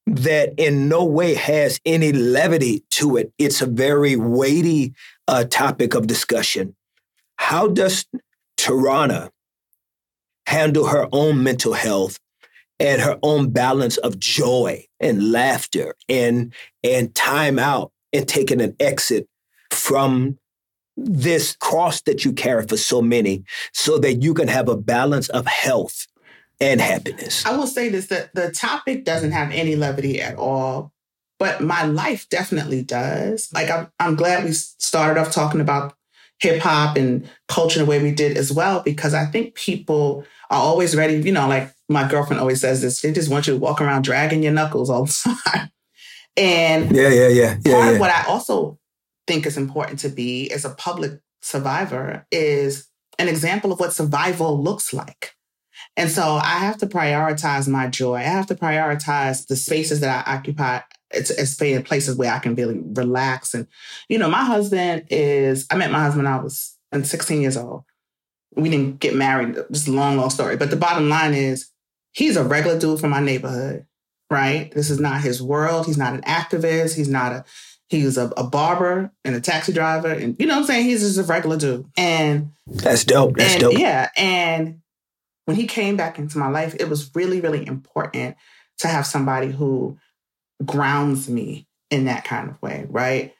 that 0.06 0.52
in 0.56 0.88
no 0.88 1.04
way 1.04 1.34
has 1.34 1.80
any 1.84 2.12
levity 2.12 2.84
to 2.90 3.16
it. 3.16 3.32
It's 3.38 3.62
a 3.62 3.66
very 3.66 4.16
weighty 4.16 4.94
uh, 5.28 5.44
topic 5.44 5.94
of 5.94 6.06
discussion. 6.06 6.74
How 7.36 7.68
does 7.68 8.06
Tarana 8.58 9.30
handle 10.46 10.86
her 10.86 11.08
own 11.12 11.42
mental 11.42 11.72
health 11.72 12.18
and 12.78 13.00
her 13.00 13.18
own 13.22 13.50
balance 13.50 13.98
of 13.98 14.18
joy 14.18 14.84
and 14.98 15.32
laughter 15.32 15.94
and 16.08 16.52
and 16.82 17.14
time 17.14 17.58
out 17.58 17.92
and 18.12 18.26
taking 18.26 18.60
an 18.60 18.74
exit 18.80 19.28
from 19.70 20.38
this 20.96 21.56
cross 21.56 22.02
that 22.02 22.24
you 22.24 22.32
carry 22.32 22.66
for 22.66 22.76
so 22.76 23.00
many 23.00 23.44
so 23.72 23.98
that 23.98 24.14
you 24.22 24.34
can 24.34 24.48
have 24.48 24.68
a 24.68 24.76
balance 24.76 25.28
of 25.30 25.46
health 25.46 26.06
and 26.60 26.80
happiness. 26.80 27.44
I 27.46 27.56
will 27.56 27.66
say 27.66 27.88
this 27.88 28.08
that 28.08 28.34
the 28.34 28.50
topic 28.50 29.04
doesn't 29.04 29.32
have 29.32 29.50
any 29.50 29.76
levity 29.76 30.20
at 30.20 30.36
all, 30.36 30.92
but 31.38 31.62
my 31.62 31.84
life 31.84 32.28
definitely 32.28 32.82
does. 32.82 33.48
Like 33.54 33.70
I'm 33.70 33.90
I'm 33.98 34.14
glad 34.14 34.44
we 34.44 34.52
started 34.52 35.18
off 35.20 35.32
talking 35.32 35.60
about 35.60 35.94
hip 36.40 36.60
hop 36.62 36.96
and 36.96 37.28
culture 37.48 37.78
the 37.78 37.86
way 37.86 38.02
we 38.02 38.12
did 38.12 38.36
as 38.36 38.52
well, 38.52 38.82
because 38.82 39.14
I 39.14 39.26
think 39.26 39.54
people 39.54 40.24
are 40.50 40.60
always 40.60 40.96
ready, 40.96 41.14
you 41.16 41.32
know, 41.32 41.46
like 41.48 41.70
my 41.88 42.08
girlfriend 42.08 42.40
always 42.40 42.60
says 42.60 42.82
this, 42.82 43.00
they 43.00 43.12
just 43.12 43.30
want 43.30 43.46
you 43.46 43.54
to 43.54 43.58
walk 43.58 43.80
around 43.80 44.02
dragging 44.02 44.42
your 44.42 44.52
knuckles 44.52 44.90
all 44.90 45.04
the 45.04 45.38
time. 45.46 45.70
And 46.36 46.94
Yeah, 46.94 47.08
yeah, 47.10 47.28
yeah. 47.28 47.54
part 47.54 47.64
Yeah, 47.64 47.86
of 47.86 47.92
yeah. 47.94 47.98
what 48.00 48.10
I 48.10 48.24
also 48.26 48.78
think 49.30 49.46
is 49.46 49.56
important 49.56 50.00
to 50.00 50.08
be 50.08 50.50
as 50.50 50.64
a 50.64 50.70
public 50.70 51.20
survivor 51.40 52.26
is 52.32 52.88
an 53.16 53.28
example 53.28 53.70
of 53.70 53.78
what 53.78 53.92
survival 53.92 54.60
looks 54.60 54.92
like. 54.92 55.36
And 55.96 56.10
so 56.10 56.22
I 56.42 56.58
have 56.58 56.78
to 56.78 56.88
prioritize 56.88 57.68
my 57.68 57.86
joy. 57.86 58.16
I 58.16 58.22
have 58.22 58.48
to 58.48 58.56
prioritize 58.56 59.46
the 59.46 59.54
spaces 59.54 60.00
that 60.00 60.26
I 60.26 60.34
occupy. 60.34 60.80
It's, 61.12 61.54
places 61.54 62.16
where 62.16 62.32
I 62.32 62.40
can 62.40 62.56
really 62.56 62.80
relax. 62.82 63.54
And, 63.54 63.68
you 64.08 64.18
know, 64.18 64.28
my 64.28 64.44
husband 64.44 65.06
is, 65.10 65.64
I 65.70 65.76
met 65.76 65.92
my 65.92 66.00
husband 66.00 66.26
I 66.26 66.40
was 66.40 66.76
16 66.92 67.40
years 67.40 67.56
old. 67.56 67.84
We 68.56 68.68
didn't 68.68 68.98
get 68.98 69.14
married. 69.14 69.56
It's 69.70 69.86
a 69.86 69.92
long, 69.92 70.16
long 70.16 70.30
story. 70.30 70.56
But 70.56 70.70
the 70.70 70.76
bottom 70.76 71.08
line 71.08 71.34
is 71.34 71.70
he's 72.10 72.36
a 72.36 72.42
regular 72.42 72.80
dude 72.80 72.98
from 72.98 73.10
my 73.10 73.20
neighborhood, 73.20 73.86
right? 74.28 74.72
This 74.72 74.90
is 74.90 74.98
not 74.98 75.20
his 75.20 75.40
world. 75.40 75.86
He's 75.86 75.98
not 75.98 76.14
an 76.14 76.22
activist. 76.22 76.96
He's 76.96 77.08
not 77.08 77.32
a, 77.32 77.44
he's 77.90 78.16
a, 78.16 78.32
a 78.36 78.44
barber 78.44 79.12
and 79.24 79.34
a 79.34 79.40
taxi 79.40 79.72
driver. 79.72 80.10
And 80.10 80.36
you 80.38 80.46
know 80.46 80.54
what 80.54 80.60
I'm 80.60 80.66
saying? 80.66 80.84
He's 80.86 81.00
just 81.00 81.18
a 81.18 81.24
regular 81.24 81.58
dude. 81.58 81.86
And 81.96 82.52
That's 82.66 83.04
dope. 83.04 83.36
That's 83.36 83.54
and 83.54 83.60
dope. 83.60 83.78
yeah, 83.78 84.08
and 84.16 84.80
when 85.44 85.56
he 85.56 85.66
came 85.66 85.96
back 85.96 86.18
into 86.18 86.38
my 86.38 86.48
life, 86.48 86.76
it 86.78 86.88
was 86.88 87.10
really, 87.14 87.40
really 87.40 87.66
important 87.66 88.36
to 88.78 88.88
have 88.88 89.04
somebody 89.06 89.50
who 89.50 89.98
grounds 90.64 91.28
me 91.28 91.66
in 91.90 92.04
that 92.04 92.24
kind 92.24 92.48
of 92.48 92.62
way, 92.62 92.86
right? 92.88 93.34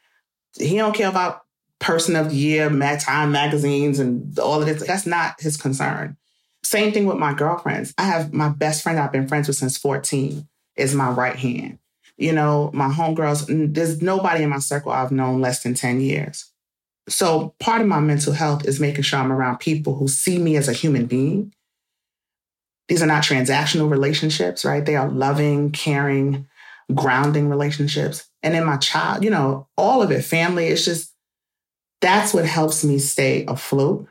He 0.58 0.76
don't 0.76 0.94
care 0.94 1.08
about 1.08 1.42
person 1.78 2.16
of 2.16 2.30
the 2.30 2.36
year, 2.36 2.68
Mad 2.68 3.00
Time 3.00 3.30
magazines, 3.30 4.00
and 4.00 4.36
all 4.38 4.60
of 4.60 4.66
this. 4.66 4.84
That's 4.84 5.06
not 5.06 5.40
his 5.40 5.56
concern. 5.56 6.16
Same 6.64 6.92
thing 6.92 7.06
with 7.06 7.16
my 7.16 7.32
girlfriends. 7.32 7.94
I 7.96 8.02
have 8.04 8.32
my 8.32 8.48
best 8.48 8.82
friend 8.82 8.98
I've 8.98 9.12
been 9.12 9.28
friends 9.28 9.46
with 9.46 9.56
since 9.56 9.78
14 9.78 10.46
is 10.76 10.94
my 10.94 11.10
right 11.10 11.36
hand 11.36 11.78
You 12.20 12.32
know, 12.32 12.70
my 12.74 12.88
homegirls, 12.88 13.74
there's 13.74 14.02
nobody 14.02 14.44
in 14.44 14.50
my 14.50 14.58
circle 14.58 14.92
I've 14.92 15.10
known 15.10 15.40
less 15.40 15.62
than 15.62 15.74
10 15.74 16.00
years. 16.02 16.50
So 17.08 17.54
part 17.58 17.80
of 17.80 17.86
my 17.86 17.98
mental 17.98 18.34
health 18.34 18.66
is 18.66 18.78
making 18.78 19.02
sure 19.02 19.18
I'm 19.18 19.32
around 19.32 19.58
people 19.58 19.94
who 19.94 20.06
see 20.06 20.38
me 20.38 20.56
as 20.56 20.68
a 20.68 20.74
human 20.74 21.06
being. 21.06 21.54
These 22.88 23.02
are 23.02 23.06
not 23.06 23.22
transactional 23.22 23.90
relationships, 23.90 24.66
right? 24.66 24.84
They 24.84 24.96
are 24.96 25.08
loving, 25.08 25.72
caring, 25.72 26.46
grounding 26.94 27.48
relationships. 27.48 28.28
And 28.42 28.54
in 28.54 28.64
my 28.64 28.76
child, 28.76 29.24
you 29.24 29.30
know, 29.30 29.68
all 29.78 30.02
of 30.02 30.10
it, 30.10 30.22
family, 30.22 30.66
it's 30.66 30.84
just 30.84 31.14
that's 32.02 32.34
what 32.34 32.44
helps 32.44 32.84
me 32.84 32.98
stay 32.98 33.44
afloat. 33.46 34.06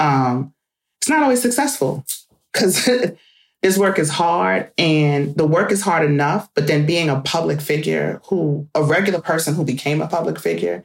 Um, 0.00 0.54
it's 1.00 1.08
not 1.08 1.22
always 1.22 1.42
successful 1.42 2.04
because 2.52 2.88
this 3.62 3.78
work 3.78 3.98
is 3.98 4.10
hard 4.10 4.70
and 4.78 5.34
the 5.36 5.46
work 5.46 5.72
is 5.72 5.82
hard 5.82 6.08
enough, 6.08 6.48
but 6.54 6.66
then 6.66 6.86
being 6.86 7.08
a 7.08 7.20
public 7.20 7.60
figure 7.60 8.20
who, 8.26 8.68
a 8.74 8.82
regular 8.82 9.20
person 9.20 9.54
who 9.54 9.64
became 9.64 10.00
a 10.00 10.06
public 10.06 10.38
figure, 10.38 10.84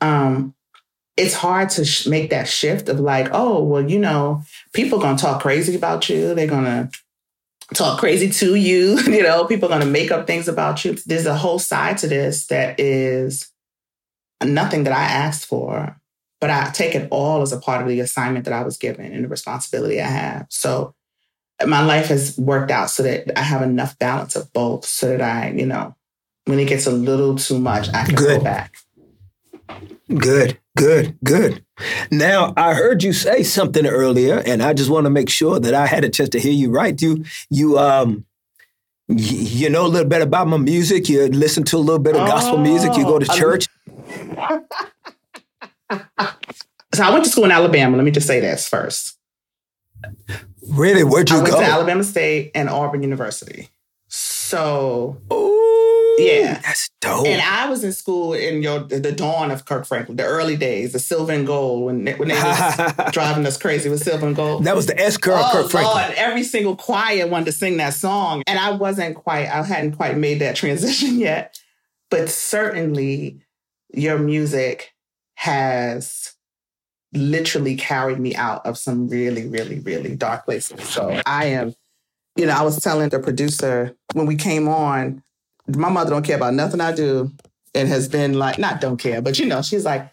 um, 0.00 0.54
it's 1.16 1.34
hard 1.34 1.70
to 1.70 1.84
sh- 1.84 2.06
make 2.06 2.30
that 2.30 2.48
shift 2.48 2.88
of 2.88 3.00
like, 3.00 3.28
oh, 3.32 3.62
well, 3.62 3.88
you 3.88 3.98
know, 3.98 4.42
people 4.72 4.98
gonna 4.98 5.16
talk 5.16 5.40
crazy 5.40 5.74
about 5.74 6.08
you. 6.08 6.34
They're 6.34 6.46
gonna 6.46 6.90
talk 7.74 8.00
crazy 8.00 8.28
to 8.28 8.54
you. 8.54 8.98
you 9.06 9.22
know, 9.22 9.44
people 9.46 9.68
gonna 9.68 9.86
make 9.86 10.10
up 10.10 10.26
things 10.26 10.48
about 10.48 10.84
you. 10.84 10.96
There's 11.06 11.26
a 11.26 11.36
whole 11.36 11.58
side 11.58 11.98
to 11.98 12.08
this 12.08 12.46
that 12.48 12.80
is 12.80 13.50
nothing 14.44 14.84
that 14.84 14.92
I 14.92 15.04
asked 15.04 15.46
for, 15.46 15.96
but 16.40 16.50
I 16.50 16.70
take 16.70 16.94
it 16.94 17.08
all 17.10 17.40
as 17.40 17.52
a 17.52 17.60
part 17.60 17.82
of 17.82 17.88
the 17.88 18.00
assignment 18.00 18.44
that 18.46 18.54
I 18.54 18.62
was 18.62 18.76
given 18.76 19.12
and 19.12 19.24
the 19.24 19.28
responsibility 19.28 20.00
I 20.00 20.08
have. 20.08 20.46
So 20.50 20.95
my 21.64 21.82
life 21.84 22.08
has 22.08 22.36
worked 22.36 22.70
out 22.70 22.90
so 22.90 23.02
that 23.02 23.38
I 23.38 23.42
have 23.42 23.62
enough 23.62 23.98
balance 23.98 24.36
of 24.36 24.52
both 24.52 24.84
so 24.84 25.08
that 25.08 25.22
I, 25.22 25.50
you 25.50 25.64
know, 25.64 25.94
when 26.44 26.58
it 26.58 26.66
gets 26.68 26.86
a 26.86 26.92
little 26.92 27.36
too 27.36 27.58
much, 27.58 27.88
I 27.88 28.04
can 28.04 28.14
Good. 28.14 28.38
go 28.38 28.44
back. 28.44 28.76
Good, 30.08 30.58
good, 30.76 31.18
good. 31.24 31.64
Now, 32.10 32.52
I 32.56 32.74
heard 32.74 33.02
you 33.02 33.12
say 33.12 33.42
something 33.42 33.86
earlier, 33.86 34.40
and 34.46 34.62
I 34.62 34.72
just 34.72 34.88
want 34.88 35.06
to 35.06 35.10
make 35.10 35.28
sure 35.28 35.58
that 35.58 35.74
I 35.74 35.86
had 35.86 36.04
a 36.04 36.08
chance 36.08 36.28
to 36.30 36.38
hear 36.38 36.52
you 36.52 36.70
right. 36.70 37.00
You, 37.00 37.24
you, 37.50 37.76
um, 37.78 38.24
you 39.08 39.68
know 39.68 39.84
a 39.86 39.88
little 39.88 40.08
bit 40.08 40.22
about 40.22 40.46
my 40.46 40.58
music. 40.58 41.08
You 41.08 41.26
listen 41.26 41.64
to 41.64 41.76
a 41.76 41.78
little 41.78 41.98
bit 41.98 42.14
of 42.14 42.22
oh, 42.22 42.26
gospel 42.26 42.58
music. 42.58 42.96
You 42.96 43.04
go 43.04 43.18
to 43.18 43.26
oh, 43.28 43.34
church. 43.36 43.66
so 46.94 47.02
I 47.02 47.10
went 47.10 47.24
to 47.24 47.30
school 47.30 47.44
in 47.44 47.50
Alabama. 47.50 47.96
Let 47.96 48.04
me 48.04 48.12
just 48.12 48.28
say 48.28 48.38
this 48.38 48.68
first. 48.68 49.18
Really? 50.68 51.04
Where'd 51.04 51.30
you 51.30 51.36
I 51.36 51.38
go? 51.38 51.54
went 51.54 51.66
to 51.66 51.72
Alabama 51.72 52.04
State 52.04 52.52
and 52.54 52.68
Auburn 52.68 53.02
University. 53.02 53.68
So. 54.08 55.18
Ooh. 55.32 55.56
Yeah, 56.18 56.60
that's 56.60 56.90
dope. 57.00 57.26
And 57.26 57.42
I 57.42 57.68
was 57.68 57.84
in 57.84 57.92
school 57.92 58.32
in 58.32 58.62
your 58.62 58.80
the 58.80 59.12
dawn 59.12 59.50
of 59.50 59.64
Kirk 59.64 59.84
Franklin, 59.84 60.16
the 60.16 60.24
early 60.24 60.56
days, 60.56 60.92
the 60.92 60.98
silver 60.98 61.32
and 61.32 61.46
gold 61.46 61.84
when 61.84 62.04
they, 62.04 62.14
when 62.14 62.28
they 62.28 62.34
was 62.34 62.92
driving 63.12 63.44
us 63.44 63.58
crazy 63.58 63.88
with 63.88 64.02
silver 64.02 64.26
and 64.26 64.34
gold. 64.34 64.64
That 64.64 64.74
was 64.74 64.86
the 64.86 64.98
S 64.98 65.16
curve, 65.16 65.38
oh, 65.38 65.50
Kirk 65.52 65.70
Franklin. 65.70 65.94
Lord, 65.94 66.14
every 66.16 66.42
single 66.42 66.76
choir 66.76 67.26
wanted 67.26 67.46
to 67.46 67.52
sing 67.52 67.76
that 67.78 67.94
song, 67.94 68.42
and 68.46 68.58
I 68.58 68.70
wasn't 68.72 69.16
quite, 69.16 69.46
I 69.46 69.62
hadn't 69.62 69.92
quite 69.92 70.16
made 70.16 70.40
that 70.40 70.56
transition 70.56 71.18
yet, 71.18 71.60
but 72.10 72.30
certainly 72.30 73.40
your 73.92 74.18
music 74.18 74.94
has 75.34 76.34
literally 77.12 77.76
carried 77.76 78.18
me 78.18 78.34
out 78.34 78.64
of 78.66 78.76
some 78.76 79.08
really, 79.08 79.46
really, 79.46 79.78
really 79.80 80.16
dark 80.16 80.44
places. 80.44 80.82
So 80.88 81.20
I 81.24 81.46
am, 81.46 81.74
you 82.36 82.46
know, 82.46 82.52
I 82.52 82.62
was 82.62 82.80
telling 82.80 83.08
the 83.08 83.18
producer 83.18 83.94
when 84.12 84.26
we 84.26 84.36
came 84.36 84.68
on 84.68 85.22
my 85.68 85.88
mother 85.88 86.10
don't 86.10 86.24
care 86.24 86.36
about 86.36 86.54
nothing 86.54 86.80
I 86.80 86.92
do 86.92 87.32
and 87.74 87.88
has 87.88 88.08
been 88.08 88.34
like, 88.34 88.58
not 88.58 88.80
don't 88.80 88.96
care, 88.96 89.20
but 89.20 89.38
you 89.38 89.46
know, 89.46 89.62
she's 89.62 89.84
like, 89.84 90.08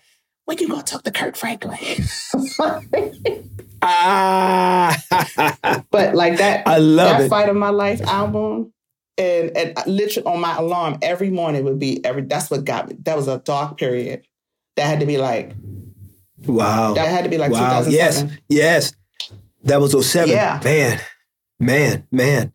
when 0.45 0.57
you 0.57 0.67
gonna 0.67 0.83
talk 0.83 1.03
to 1.03 1.11
Kirk 1.11 1.35
Franklin? 1.37 1.77
ah, 3.81 4.95
but 5.91 6.15
like 6.15 6.37
that, 6.37 6.67
I 6.67 6.79
love 6.79 7.17
that 7.17 7.21
it. 7.25 7.29
fight 7.29 7.47
of 7.49 7.55
my 7.55 7.69
life 7.69 8.01
album, 8.01 8.73
and, 9.17 9.55
and 9.55 9.77
literally 9.87 10.25
on 10.27 10.41
my 10.41 10.57
alarm 10.57 10.97
every 11.01 11.29
morning 11.29 11.63
would 11.63 11.79
be 11.79 12.03
every. 12.03 12.23
That's 12.23 12.51
what 12.51 12.65
got 12.65 12.89
me. 12.89 12.97
That 13.03 13.15
was 13.15 13.29
a 13.29 13.37
dark 13.39 13.77
period. 13.77 14.23
That 14.75 14.87
had 14.87 14.99
to 14.99 15.05
be 15.05 15.17
like, 15.17 15.53
wow. 16.45 16.93
That 16.93 17.07
had 17.07 17.23
to 17.23 17.29
be 17.29 17.37
like 17.37 17.51
wow. 17.51 17.83
Yes, 17.87 18.23
yes. 18.49 18.93
That 19.63 19.79
was 19.79 19.91
07. 20.07 20.29
Yeah, 20.29 20.59
man, 20.63 20.99
man, 21.59 22.07
man. 22.11 22.53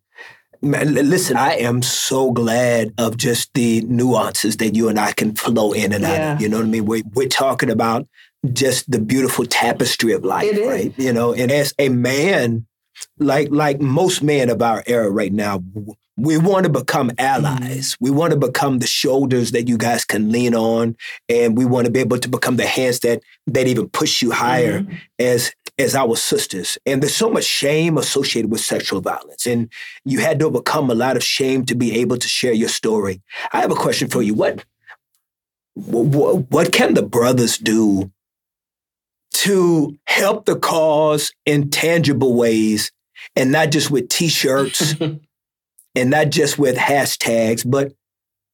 Man, 0.61 0.93
listen, 0.93 1.36
I 1.36 1.53
am 1.53 1.82
so 1.82 2.32
glad 2.32 2.93
of 2.99 3.16
just 3.16 3.55
the 3.55 3.80
nuances 3.82 4.57
that 4.57 4.74
you 4.74 4.89
and 4.89 4.99
I 4.99 5.12
can 5.12 5.36
flow 5.36 5.72
in 5.72 5.93
and 5.93 6.03
yeah. 6.03 6.11
out 6.11 6.34
of. 6.34 6.43
You 6.43 6.49
know 6.49 6.57
what 6.57 6.66
I 6.66 6.68
mean? 6.68 6.84
We're, 6.84 7.05
we're 7.14 7.28
talking 7.28 7.70
about 7.70 8.09
just 8.53 8.91
the 8.91 8.99
beautiful 8.99 9.47
tapestry 9.47 10.12
of 10.12 10.24
life, 10.24 10.51
right? 10.59 10.93
You 10.97 11.12
know, 11.12 11.32
and 11.32 11.53
as 11.53 11.74
a 11.78 11.89
man, 11.91 12.66
like 13.18 13.49
like 13.51 13.80
most 13.80 14.22
men 14.22 14.51
of 14.51 14.61
our 14.61 14.82
era 14.86 15.11
right 15.11 15.32
now, 15.32 15.62
we 16.18 16.36
want 16.36 16.64
to 16.64 16.70
become 16.70 17.12
allies. 17.16 17.92
Mm-hmm. 17.92 18.04
We 18.04 18.10
want 18.10 18.32
to 18.32 18.38
become 18.38 18.80
the 18.80 18.86
shoulders 18.86 19.52
that 19.52 19.68
you 19.68 19.78
guys 19.78 20.04
can 20.04 20.32
lean 20.32 20.54
on, 20.54 20.96
and 21.28 21.56
we 21.56 21.64
want 21.64 21.86
to 21.86 21.92
be 21.92 22.00
able 22.00 22.18
to 22.18 22.28
become 22.28 22.56
the 22.56 22.66
hands 22.66 23.00
that 23.00 23.22
that 23.46 23.68
even 23.68 23.88
push 23.88 24.20
you 24.20 24.32
higher 24.32 24.80
mm-hmm. 24.80 24.94
as 25.18 25.52
as 25.78 25.94
our 25.94 26.16
sisters. 26.16 26.76
And 26.84 27.00
there's 27.00 27.14
so 27.14 27.30
much 27.30 27.44
shame 27.44 27.96
associated 27.96 28.50
with 28.50 28.60
sexual 28.60 29.00
violence, 29.00 29.46
and 29.46 29.70
you 30.04 30.18
had 30.18 30.40
to 30.40 30.46
overcome 30.46 30.90
a 30.90 30.94
lot 30.94 31.16
of 31.16 31.22
shame 31.22 31.64
to 31.66 31.76
be 31.76 32.00
able 32.00 32.16
to 32.16 32.28
share 32.28 32.52
your 32.52 32.68
story. 32.68 33.22
I 33.52 33.60
have 33.60 33.70
a 33.70 33.76
question 33.76 34.08
for 34.08 34.20
you. 34.20 34.34
What 34.34 34.64
what, 35.74 36.50
what 36.50 36.72
can 36.72 36.94
the 36.94 37.04
brothers 37.04 37.58
do 37.58 38.10
to 39.34 39.96
help 40.06 40.46
the 40.46 40.56
cause 40.56 41.32
in 41.46 41.70
tangible 41.70 42.34
ways, 42.34 42.90
and 43.36 43.52
not 43.52 43.70
just 43.70 43.88
with 43.88 44.08
t-shirts? 44.08 44.96
and 45.95 46.11
not 46.11 46.30
just 46.30 46.59
with 46.59 46.76
hashtags, 46.76 47.68
but 47.68 47.93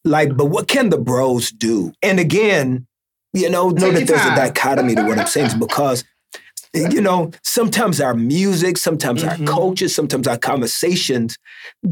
like, 0.04 0.36
but 0.36 0.46
what 0.46 0.68
can 0.68 0.90
the 0.90 0.98
bros 0.98 1.50
do? 1.50 1.92
And 2.02 2.20
again, 2.20 2.86
you 3.32 3.50
know, 3.50 3.70
know 3.70 3.90
that 3.90 4.06
there's 4.06 4.24
a 4.24 4.36
dichotomy 4.36 4.94
to 4.94 5.02
what 5.02 5.18
I'm 5.18 5.26
saying 5.26 5.50
because, 5.58 6.04
you 6.72 7.00
know, 7.00 7.30
sometimes 7.42 8.00
our 8.00 8.14
music, 8.14 8.76
sometimes 8.76 9.22
mm-hmm. 9.22 9.42
our 9.42 9.48
culture, 9.48 9.88
sometimes 9.88 10.26
our 10.26 10.38
conversations 10.38 11.36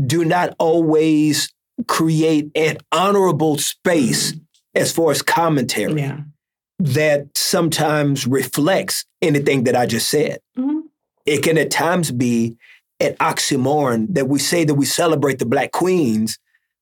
do 0.07 0.25
not 0.25 0.55
always 0.59 1.53
create 1.89 2.51
an 2.55 2.79
honorable 2.93 3.59
space 3.59 4.33
mm-hmm. 4.33 4.43
as 4.75 4.93
far 4.93 5.11
as 5.11 5.23
commentary 5.23 6.01
yeah. 6.01 6.21
that 6.79 7.27
sometimes 7.37 8.27
reflects 8.27 9.05
anything 9.21 9.65
that 9.65 9.77
I 9.77 9.87
just 9.87 10.09
said. 10.09 10.41
Mm-hmm. 10.57 10.81
It 11.25 11.43
can 11.43 11.57
at 11.59 11.71
times 11.71 12.11
be 12.11 12.57
an 13.03 13.15
oxymoron 13.15 14.07
that 14.15 14.29
we 14.29 14.39
say 14.39 14.65
that 14.65 14.75
we 14.75 14.87
celebrate 14.87 15.39
the 15.39 15.47
Black 15.47 15.73
queens, 15.73 16.39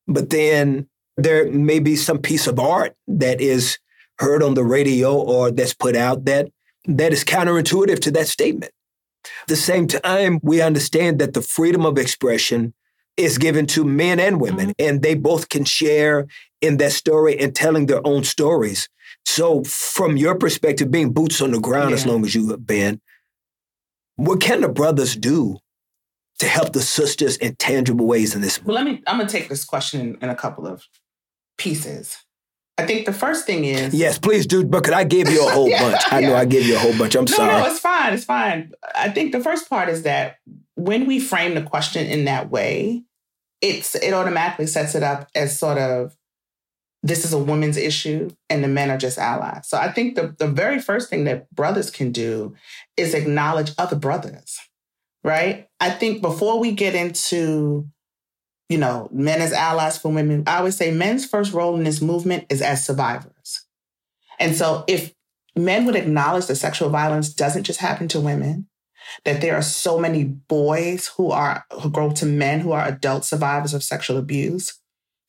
but 0.07 0.29
then 0.29 0.87
there 1.17 1.51
may 1.51 1.79
be 1.79 1.95
some 1.95 2.19
piece 2.19 2.47
of 2.47 2.59
art 2.59 2.95
that 3.07 3.41
is 3.41 3.77
heard 4.19 4.43
on 4.43 4.53
the 4.53 4.63
radio 4.63 5.15
or 5.15 5.51
that's 5.51 5.73
put 5.73 5.95
out 5.95 6.25
that 6.25 6.47
that 6.85 7.13
is 7.13 7.23
counterintuitive 7.23 7.99
to 7.99 8.11
that 8.11 8.27
statement. 8.27 8.71
At 9.23 9.47
the 9.47 9.55
same 9.55 9.87
time, 9.87 10.39
we 10.41 10.61
understand 10.61 11.19
that 11.19 11.33
the 11.33 11.41
freedom 11.41 11.85
of 11.85 11.97
expression 11.97 12.73
is 13.17 13.37
given 13.37 13.67
to 13.67 13.83
men 13.83 14.19
and 14.19 14.39
women, 14.39 14.69
mm-hmm. 14.69 14.85
and 14.87 15.01
they 15.01 15.15
both 15.15 15.49
can 15.49 15.65
share 15.65 16.27
in 16.61 16.77
that 16.77 16.91
story 16.91 17.37
and 17.39 17.55
telling 17.55 17.85
their 17.85 18.05
own 18.05 18.23
stories. 18.23 18.89
So, 19.25 19.63
from 19.63 20.17
your 20.17 20.35
perspective, 20.35 20.89
being 20.89 21.13
boots 21.13 21.41
on 21.41 21.51
the 21.51 21.59
ground 21.59 21.91
yeah. 21.91 21.95
as 21.97 22.05
long 22.05 22.25
as 22.25 22.33
you 22.33 22.49
have 22.49 22.65
been, 22.65 23.01
what 24.15 24.41
can 24.41 24.61
the 24.61 24.69
brothers 24.69 25.15
do 25.15 25.57
to 26.41 26.47
help 26.47 26.73
the 26.73 26.81
sisters 26.81 27.37
in 27.37 27.55
tangible 27.55 28.07
ways 28.07 28.33
in 28.35 28.41
this? 28.41 28.61
Well, 28.63 28.75
let 28.75 28.85
me, 28.85 29.01
I'm 29.07 29.17
going 29.17 29.27
to 29.27 29.31
take 29.31 29.47
this 29.47 29.63
question 29.63 30.01
in, 30.01 30.17
in 30.21 30.29
a 30.29 30.35
couple 30.35 30.67
of 30.67 30.87
pieces. 31.57 32.17
I 32.79 32.87
think 32.87 33.05
the 33.05 33.13
first 33.13 33.45
thing 33.45 33.63
is 33.63 33.93
yes, 33.93 34.17
please 34.17 34.47
do. 34.47 34.67
Could 34.67 34.91
I 34.91 35.03
gave 35.03 35.29
you 35.29 35.47
a 35.47 35.51
whole 35.51 35.69
yeah, 35.69 35.91
bunch? 35.91 36.01
I 36.11 36.19
yeah. 36.19 36.29
know 36.29 36.35
I 36.35 36.45
gave 36.45 36.65
you 36.65 36.75
a 36.75 36.79
whole 36.79 36.97
bunch. 36.97 37.13
I'm 37.15 37.25
no, 37.25 37.31
sorry. 37.31 37.61
No, 37.61 37.67
it's 37.67 37.79
fine. 37.79 38.13
It's 38.13 38.25
fine. 38.25 38.71
I 38.95 39.09
think 39.09 39.33
the 39.33 39.39
first 39.39 39.69
part 39.69 39.87
is 39.87 40.01
that 40.01 40.37
when 40.75 41.05
we 41.05 41.19
frame 41.19 41.53
the 41.53 41.61
question 41.61 42.07
in 42.07 42.25
that 42.25 42.49
way, 42.49 43.03
it's 43.59 43.93
it 43.93 44.13
automatically 44.13 44.65
sets 44.65 44.95
it 44.95 45.03
up 45.03 45.29
as 45.35 45.59
sort 45.59 45.77
of 45.77 46.15
this 47.03 47.23
is 47.23 47.33
a 47.33 47.37
woman's 47.37 47.77
issue 47.77 48.31
and 48.49 48.63
the 48.63 48.67
men 48.67 48.89
are 48.89 48.97
just 48.97 49.19
allies. 49.19 49.67
So 49.67 49.77
I 49.77 49.91
think 49.91 50.15
the 50.15 50.33
the 50.39 50.47
very 50.47 50.79
first 50.79 51.09
thing 51.11 51.25
that 51.25 51.53
brothers 51.53 51.91
can 51.91 52.11
do 52.11 52.55
is 52.97 53.13
acknowledge 53.13 53.73
other 53.77 53.97
brothers 53.97 54.57
right? 55.23 55.67
I 55.79 55.89
think 55.89 56.21
before 56.21 56.59
we 56.59 56.71
get 56.71 56.95
into, 56.95 57.87
you 58.69 58.77
know, 58.77 59.09
men 59.11 59.41
as 59.41 59.53
allies 59.53 59.97
for 59.97 60.11
women, 60.11 60.43
I 60.47 60.61
would 60.61 60.73
say 60.73 60.91
men's 60.91 61.25
first 61.25 61.53
role 61.53 61.75
in 61.75 61.83
this 61.83 62.01
movement 62.01 62.45
is 62.49 62.61
as 62.61 62.85
survivors. 62.85 63.65
And 64.39 64.55
so 64.55 64.83
if 64.87 65.13
men 65.55 65.85
would 65.85 65.95
acknowledge 65.95 66.47
that 66.47 66.55
sexual 66.55 66.89
violence 66.89 67.33
doesn't 67.33 67.63
just 67.63 67.79
happen 67.79 68.07
to 68.09 68.19
women, 68.19 68.67
that 69.25 69.41
there 69.41 69.55
are 69.55 69.61
so 69.61 69.99
many 69.99 70.23
boys 70.23 71.07
who 71.17 71.31
are 71.31 71.65
who 71.81 71.89
grow 71.89 72.11
to 72.11 72.25
men 72.25 72.59
who 72.59 72.71
are 72.71 72.87
adult 72.87 73.25
survivors 73.25 73.73
of 73.73 73.83
sexual 73.83 74.17
abuse, 74.17 74.79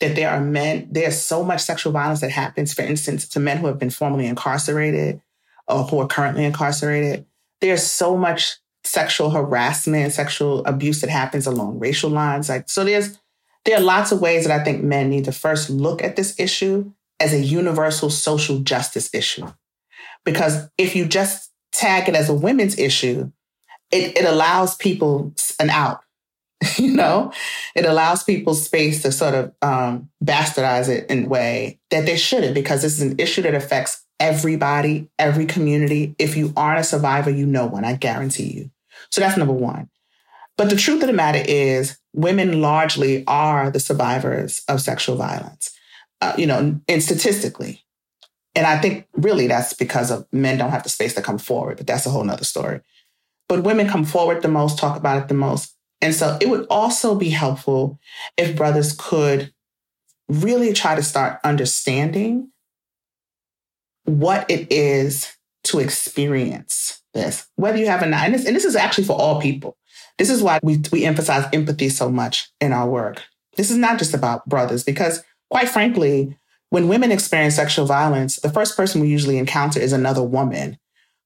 that 0.00 0.14
there 0.16 0.30
are 0.30 0.40
men, 0.40 0.88
there's 0.90 1.20
so 1.20 1.42
much 1.42 1.60
sexual 1.62 1.92
violence 1.92 2.20
that 2.20 2.30
happens, 2.30 2.72
for 2.72 2.82
instance, 2.82 3.28
to 3.28 3.40
men 3.40 3.58
who 3.58 3.66
have 3.66 3.78
been 3.78 3.90
formerly 3.90 4.26
incarcerated 4.26 5.20
or 5.68 5.84
who 5.84 6.00
are 6.00 6.06
currently 6.06 6.44
incarcerated. 6.44 7.24
There's 7.60 7.82
so 7.82 8.16
much 8.16 8.58
sexual 8.84 9.30
harassment, 9.30 10.12
sexual 10.12 10.64
abuse 10.64 11.00
that 11.00 11.10
happens 11.10 11.46
along 11.46 11.78
racial 11.78 12.10
lines. 12.10 12.48
Like, 12.48 12.68
so 12.68 12.84
there's 12.84 13.18
there 13.64 13.78
are 13.78 13.82
lots 13.82 14.10
of 14.10 14.20
ways 14.20 14.44
that 14.44 14.60
I 14.60 14.64
think 14.64 14.82
men 14.82 15.08
need 15.10 15.24
to 15.26 15.32
first 15.32 15.70
look 15.70 16.02
at 16.02 16.16
this 16.16 16.38
issue 16.38 16.92
as 17.20 17.32
a 17.32 17.38
universal 17.38 18.10
social 18.10 18.58
justice 18.58 19.08
issue. 19.14 19.46
Because 20.24 20.68
if 20.76 20.96
you 20.96 21.06
just 21.06 21.50
tag 21.72 22.08
it 22.08 22.16
as 22.16 22.28
a 22.28 22.34
women's 22.34 22.78
issue, 22.78 23.30
it, 23.92 24.18
it 24.18 24.24
allows 24.24 24.74
people 24.76 25.32
an 25.60 25.70
out. 25.70 26.00
you 26.76 26.94
know, 26.94 27.32
it 27.74 27.84
allows 27.84 28.24
people 28.24 28.54
space 28.54 29.02
to 29.02 29.12
sort 29.12 29.34
of 29.34 29.52
um, 29.62 30.08
bastardize 30.24 30.88
it 30.88 31.08
in 31.10 31.24
a 31.24 31.28
way 31.28 31.80
that 31.90 32.06
they 32.06 32.16
shouldn't, 32.16 32.54
because 32.54 32.82
this 32.82 32.94
is 32.94 33.02
an 33.02 33.18
issue 33.18 33.42
that 33.42 33.54
affects 33.54 34.04
everybody, 34.22 35.10
every 35.18 35.44
community. 35.44 36.14
If 36.16 36.36
you 36.36 36.52
aren't 36.56 36.80
a 36.80 36.84
survivor, 36.84 37.28
you 37.28 37.44
know 37.44 37.66
one, 37.66 37.84
I 37.84 37.96
guarantee 37.96 38.50
you. 38.52 38.70
So 39.10 39.20
that's 39.20 39.36
number 39.36 39.52
one. 39.52 39.90
But 40.56 40.70
the 40.70 40.76
truth 40.76 41.02
of 41.02 41.08
the 41.08 41.12
matter 41.12 41.42
is, 41.44 41.98
women 42.14 42.60
largely 42.60 43.24
are 43.26 43.70
the 43.70 43.80
survivors 43.80 44.62
of 44.68 44.80
sexual 44.80 45.16
violence, 45.16 45.76
uh, 46.20 46.34
you 46.38 46.46
know, 46.46 46.80
and 46.88 47.02
statistically. 47.02 47.82
And 48.54 48.64
I 48.66 48.78
think 48.80 49.08
really 49.14 49.48
that's 49.48 49.72
because 49.72 50.10
of 50.10 50.26
men 50.30 50.56
don't 50.56 50.70
have 50.70 50.84
the 50.84 50.88
space 50.88 51.14
to 51.14 51.22
come 51.22 51.38
forward, 51.38 51.78
but 51.78 51.86
that's 51.86 52.06
a 52.06 52.10
whole 52.10 52.22
nother 52.22 52.44
story. 52.44 52.80
But 53.48 53.64
women 53.64 53.88
come 53.88 54.04
forward 54.04 54.42
the 54.42 54.48
most, 54.48 54.78
talk 54.78 54.96
about 54.96 55.20
it 55.20 55.28
the 55.28 55.34
most. 55.34 55.74
And 56.00 56.14
so 56.14 56.38
it 56.40 56.48
would 56.48 56.66
also 56.70 57.16
be 57.16 57.30
helpful 57.30 57.98
if 58.36 58.56
brothers 58.56 58.94
could 58.96 59.52
really 60.28 60.72
try 60.72 60.94
to 60.94 61.02
start 61.02 61.40
understanding 61.42 62.51
what 64.04 64.50
it 64.50 64.70
is 64.70 65.32
to 65.64 65.78
experience 65.78 67.02
this, 67.14 67.46
whether 67.56 67.78
you 67.78 67.86
have 67.86 68.02
a 68.02 68.06
and 68.06 68.34
this, 68.34 68.44
and 68.44 68.56
this 68.56 68.64
is 68.64 68.76
actually 68.76 69.04
for 69.04 69.20
all 69.20 69.40
people. 69.40 69.76
This 70.18 70.30
is 70.30 70.42
why 70.42 70.58
we, 70.62 70.80
we 70.90 71.04
emphasize 71.04 71.48
empathy 71.52 71.88
so 71.88 72.10
much 72.10 72.50
in 72.60 72.72
our 72.72 72.88
work. 72.88 73.22
This 73.56 73.70
is 73.70 73.76
not 73.76 73.98
just 73.98 74.14
about 74.14 74.48
brothers, 74.48 74.82
because 74.84 75.22
quite 75.50 75.68
frankly, 75.68 76.36
when 76.70 76.88
women 76.88 77.12
experience 77.12 77.56
sexual 77.56 77.86
violence, 77.86 78.36
the 78.36 78.50
first 78.50 78.76
person 78.76 79.00
we 79.00 79.08
usually 79.08 79.38
encounter 79.38 79.78
is 79.78 79.92
another 79.92 80.22
woman 80.22 80.78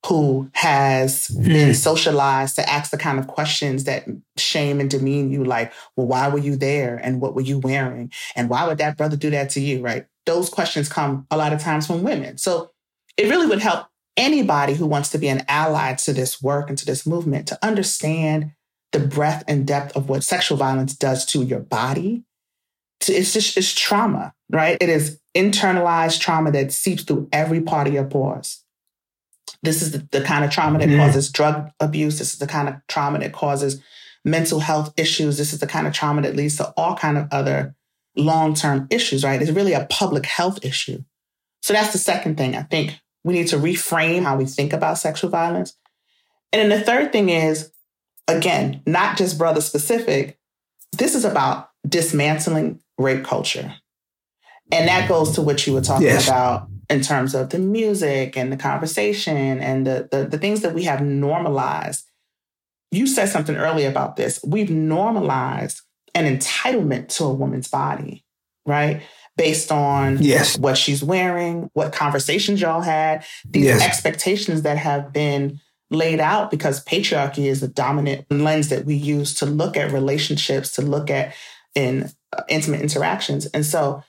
who 0.05 0.49
has 0.53 1.27
mm. 1.27 1.45
been 1.45 1.73
socialized 1.73 2.55
to 2.55 2.69
ask 2.69 2.91
the 2.91 2.97
kind 2.97 3.19
of 3.19 3.27
questions 3.27 3.83
that 3.85 4.05
shame 4.37 4.79
and 4.79 4.89
demean 4.89 5.31
you, 5.31 5.43
like, 5.43 5.73
well, 5.95 6.07
why 6.07 6.27
were 6.27 6.37
you 6.37 6.55
there? 6.55 6.97
And 6.97 7.19
what 7.19 7.35
were 7.35 7.41
you 7.41 7.59
wearing? 7.59 8.11
And 8.35 8.49
why 8.49 8.67
would 8.67 8.77
that 8.77 8.97
brother 8.97 9.17
do 9.17 9.29
that 9.31 9.49
to 9.51 9.59
you? 9.59 9.81
Right. 9.81 10.05
Those 10.25 10.49
questions 10.49 10.89
come 10.89 11.25
a 11.31 11.37
lot 11.37 11.53
of 11.53 11.59
times 11.59 11.87
from 11.87 12.03
women. 12.03 12.37
So 12.37 12.71
it 13.17 13.29
really 13.29 13.47
would 13.47 13.61
help 13.61 13.87
anybody 14.15 14.73
who 14.73 14.85
wants 14.85 15.09
to 15.11 15.17
be 15.17 15.27
an 15.27 15.43
ally 15.47 15.93
to 15.93 16.13
this 16.13 16.41
work 16.41 16.69
and 16.69 16.77
to 16.77 16.85
this 16.85 17.05
movement 17.05 17.47
to 17.47 17.65
understand 17.65 18.51
the 18.91 18.99
breadth 18.99 19.43
and 19.47 19.67
depth 19.67 19.95
of 19.95 20.09
what 20.09 20.23
sexual 20.23 20.57
violence 20.57 20.95
does 20.95 21.25
to 21.27 21.43
your 21.43 21.59
body. 21.59 22.23
It's 23.07 23.33
just 23.33 23.57
it's 23.57 23.73
trauma, 23.73 24.33
right? 24.49 24.77
It 24.81 24.89
is 24.89 25.19
internalized 25.35 26.19
trauma 26.19 26.51
that 26.51 26.71
seeps 26.71 27.03
through 27.03 27.29
every 27.31 27.61
part 27.61 27.87
of 27.87 27.93
your 27.93 28.05
pores. 28.05 28.63
This 29.63 29.81
is 29.81 29.91
the, 29.91 30.07
the 30.11 30.21
kind 30.21 30.45
of 30.45 30.51
trauma 30.51 30.79
that 30.79 30.89
mm. 30.89 30.97
causes 30.97 31.31
drug 31.31 31.71
abuse. 31.79 32.19
This 32.19 32.33
is 32.33 32.39
the 32.39 32.47
kind 32.47 32.69
of 32.69 32.75
trauma 32.87 33.19
that 33.19 33.33
causes 33.33 33.81
mental 34.23 34.59
health 34.59 34.93
issues. 34.97 35.37
This 35.37 35.53
is 35.53 35.59
the 35.59 35.67
kind 35.67 35.87
of 35.87 35.93
trauma 35.93 36.21
that 36.21 36.35
leads 36.35 36.57
to 36.57 36.73
all 36.77 36.95
kind 36.95 37.17
of 37.17 37.27
other 37.31 37.75
long-term 38.15 38.87
issues, 38.89 39.23
right? 39.23 39.41
It's 39.41 39.51
really 39.51 39.73
a 39.73 39.87
public 39.89 40.25
health 40.25 40.63
issue. 40.63 41.03
So 41.61 41.73
that's 41.73 41.91
the 41.91 41.99
second 41.99 42.37
thing. 42.37 42.55
I 42.55 42.63
think 42.63 42.99
we 43.23 43.33
need 43.33 43.47
to 43.47 43.57
reframe 43.57 44.23
how 44.23 44.37
we 44.37 44.45
think 44.45 44.73
about 44.73 44.97
sexual 44.97 45.29
violence. 45.29 45.75
And 46.51 46.61
then 46.61 46.79
the 46.79 46.85
third 46.85 47.11
thing 47.11 47.29
is 47.29 47.71
again, 48.27 48.81
not 48.85 49.17
just 49.17 49.37
brother 49.37 49.61
specific. 49.61 50.37
This 50.97 51.15
is 51.15 51.25
about 51.25 51.69
dismantling 51.87 52.81
rape 52.97 53.23
culture. 53.23 53.73
And 54.71 54.87
that 54.87 55.07
goes 55.07 55.31
to 55.35 55.41
what 55.41 55.65
you 55.65 55.73
were 55.73 55.81
talking 55.81 56.07
yes. 56.07 56.27
about 56.27 56.69
in 56.89 57.01
terms 57.01 57.35
of 57.35 57.49
the 57.49 57.59
music 57.59 58.37
and 58.37 58.51
the 58.51 58.57
conversation 58.57 59.59
and 59.59 59.85
the, 59.85 60.07
the, 60.11 60.25
the 60.25 60.37
things 60.37 60.61
that 60.61 60.73
we 60.73 60.83
have 60.83 61.01
normalized. 61.01 62.05
You 62.91 63.07
said 63.07 63.27
something 63.27 63.57
earlier 63.57 63.89
about 63.89 64.15
this. 64.15 64.39
We've 64.45 64.69
normalized 64.69 65.81
an 66.15 66.25
entitlement 66.25 67.09
to 67.09 67.25
a 67.25 67.33
woman's 67.33 67.67
body, 67.67 68.23
right? 68.65 69.01
Based 69.35 69.71
on 69.71 70.17
yes. 70.21 70.57
what 70.57 70.77
she's 70.77 71.03
wearing, 71.03 71.69
what 71.73 71.91
conversations 71.91 72.61
y'all 72.61 72.81
had, 72.81 73.25
these 73.45 73.65
yes. 73.65 73.81
expectations 73.81 74.61
that 74.61 74.77
have 74.77 75.11
been 75.11 75.59
laid 75.89 76.19
out 76.19 76.51
because 76.51 76.83
patriarchy 76.83 77.45
is 77.45 77.61
the 77.61 77.67
dominant 77.67 78.25
lens 78.31 78.69
that 78.69 78.85
we 78.85 78.95
use 78.95 79.33
to 79.35 79.45
look 79.45 79.77
at 79.77 79.91
relationships, 79.91 80.71
to 80.71 80.81
look 80.81 81.09
at 81.09 81.33
in 81.75 82.09
uh, 82.35 82.43
intimate 82.49 82.81
interactions. 82.81 83.45
And 83.47 83.65
so 83.65 84.03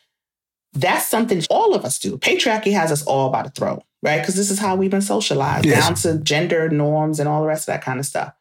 that's 0.80 1.06
something 1.06 1.42
all 1.50 1.74
of 1.74 1.84
us 1.84 1.98
do. 1.98 2.18
Patriarchy 2.18 2.72
has 2.72 2.92
us 2.92 3.04
all 3.04 3.30
by 3.30 3.42
the 3.42 3.50
throat, 3.50 3.82
right? 4.02 4.20
Because 4.20 4.34
this 4.34 4.50
is 4.50 4.58
how 4.58 4.76
we've 4.76 4.90
been 4.90 5.02
socialized 5.02 5.66
yes. 5.66 5.84
down 5.84 5.94
to 5.94 6.22
gender 6.22 6.68
norms 6.68 7.20
and 7.20 7.28
all 7.28 7.42
the 7.42 7.48
rest 7.48 7.68
of 7.68 7.74
that 7.74 7.82
kind 7.82 7.98
of 7.98 8.06
stuff. 8.06 8.32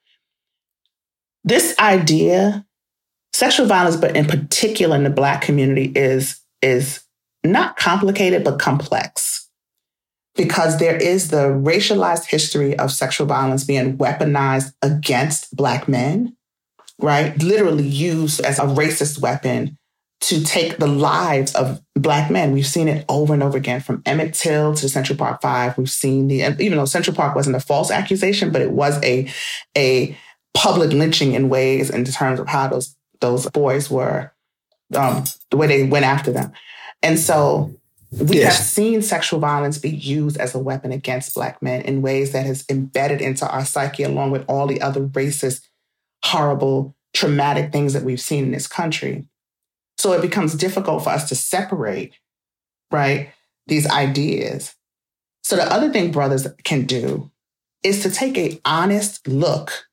This 1.44 1.78
idea, 1.80 2.66
sexual 3.34 3.68
violence, 3.68 3.96
but 3.96 4.16
in 4.16 4.26
particular 4.26 4.96
in 4.96 5.04
the 5.04 5.10
Black 5.10 5.42
community, 5.42 5.92
is, 5.96 6.40
is 6.62 7.04
not 7.44 7.78
complicated, 7.78 8.44
but 8.44 8.60
complex 8.60 9.48
because 10.36 10.78
there 10.78 10.96
is 10.96 11.30
the 11.30 11.48
racialized 11.48 12.26
history 12.26 12.78
of 12.78 12.92
sexual 12.92 13.28
violence 13.28 13.64
being 13.64 13.98
weaponized 13.98 14.74
against 14.82 15.54
Black 15.56 15.88
men, 15.88 16.38
right? 17.00 17.42
Literally 17.42 17.88
used 17.88 18.40
as 18.42 18.60
a 18.60 18.64
racist 18.64 19.20
weapon 19.20 19.78
to 20.20 20.44
take 20.44 20.78
the 20.78 20.88
lives 20.88 21.54
of 21.54 21.82
Black 21.96 22.32
men. 22.32 22.52
We've 22.52 22.66
seen 22.66 22.88
it 22.88 23.06
over 23.08 23.34
and 23.34 23.44
over 23.44 23.58
again 23.58 23.82
from 23.82 24.02
Emmett 24.06 24.34
Till 24.34 24.74
to 24.76 24.90
Central 24.90 25.18
Park 25.18 25.42
Five. 25.42 25.78
We've 25.78 25.90
seen 25.90 26.28
the, 26.28 26.56
even 26.60 26.78
though 26.78 26.86
Central 26.86 27.16
Park 27.16 27.36
wasn't 27.36 27.56
a 27.56 27.60
false 27.60 27.92
accusation, 27.92 28.52
but 28.52 28.62
it 28.62 28.72
was 28.72 29.02
a, 29.04 29.32
a 29.78 30.18
public 30.54 30.92
lynching 30.92 31.34
in 31.34 31.50
ways 31.50 31.90
in 31.90 32.04
terms 32.04 32.40
of 32.40 32.48
how 32.48 32.68
those, 32.68 32.96
those 33.22 33.48
boys 33.52 33.92
were, 33.92 34.34
um, 34.96 35.24
the 35.52 35.58
way 35.58 35.68
they 35.68 35.84
went 35.84 36.06
after 36.06 36.32
them. 36.32 36.52
And 37.04 37.20
so 37.20 37.76
we 38.12 38.38
yes. 38.38 38.58
have 38.58 38.66
seen 38.66 39.02
sexual 39.02 39.40
violence 39.40 39.78
be 39.78 39.90
used 39.90 40.38
as 40.38 40.56
a 40.56 40.60
weapon 40.60 40.92
against 40.92 41.36
Black 41.36 41.62
men 41.62 41.82
in 41.82 42.02
ways 42.02 42.32
that 42.32 42.46
has 42.46 42.66
embedded 42.70 43.22
into 43.22 43.48
our 43.48 43.66
psyche, 43.66 44.04
along 44.04 44.32
with 44.32 44.46
all 44.48 44.66
the 44.66 44.82
other 44.82 45.02
racist, 45.02 45.68
horrible, 46.24 46.96
traumatic 47.14 47.72
things 47.72 47.94
that 47.94 48.04
we've 48.04 48.22
seen 48.22 48.46
in 48.46 48.52
this 48.52 48.68
country. 48.68 49.26
So 49.98 50.14
it 50.14 50.22
becomes 50.22 50.56
difficult 50.56 51.04
for 51.04 51.10
us 51.10 51.28
to 51.30 51.36
separate, 51.36 52.14
right, 52.92 53.32
these 53.66 53.88
ideas. 53.88 54.76
So 55.44 55.56
the 55.56 55.72
other 55.72 55.92
thing 55.92 56.12
brothers 56.12 56.48
can 56.64 56.86
do 56.86 57.32
is 57.84 58.04
to 58.04 58.12
take 58.12 58.38
a 58.38 58.60
honest 58.66 59.28
look 59.28 59.88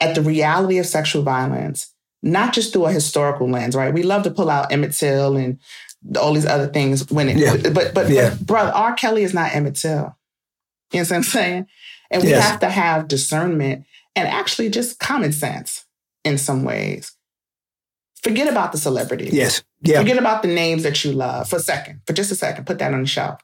at 0.00 0.14
the 0.14 0.22
reality 0.22 0.78
of 0.78 0.86
sexual 0.86 1.22
violence, 1.22 1.92
not 2.22 2.52
just 2.52 2.72
through 2.72 2.86
a 2.86 2.92
historical 2.92 3.48
lens, 3.48 3.74
right? 3.74 3.94
We 3.94 4.02
love 4.02 4.24
to 4.24 4.30
pull 4.30 4.50
out 4.50 4.72
Emmett 4.72 4.92
Till 4.92 5.36
and 5.36 5.58
all 6.20 6.34
these 6.34 6.46
other 6.46 6.66
things 6.66 7.10
when 7.10 7.28
it, 7.28 7.36
yeah. 7.36 7.56
but, 7.72 7.94
but, 7.94 8.08
yeah. 8.08 8.30
but 8.30 8.46
brother, 8.46 8.72
R. 8.72 8.94
Kelly 8.94 9.22
is 9.22 9.34
not 9.34 9.54
Emmett 9.54 9.76
Till. 9.76 10.16
You 10.92 11.00
know 11.00 11.04
what 11.04 11.12
I'm 11.12 11.22
saying? 11.22 11.66
And 12.10 12.22
we 12.22 12.30
yes. 12.30 12.48
have 12.48 12.60
to 12.60 12.70
have 12.70 13.08
discernment 13.08 13.84
and 14.14 14.28
actually 14.28 14.70
just 14.70 14.98
common 14.98 15.32
sense 15.32 15.84
in 16.24 16.38
some 16.38 16.62
ways. 16.62 17.15
Forget 18.26 18.48
about 18.48 18.72
the 18.72 18.78
celebrities. 18.78 19.32
Yes. 19.32 19.62
Yeah. 19.82 20.00
Forget 20.00 20.18
about 20.18 20.42
the 20.42 20.48
names 20.48 20.82
that 20.82 21.04
you 21.04 21.12
love 21.12 21.48
for 21.48 21.56
a 21.56 21.60
second, 21.60 22.00
for 22.06 22.12
just 22.12 22.32
a 22.32 22.34
second. 22.34 22.66
Put 22.66 22.80
that 22.80 22.92
on 22.92 23.02
the 23.02 23.06
shelf. 23.06 23.40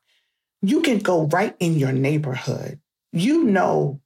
You 0.61 0.83
can 0.83 0.99
go 0.99 1.27
right 1.27 1.55
in 1.61 1.79
your 1.79 1.93
neighborhood. 1.93 2.81
You 3.13 3.45
know 3.45 4.01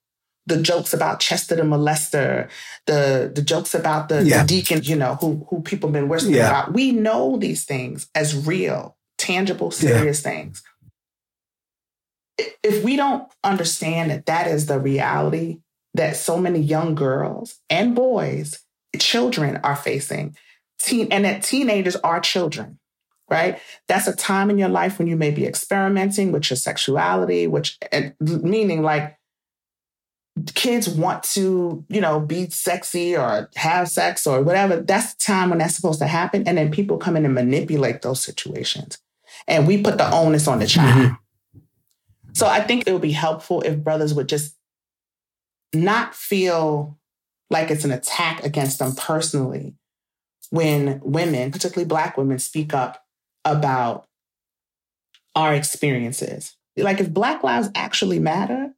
the 0.45 0.61
jokes 0.61 0.93
about 0.93 1.20
Chester 1.20 1.57
the 1.57 1.62
molester, 1.62 2.51
the 2.85 3.33
the 3.35 3.41
jokes 3.43 3.74
about 3.74 4.11
the, 4.11 4.22
yeah. 4.22 4.43
the 4.43 4.49
deacon, 4.49 4.83
you 4.83 4.97
know, 4.97 5.14
who 5.14 5.47
who 5.49 5.62
people 5.62 5.89
have 5.89 5.95
been 5.95 6.09
whispering 6.09 6.37
yeah. 6.37 6.49
about. 6.49 6.74
We 6.74 6.93
know 6.93 7.39
these 7.39 7.64
things 7.64 8.09
as 8.14 8.47
real, 8.47 8.97
tangible, 9.16 9.70
serious 9.70 10.22
yeah. 10.22 10.31
things. 10.31 10.62
If 12.62 12.85
we 12.85 12.97
don't 12.97 13.33
understand 13.43 14.11
that 14.11 14.27
that 14.27 14.47
is 14.47 14.66
the 14.66 14.79
reality 14.79 15.61
that 15.95 16.16
so 16.16 16.37
many 16.37 16.61
young 16.61 16.95
girls 16.95 17.61
and 17.70 17.95
boys, 17.95 18.62
children 18.99 19.57
are 19.64 19.77
facing, 19.77 20.37
teen, 20.79 21.09
and 21.11 21.24
that 21.24 21.43
teenagers 21.43 21.97
are 21.97 22.20
children, 22.20 22.79
right? 23.31 23.59
That's 23.89 24.07
a 24.07 24.14
time 24.14 24.51
in 24.51 24.59
your 24.59 24.68
life 24.68 24.99
when 24.99 25.09
you 25.09 25.16
may 25.16 25.31
be 25.31 25.47
experimenting 25.47 26.33
with 26.33 26.51
your 26.51 26.57
sexuality, 26.57 27.47
which 27.47 27.79
meaning 28.20 28.83
like 28.83 29.16
kids 30.55 30.89
want 30.89 31.22
to, 31.22 31.85
you 31.89 32.01
know, 32.01 32.20
be 32.20 32.51
sexy 32.51 33.16
or 33.16 33.49
have 33.57 33.89
sex 33.89 34.27
or 34.27 34.43
whatever, 34.43 34.77
that's 34.77 35.14
the 35.14 35.24
time 35.24 35.51
when 35.51 35.59
that's 35.59 35.74
supposed 35.74 35.99
to 36.01 36.07
happen. 36.07 36.47
And 36.47 36.59
then 36.59 36.70
people 36.70 36.99
come 36.99 37.16
in 37.16 37.24
and 37.24 37.35
manipulate 37.35 38.03
those 38.03 38.20
situations. 38.22 38.99
And 39.49 39.66
we 39.66 39.83
put 39.83 39.99
the 39.99 40.11
onus 40.11 40.47
on 40.47 40.59
the 40.59 40.66
child. 40.66 41.12
Mm-hmm. 41.12 41.61
So 42.35 42.47
I 42.47 42.61
think 42.61 42.87
it 42.87 42.93
would 42.93 43.03
be 43.03 43.12
helpful 43.12 43.62
if 43.62 43.83
brothers 43.83 44.12
would 44.12 44.29
just 44.29 44.55
not 45.72 46.14
feel 46.14 46.99
like 47.49 47.70
it's 47.70 47.85
an 47.85 47.93
attack 47.93 48.45
against 48.45 48.79
them 48.79 48.95
personally 48.95 49.74
when 50.51 51.01
women, 51.03 51.51
particularly 51.51 51.86
Black 51.86 52.16
women, 52.16 52.38
speak 52.38 52.74
up 52.74 53.05
about 53.44 54.07
our 55.34 55.55
experiences. 55.55 56.57
Like 56.76 57.01
if 57.01 57.12
Black 57.12 57.42
lives 57.42 57.68
actually 57.74 58.18
matter, 58.18 58.72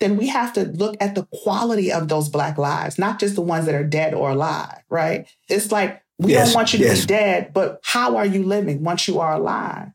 then 0.00 0.16
we 0.16 0.28
have 0.28 0.52
to 0.54 0.64
look 0.64 0.96
at 1.00 1.14
the 1.14 1.26
quality 1.42 1.92
of 1.92 2.08
those 2.08 2.28
Black 2.28 2.58
lives, 2.58 2.98
not 2.98 3.20
just 3.20 3.34
the 3.34 3.42
ones 3.42 3.66
that 3.66 3.74
are 3.74 3.84
dead 3.84 4.14
or 4.14 4.30
alive, 4.30 4.82
right? 4.88 5.28
It's 5.48 5.70
like, 5.70 6.02
we 6.18 6.32
yes, 6.32 6.48
don't 6.48 6.54
want 6.54 6.72
you 6.72 6.78
to 6.80 6.84
yes. 6.84 7.00
be 7.02 7.06
dead, 7.06 7.52
but 7.52 7.80
how 7.82 8.16
are 8.16 8.26
you 8.26 8.44
living 8.44 8.82
once 8.82 9.08
you 9.08 9.18
are 9.20 9.34
alive? 9.34 9.88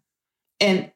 And 0.60 0.92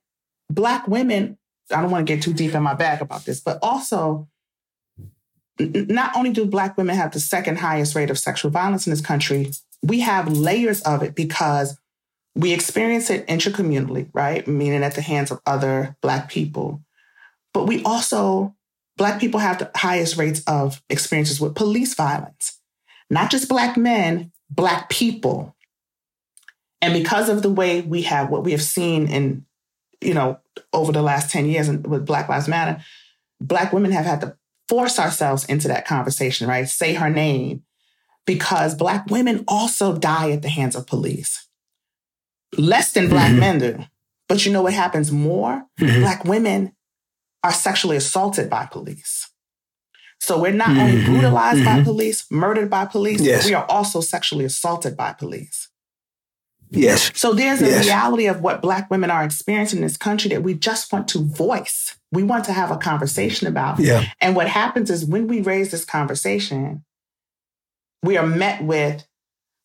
Black 0.50 0.88
women, 0.88 1.38
I 1.72 1.82
don't 1.82 1.92
want 1.92 2.06
to 2.06 2.14
get 2.14 2.22
too 2.22 2.34
deep 2.34 2.54
in 2.54 2.62
my 2.62 2.74
bag 2.74 3.02
about 3.02 3.26
this, 3.26 3.40
but 3.40 3.58
also, 3.62 4.28
not 5.60 6.16
only 6.16 6.32
do 6.32 6.46
Black 6.46 6.78
women 6.78 6.96
have 6.96 7.12
the 7.12 7.20
second 7.20 7.58
highest 7.58 7.96
rate 7.96 8.10
of 8.10 8.20
sexual 8.20 8.52
violence 8.52 8.86
in 8.86 8.92
this 8.92 9.02
country, 9.02 9.52
we 9.84 10.00
have 10.00 10.32
layers 10.32 10.82
of 10.82 11.04
it 11.04 11.14
because 11.14 11.78
we 12.36 12.54
experience 12.54 13.10
it 13.10 13.28
intracommunally, 13.28 14.10
right? 14.14 14.48
Meaning 14.48 14.84
at 14.84 14.96
the 14.96 15.02
hands 15.02 15.30
of 15.30 15.42
other 15.46 15.96
Black 16.02 16.30
people. 16.30 16.82
But 17.54 17.66
we 17.66 17.84
also, 17.84 18.56
Black 18.98 19.20
people 19.20 19.40
have 19.40 19.60
the 19.60 19.70
highest 19.76 20.18
rates 20.18 20.42
of 20.48 20.82
experiences 20.90 21.40
with 21.40 21.54
police 21.54 21.94
violence, 21.94 22.60
not 23.10 23.30
just 23.30 23.50
Black 23.50 23.78
men, 23.78 24.32
Black 24.50 24.90
people. 24.90 25.56
And 26.82 26.94
because 26.94 27.30
of 27.30 27.44
the 27.44 27.52
way 27.52 27.82
we 27.82 28.04
have 28.04 28.30
what 28.30 28.44
we 28.44 28.52
have 28.52 28.64
seen 28.64 29.08
in, 29.08 29.46
you 30.02 30.14
know, 30.14 30.40
over 30.72 30.92
the 30.92 31.02
last 31.02 31.32
10 31.32 31.46
years 31.46 31.70
with 31.70 32.06
Black 32.06 32.30
Lives 32.30 32.48
Matter, 32.48 32.84
Black 33.40 33.74
women 33.74 33.92
have 33.92 34.06
had 34.06 34.22
to 34.22 34.38
force 34.68 34.98
ourselves 34.98 35.46
into 35.46 35.68
that 35.68 35.86
conversation, 35.86 36.48
right? 36.48 36.68
Say 36.68 36.94
her 36.94 37.10
name, 37.10 37.64
because 38.26 38.76
Black 38.76 39.10
women 39.10 39.44
also 39.48 39.98
die 39.98 40.32
at 40.32 40.42
the 40.42 40.50
hands 40.50 40.76
of 40.76 40.88
police 40.88 41.48
less 42.58 42.92
than 42.94 43.10
black 43.10 43.32
mm-hmm. 43.32 43.40
men 43.40 43.60
do. 43.60 43.86
But 44.28 44.46
you 44.46 44.52
know 44.52 44.64
what 44.64 44.74
happens 44.74 45.12
more? 45.12 45.66
Mm-hmm. 45.80 46.02
Black 46.02 46.24
women 46.26 46.74
are 47.44 47.52
sexually 47.52 47.98
assaulted 47.98 48.50
by 48.50 48.66
police. 48.66 49.30
So 50.20 50.40
we're 50.40 50.54
not 50.54 50.70
mm-hmm. 50.70 50.80
only 50.80 51.06
brutalized 51.06 51.66
by 51.66 51.76
mm-hmm. 51.76 51.84
police, 51.84 52.26
murdered 52.32 52.70
by 52.70 52.86
police, 52.86 53.20
yes. 53.20 53.46
we 53.46 53.54
are 53.54 53.66
also 53.66 54.00
sexually 54.00 54.46
assaulted 54.46 54.96
by 54.96 55.14
police. 55.14 55.70
Yes. 56.70 57.12
So 57.14 57.34
there's 57.34 57.62
a 57.62 57.68
yes. 57.68 57.86
reality 57.86 58.26
of 58.28 58.42
what 58.42 58.62
Black 58.62 58.90
women 58.90 59.12
are 59.12 59.24
experiencing 59.24 59.80
in 59.80 59.84
this 59.84 59.98
country 59.98 60.30
that 60.30 60.42
we 60.42 60.56
just 60.56 60.92
want 60.92 61.08
to 61.10 61.20
voice. 61.20 61.98
We 62.12 62.24
want 62.24 62.46
to 62.46 62.54
have 62.54 62.72
a 62.72 62.78
conversation 62.78 63.48
about. 63.48 63.80
Yeah. 63.80 64.06
And 64.22 64.36
what 64.36 64.48
happens 64.48 64.90
is 64.90 65.06
when 65.06 65.28
we 65.28 65.42
raise 65.42 65.70
this 65.70 65.86
conversation, 65.86 66.84
we 68.04 68.18
are 68.18 68.28
met 68.28 68.64
with 68.64 69.06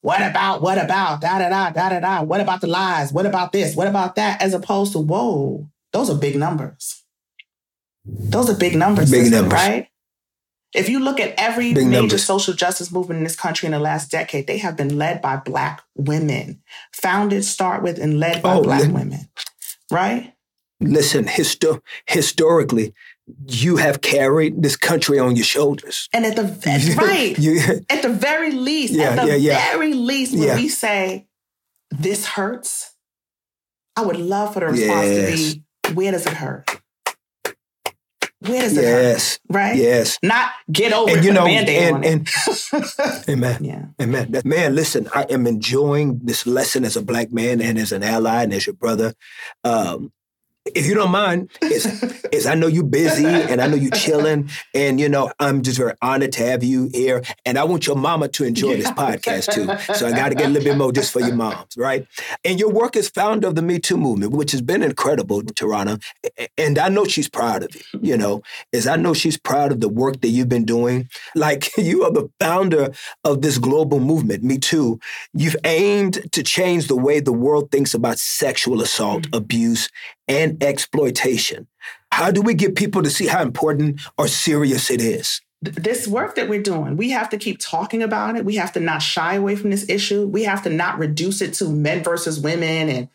what 0.01 0.22
about, 0.22 0.62
what 0.62 0.78
about, 0.78 1.20
da 1.20 1.39
da 1.39 1.49
da, 1.49 1.70
da 1.70 1.89
da 1.89 2.01
da. 2.01 2.22
What 2.22 2.41
about 2.41 2.61
the 2.61 2.68
lies? 2.68 3.12
What 3.12 3.26
about 3.26 3.53
this? 3.53 3.74
What 3.74 3.89
about 3.89 4.14
that? 4.14 4.41
As 4.41 4.55
opposed 4.55 4.93
to, 4.93 5.01
whoa, 5.01 5.68
those 5.93 6.09
are 6.09 6.16
big 6.16 6.36
numbers. 6.36 7.05
Those 8.05 8.49
are 8.49 8.57
big 8.57 8.76
numbers, 8.76 9.11
big 9.11 9.24
system, 9.24 9.41
numbers. 9.43 9.59
right? 9.59 9.89
If 10.74 10.89
you 10.89 11.01
look 11.01 11.18
at 11.18 11.34
every 11.36 11.74
big 11.74 11.86
major 11.86 12.03
numbers. 12.03 12.24
social 12.24 12.55
justice 12.55 12.93
movement 12.93 13.18
in 13.18 13.24
this 13.24 13.36
country 13.36 13.66
in 13.66 13.72
the 13.72 13.78
last 13.78 14.11
decade, 14.11 14.47
they 14.47 14.59
have 14.59 14.76
been 14.76 14.97
led 14.97 15.20
by 15.20 15.36
Black 15.36 15.82
women, 15.97 16.62
founded, 16.93 17.45
start 17.45 17.82
with, 17.82 17.99
and 17.99 18.20
led 18.20 18.43
by 18.43 18.55
oh, 18.55 18.62
Black 18.62 18.93
women, 18.93 19.28
right? 19.91 20.34
Listen, 20.80 21.24
histo- 21.24 21.80
historically, 22.07 22.95
you 23.46 23.76
have 23.76 24.00
carried 24.00 24.62
this 24.62 24.76
country 24.76 25.18
on 25.18 25.36
your 25.36 25.44
shoulders. 25.44 26.08
And 26.12 26.24
at 26.26 26.36
the 26.36 26.42
that's 26.42 26.94
right. 26.96 27.38
you, 27.38 27.60
at 27.88 28.02
the 28.02 28.08
very 28.08 28.52
least, 28.52 28.92
yeah, 28.92 29.10
at 29.10 29.24
the 29.24 29.26
yeah, 29.28 29.36
yeah. 29.36 29.70
very 29.72 29.94
least, 29.94 30.36
when 30.36 30.56
we 30.56 30.68
say 30.68 31.26
this 31.90 32.26
hurts, 32.26 32.94
I 33.96 34.02
would 34.02 34.16
love 34.16 34.54
for 34.54 34.60
the 34.60 34.66
response 34.66 35.08
yes. 35.08 35.52
to 35.52 35.58
be, 35.58 35.94
where 35.94 36.12
does 36.12 36.26
it 36.26 36.34
hurt? 36.34 36.68
Where 38.40 38.62
does 38.62 38.76
it 38.76 38.84
hurt? 38.84 39.02
yes. 39.02 39.32
hurt? 39.32 39.56
Right? 39.56 39.76
Yes. 39.76 40.18
Not 40.22 40.52
get 40.70 40.92
over 40.92 41.10
and, 41.10 41.18
it, 41.18 41.24
you 41.24 41.32
know, 41.32 41.46
and, 41.46 42.04
and, 42.04 42.28
Amen. 43.28 43.64
Yeah. 43.64 43.86
Amen. 44.00 44.40
Man, 44.44 44.76
listen, 44.76 45.08
I 45.12 45.24
am 45.30 45.46
enjoying 45.46 46.20
this 46.22 46.46
lesson 46.46 46.84
as 46.84 46.96
a 46.96 47.02
black 47.02 47.32
man 47.32 47.60
and 47.60 47.76
as 47.78 47.90
an 47.90 48.04
ally 48.04 48.44
and 48.44 48.54
as 48.54 48.66
your 48.66 48.76
brother. 48.76 49.14
Um, 49.64 50.12
if 50.74 50.86
you 50.86 50.94
don't 50.94 51.10
mind, 51.10 51.50
is 51.62 51.86
is 52.32 52.46
I 52.46 52.54
know 52.54 52.66
you're 52.66 52.84
busy 52.84 53.26
and 53.26 53.60
I 53.60 53.66
know 53.66 53.76
you're 53.76 53.90
chilling, 53.90 54.50
and 54.74 55.00
you 55.00 55.08
know 55.08 55.32
I'm 55.38 55.62
just 55.62 55.78
very 55.78 55.94
honored 56.02 56.32
to 56.32 56.44
have 56.44 56.62
you 56.62 56.90
here, 56.92 57.22
and 57.44 57.58
I 57.58 57.64
want 57.64 57.86
your 57.86 57.96
mama 57.96 58.28
to 58.28 58.44
enjoy 58.44 58.76
this 58.76 58.90
podcast 58.90 59.52
too. 59.52 59.94
So 59.94 60.06
I 60.06 60.12
got 60.12 60.30
to 60.30 60.34
get 60.34 60.46
a 60.46 60.50
little 60.50 60.70
bit 60.70 60.78
more 60.78 60.92
just 60.92 61.12
for 61.12 61.20
your 61.20 61.34
moms, 61.34 61.76
right? 61.76 62.06
And 62.44 62.58
your 62.58 62.70
work 62.70 62.96
as 62.96 63.08
founder 63.08 63.48
of 63.48 63.54
the 63.54 63.62
Me 63.62 63.78
Too 63.78 63.96
movement, 63.96 64.32
which 64.32 64.52
has 64.52 64.62
been 64.62 64.82
incredible, 64.82 65.42
Tarana, 65.42 66.02
and 66.56 66.78
I 66.78 66.88
know 66.88 67.04
she's 67.04 67.28
proud 67.28 67.62
of 67.64 67.74
you. 67.74 68.00
You 68.00 68.16
know, 68.16 68.42
is 68.72 68.86
I 68.86 68.96
know 68.96 69.14
she's 69.14 69.36
proud 69.36 69.72
of 69.72 69.80
the 69.80 69.88
work 69.88 70.20
that 70.20 70.28
you've 70.28 70.48
been 70.48 70.64
doing. 70.64 71.08
Like 71.34 71.70
you 71.78 72.04
are 72.04 72.12
the 72.12 72.30
founder 72.40 72.92
of 73.24 73.42
this 73.42 73.58
global 73.58 74.00
movement, 74.00 74.42
Me 74.42 74.58
Too. 74.58 74.98
You've 75.32 75.56
aimed 75.64 76.32
to 76.32 76.42
change 76.42 76.88
the 76.88 76.96
way 76.96 77.20
the 77.20 77.32
world 77.32 77.70
thinks 77.70 77.94
about 77.94 78.18
sexual 78.18 78.80
assault, 78.82 79.22
mm-hmm. 79.22 79.36
abuse, 79.36 79.88
and 80.28 80.62
exploitation. 80.62 81.66
How 82.12 82.30
do 82.30 82.42
we 82.42 82.54
get 82.54 82.76
people 82.76 83.02
to 83.02 83.10
see 83.10 83.26
how 83.26 83.42
important 83.42 84.00
or 84.16 84.28
serious 84.28 84.90
it 84.90 85.00
is? 85.00 85.40
This 85.60 86.06
work 86.06 86.36
that 86.36 86.48
we're 86.48 86.62
doing, 86.62 86.96
we 86.96 87.10
have 87.10 87.28
to 87.30 87.36
keep 87.36 87.58
talking 87.58 88.02
about 88.02 88.36
it. 88.36 88.44
We 88.44 88.56
have 88.56 88.72
to 88.72 88.80
not 88.80 89.02
shy 89.02 89.34
away 89.34 89.56
from 89.56 89.70
this 89.70 89.88
issue. 89.88 90.26
We 90.26 90.44
have 90.44 90.62
to 90.62 90.70
not 90.70 90.98
reduce 90.98 91.42
it 91.42 91.54
to 91.54 91.68
men 91.68 92.04
versus 92.04 92.38
women 92.38 92.88
and, 92.88 93.08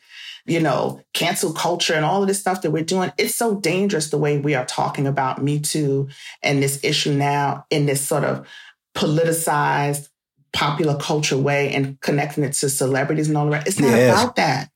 you 0.45 0.59
know, 0.59 0.99
cancel 1.13 1.53
culture 1.53 1.93
and 1.93 2.03
all 2.03 2.21
of 2.21 2.27
this 2.27 2.41
stuff 2.41 2.61
that 2.61 2.71
we're 2.71 2.83
doing. 2.83 3.13
It's 3.17 3.35
so 3.35 3.55
dangerous 3.55 4.09
the 4.09 4.17
way 4.17 4.39
we 4.39 4.55
are 4.55 4.65
talking 4.65 5.07
about 5.07 5.41
Me 5.41 5.59
Too 5.59 6.09
and 6.41 6.61
this 6.61 6.83
issue 6.83 7.13
now 7.13 7.65
in 7.69 7.85
this 7.85 8.05
sort 8.05 8.25
of 8.25 8.45
politicized, 8.93 10.09
popular 10.51 10.97
culture 10.97 11.37
way 11.37 11.73
and 11.73 11.99
connecting 12.01 12.43
it 12.43 12.53
to 12.53 12.69
celebrities 12.69 13.29
and 13.29 13.37
all 13.37 13.49
that. 13.51 13.67
It's 13.67 13.79
not 13.79 13.87
yes. 13.87 14.21
about 14.21 14.35
that. 14.35 14.69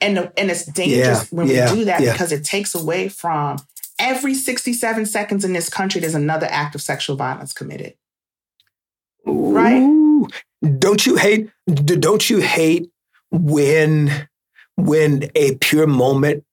And, 0.00 0.30
and 0.36 0.50
it's 0.50 0.64
dangerous 0.64 1.24
yeah, 1.24 1.24
when 1.30 1.48
yeah, 1.48 1.72
we 1.72 1.78
do 1.78 1.84
that 1.86 2.00
yeah. 2.00 2.12
because 2.12 2.30
it 2.30 2.44
takes 2.44 2.74
away 2.74 3.08
from 3.08 3.58
every 3.98 4.34
67 4.34 5.06
seconds 5.06 5.44
in 5.44 5.52
this 5.52 5.68
country, 5.68 6.00
there's 6.00 6.14
another 6.14 6.46
act 6.50 6.74
of 6.74 6.82
sexual 6.82 7.16
violence 7.16 7.52
committed. 7.52 7.94
Ooh, 9.26 9.52
right? 9.52 10.28
Don't 10.78 11.04
you 11.04 11.16
hate, 11.16 11.50
don't 11.66 12.28
you 12.28 12.40
hate 12.40 12.90
when, 13.30 14.28
when 14.76 15.30
a 15.34 15.56
pure 15.56 15.86
moment 15.86 16.44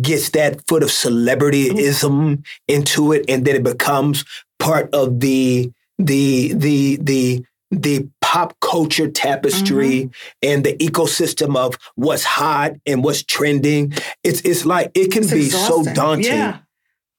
gets 0.00 0.30
that 0.30 0.66
foot 0.66 0.82
of 0.82 0.88
celebrityism 0.88 2.44
into 2.68 3.12
it 3.12 3.24
and 3.28 3.44
then 3.44 3.56
it 3.56 3.62
becomes 3.62 4.24
part 4.58 4.92
of 4.92 5.20
the, 5.20 5.72
the, 5.98 6.52
the, 6.54 6.96
the, 6.96 7.44
the 7.70 8.08
pop 8.20 8.58
culture 8.60 9.08
tapestry 9.08 10.04
mm-hmm. 10.04 10.10
and 10.42 10.64
the 10.64 10.76
ecosystem 10.76 11.56
of 11.56 11.76
what's 11.94 12.24
hot 12.24 12.72
and 12.86 13.02
what's 13.02 13.22
trending. 13.22 13.92
It's 14.22 14.40
it's 14.42 14.66
like 14.66 14.90
it 14.94 15.10
can 15.10 15.22
it's 15.22 15.32
be 15.32 15.46
exhausting. 15.46 15.84
so 15.84 15.94
daunting. 15.94 16.32
Yeah. 16.32 16.58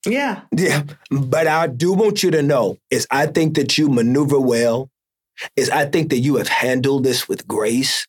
Yeah. 0.05 0.41
Yeah. 0.55 0.83
But 1.11 1.47
I 1.47 1.67
do 1.67 1.93
want 1.93 2.23
you 2.23 2.31
to 2.31 2.41
know 2.41 2.77
is 2.89 3.07
I 3.11 3.27
think 3.27 3.55
that 3.55 3.77
you 3.77 3.89
maneuver 3.89 4.39
well. 4.39 4.89
Is 5.55 5.69
I 5.69 5.85
think 5.85 6.09
that 6.09 6.19
you 6.19 6.37
have 6.37 6.47
handled 6.47 7.03
this 7.03 7.27
with 7.29 7.47
grace. 7.47 8.07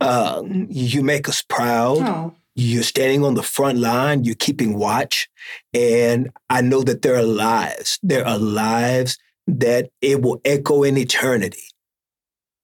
Uh, 0.00 0.42
you 0.68 1.02
make 1.02 1.28
us 1.28 1.42
proud. 1.42 1.98
Oh. 2.00 2.34
You're 2.56 2.82
standing 2.82 3.24
on 3.24 3.34
the 3.34 3.42
front 3.42 3.78
line. 3.78 4.24
You're 4.24 4.34
keeping 4.34 4.78
watch. 4.78 5.28
And 5.72 6.30
I 6.48 6.62
know 6.62 6.82
that 6.82 7.02
there 7.02 7.16
are 7.16 7.22
lives. 7.22 7.98
There 8.02 8.26
are 8.26 8.38
lives 8.38 9.18
that 9.46 9.90
it 10.00 10.22
will 10.22 10.40
echo 10.44 10.82
in 10.82 10.96
eternity 10.96 11.69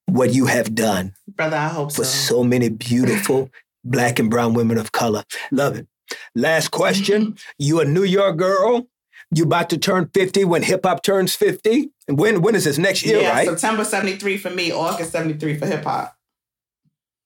what 0.07 0.33
you 0.33 0.47
have 0.47 0.75
done. 0.75 1.15
Brother, 1.29 1.57
I 1.57 1.69
hope 1.69 1.93
so. 1.93 2.03
for 2.03 2.05
so. 2.05 2.35
so 2.35 2.45
many 2.45 2.69
beautiful 2.69 3.51
black 3.85 4.19
and 4.19 4.31
brown 4.31 4.55
women 4.55 4.79
of 4.79 4.93
color. 4.93 5.25
Love 5.51 5.77
it. 5.77 5.87
Last 6.35 6.71
question. 6.71 7.27
Mm-hmm. 7.27 7.37
You 7.59 7.81
a 7.81 7.85
New 7.85 8.05
York 8.05 8.37
girl. 8.37 8.89
You 9.35 9.45
about 9.45 9.71
to 9.71 9.79
turn 9.79 10.09
50 10.15 10.45
when 10.45 10.63
hip 10.63 10.85
hop 10.85 11.03
turns 11.03 11.35
50. 11.35 11.91
And 12.07 12.19
when 12.19 12.43
when 12.43 12.55
is 12.55 12.65
this 12.65 12.79
next 12.79 13.05
year, 13.05 13.21
yeah, 13.21 13.31
right? 13.31 13.49
September 13.49 13.85
73 13.85 14.39
for 14.39 14.51
me, 14.51 14.71
August 14.71 15.11
73 15.11 15.59
for 15.59 15.67
hip 15.67 15.83
hop. 15.83 16.17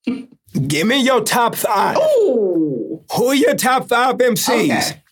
Give 0.67 0.87
me 0.87 1.03
your 1.03 1.23
top 1.23 1.55
five. 1.55 1.99
Ooh. 1.99 3.05
Who 3.13 3.27
are 3.27 3.35
your 3.35 3.55
top 3.55 3.89
five 3.89 4.17
MCs? 4.17 4.91
Okay. 4.91 5.03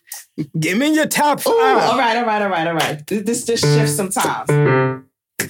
Give 0.57 0.77
me 0.77 0.95
your 0.95 1.05
top 1.05 1.41
five. 1.41 1.53
Ooh, 1.53 1.59
all 1.59 1.97
right, 1.97 2.17
all 2.17 2.25
right, 2.25 2.41
all 2.41 2.49
right, 2.49 2.67
all 2.67 2.73
right. 2.73 3.05
This 3.07 3.45
just 3.45 3.63
shifts 3.63 3.95
sometimes. 3.95 4.49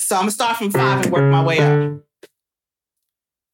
So 0.01 0.15
I'm 0.15 0.21
gonna 0.23 0.31
start 0.31 0.57
from 0.57 0.71
five 0.71 1.03
and 1.03 1.13
work 1.13 1.31
my 1.31 1.43
way 1.43 1.59
up. 1.59 2.01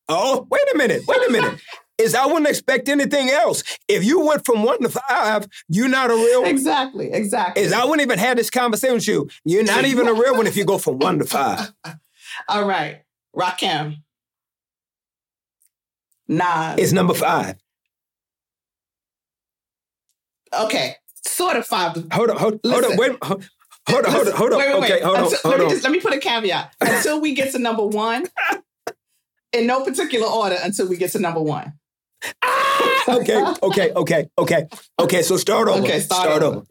Oh, 0.07 0.47
wait 0.49 0.61
a 0.73 0.77
minute. 0.77 1.01
Wait 1.07 1.27
a 1.27 1.31
minute. 1.31 1.59
Is 1.97 2.13
I 2.13 2.25
wouldn't 2.25 2.47
expect 2.47 2.89
anything 2.89 3.29
else. 3.29 3.63
If 3.87 4.03
you 4.03 4.19
went 4.19 4.45
from 4.45 4.63
one 4.63 4.81
to 4.81 4.89
five, 4.89 5.47
you're 5.69 5.87
not 5.87 6.11
a 6.11 6.13
real 6.13 6.41
one. 6.41 6.51
Exactly, 6.51 7.09
exactly. 7.13 7.63
Is 7.63 7.71
I 7.71 7.85
wouldn't 7.85 8.01
even 8.01 8.19
have 8.19 8.35
this 8.35 8.49
conversation 8.49 8.95
with 8.95 9.07
you. 9.07 9.29
You're 9.45 9.63
not 9.63 9.85
even 9.85 10.05
a 10.09 10.13
real 10.13 10.35
one 10.35 10.45
if 10.45 10.57
you 10.57 10.65
go 10.65 10.77
from 10.77 10.99
one 10.99 11.19
to 11.19 11.25
five. 11.25 11.71
All 12.49 12.67
right. 12.67 13.03
Rakim. 13.33 13.95
Nas. 16.27 16.79
It's 16.79 16.91
number 16.91 17.13
five. 17.13 17.55
okay. 20.53 20.95
Sort 21.25 21.55
of 21.57 21.65
five. 21.65 21.93
Hold 22.11 22.29
on, 22.29 22.37
hold, 22.37 22.53
up. 22.55 22.59
hold 22.65 22.83
on, 22.85 22.97
wait, 22.97 23.17
hold, 23.23 23.43
hold 23.89 24.05
on, 24.05 24.11
hold 24.11 24.27
on, 24.27 24.33
hold 24.35 24.53
on. 24.53 24.59
Wait, 24.59 24.69
wait, 24.73 24.81
wait. 24.81 24.91
Okay, 24.91 25.03
hold 25.03 25.17
on, 25.17 25.23
Until- 25.23 25.39
hold 25.43 25.51
let, 25.53 25.59
me 25.59 25.65
on. 25.65 25.71
just, 25.71 25.83
let 25.83 25.91
me 25.91 25.99
put 25.99 26.13
a 26.13 26.19
caveat. 26.19 26.75
Until 26.81 27.19
we 27.21 27.33
get 27.33 27.51
to 27.53 27.59
number 27.59 27.85
one, 27.85 28.25
in 29.55 29.67
no 29.67 29.83
particular 29.83 30.27
order 30.27 30.57
until 30.63 30.87
we 30.87 30.97
get 30.97 31.11
to 31.11 31.19
number 31.19 31.41
one. 31.41 31.73
Ah! 32.41 33.15
okay, 33.19 33.43
okay, 33.63 33.91
okay, 33.91 34.29
okay, 34.37 34.67
okay. 34.99 35.21
So 35.21 35.37
start 35.37 35.67
over. 35.67 35.81
Okay, 35.81 35.99
start 35.99 36.41
over. 36.41 36.63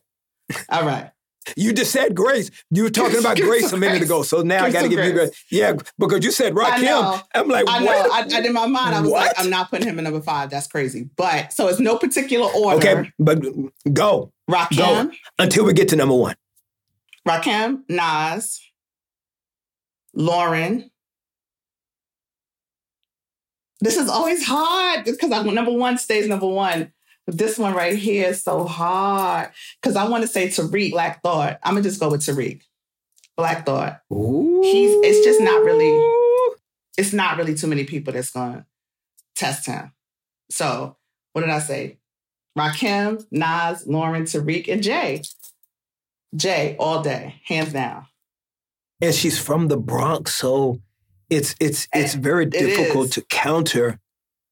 All 0.69 0.85
right. 0.85 1.11
You 1.57 1.75
just 1.75 1.93
said 1.93 2.15
grace. 2.15 2.51
You 2.71 2.85
were 2.85 2.91
talking 2.91 3.19
about 3.19 3.37
grace 3.37 3.71
a 3.73 3.77
minute 3.77 3.99
grace. 3.99 4.09
ago. 4.09 4.23
So 4.23 4.43
now 4.43 4.65
I 4.65 4.71
got 4.71 4.83
to 4.83 4.89
give 4.89 5.05
you 5.05 5.13
grace. 5.13 5.29
grace. 5.29 5.45
Yeah, 5.51 5.75
because 5.99 6.25
you 6.25 6.31
said. 6.31 6.55
Rakim. 6.55 7.23
I'm 7.35 7.49
like, 7.49 7.67
I 7.69 7.81
know. 7.81 7.85
what? 7.85 8.33
I, 8.33 8.39
I, 8.39 8.41
in 8.41 8.53
my 8.53 8.67
mind, 8.67 8.95
I 8.95 9.01
was 9.01 9.11
like, 9.11 9.33
I'm 9.37 9.51
not 9.51 9.71
putting 9.71 9.87
him 9.87 9.99
in 9.99 10.05
number 10.05 10.23
five. 10.23 10.51
That's 10.51 10.67
crazy. 10.67 11.11
But 11.17 11.53
so 11.53 11.69
it's 11.69 11.81
no 11.81 11.99
particular 11.99 12.49
order. 12.51 12.79
Okay, 12.79 13.11
but 13.19 13.43
go 13.93 14.33
Rakim, 14.51 14.77
Go. 14.77 15.11
until 15.39 15.65
we 15.65 15.73
get 15.73 15.89
to 15.89 15.97
number 15.97 16.15
one. 16.15 16.35
Rakim, 17.29 17.83
Nas, 17.89 18.61
Lauryn. 20.17 20.91
This 23.85 23.99
is 23.99 24.09
always 24.09 24.43
hard 24.43 25.05
because 25.05 25.31
I 25.31 25.43
number 25.43 25.71
one 25.73 25.99
stays 25.99 26.27
number 26.27 26.47
one. 26.47 26.91
But 27.27 27.37
this 27.37 27.59
one 27.59 27.75
right 27.75 27.97
here 27.97 28.29
is 28.31 28.43
so 28.43 28.65
hard 28.65 29.51
because 29.81 29.95
I 29.95 30.09
want 30.09 30.23
to 30.23 30.29
say 30.29 30.49
Tariq 30.49 30.91
Black 30.93 31.23
Thought. 31.23 31.59
I'm 31.63 31.75
gonna 31.75 31.83
just 31.83 32.01
go 32.01 32.09
with 32.11 32.23
Tariq 32.23 32.63
Black 33.37 33.67
Thought. 33.67 34.01
He's- 34.11 35.01
it's 35.05 35.25
just 35.27 35.41
not 35.41 35.63
really- 35.63 36.23
It's 36.97 37.13
not 37.13 37.37
really 37.37 37.55
too 37.55 37.67
many 37.67 37.85
people 37.85 38.15
that's 38.15 38.31
gonna 38.31 38.67
test 39.35 39.67
him. 39.67 39.93
So 40.51 40.97
what 41.33 41.43
did 41.43 41.51
I 41.51 41.59
say? 41.59 41.99
Rakim, 42.59 43.27
Nas, 43.31 43.85
Lauryn, 43.85 44.23
Tariq, 44.23 44.73
and 44.73 44.83
Jay. 44.83 45.21
Jay 46.35 46.75
all 46.79 47.03
day, 47.03 47.43
hands 47.45 47.73
down. 47.75 48.07
and 49.03 49.15
she's 49.15 49.39
from 49.39 49.69
the 49.69 49.77
Bronx, 49.77 50.35
so 50.37 50.81
it's 51.35 51.55
it's 51.61 51.89
it's 51.93 52.15
eh, 52.15 52.19
very 52.21 52.47
is. 52.47 52.51
difficult 52.51 53.13
to 53.13 53.23
counter 53.23 53.99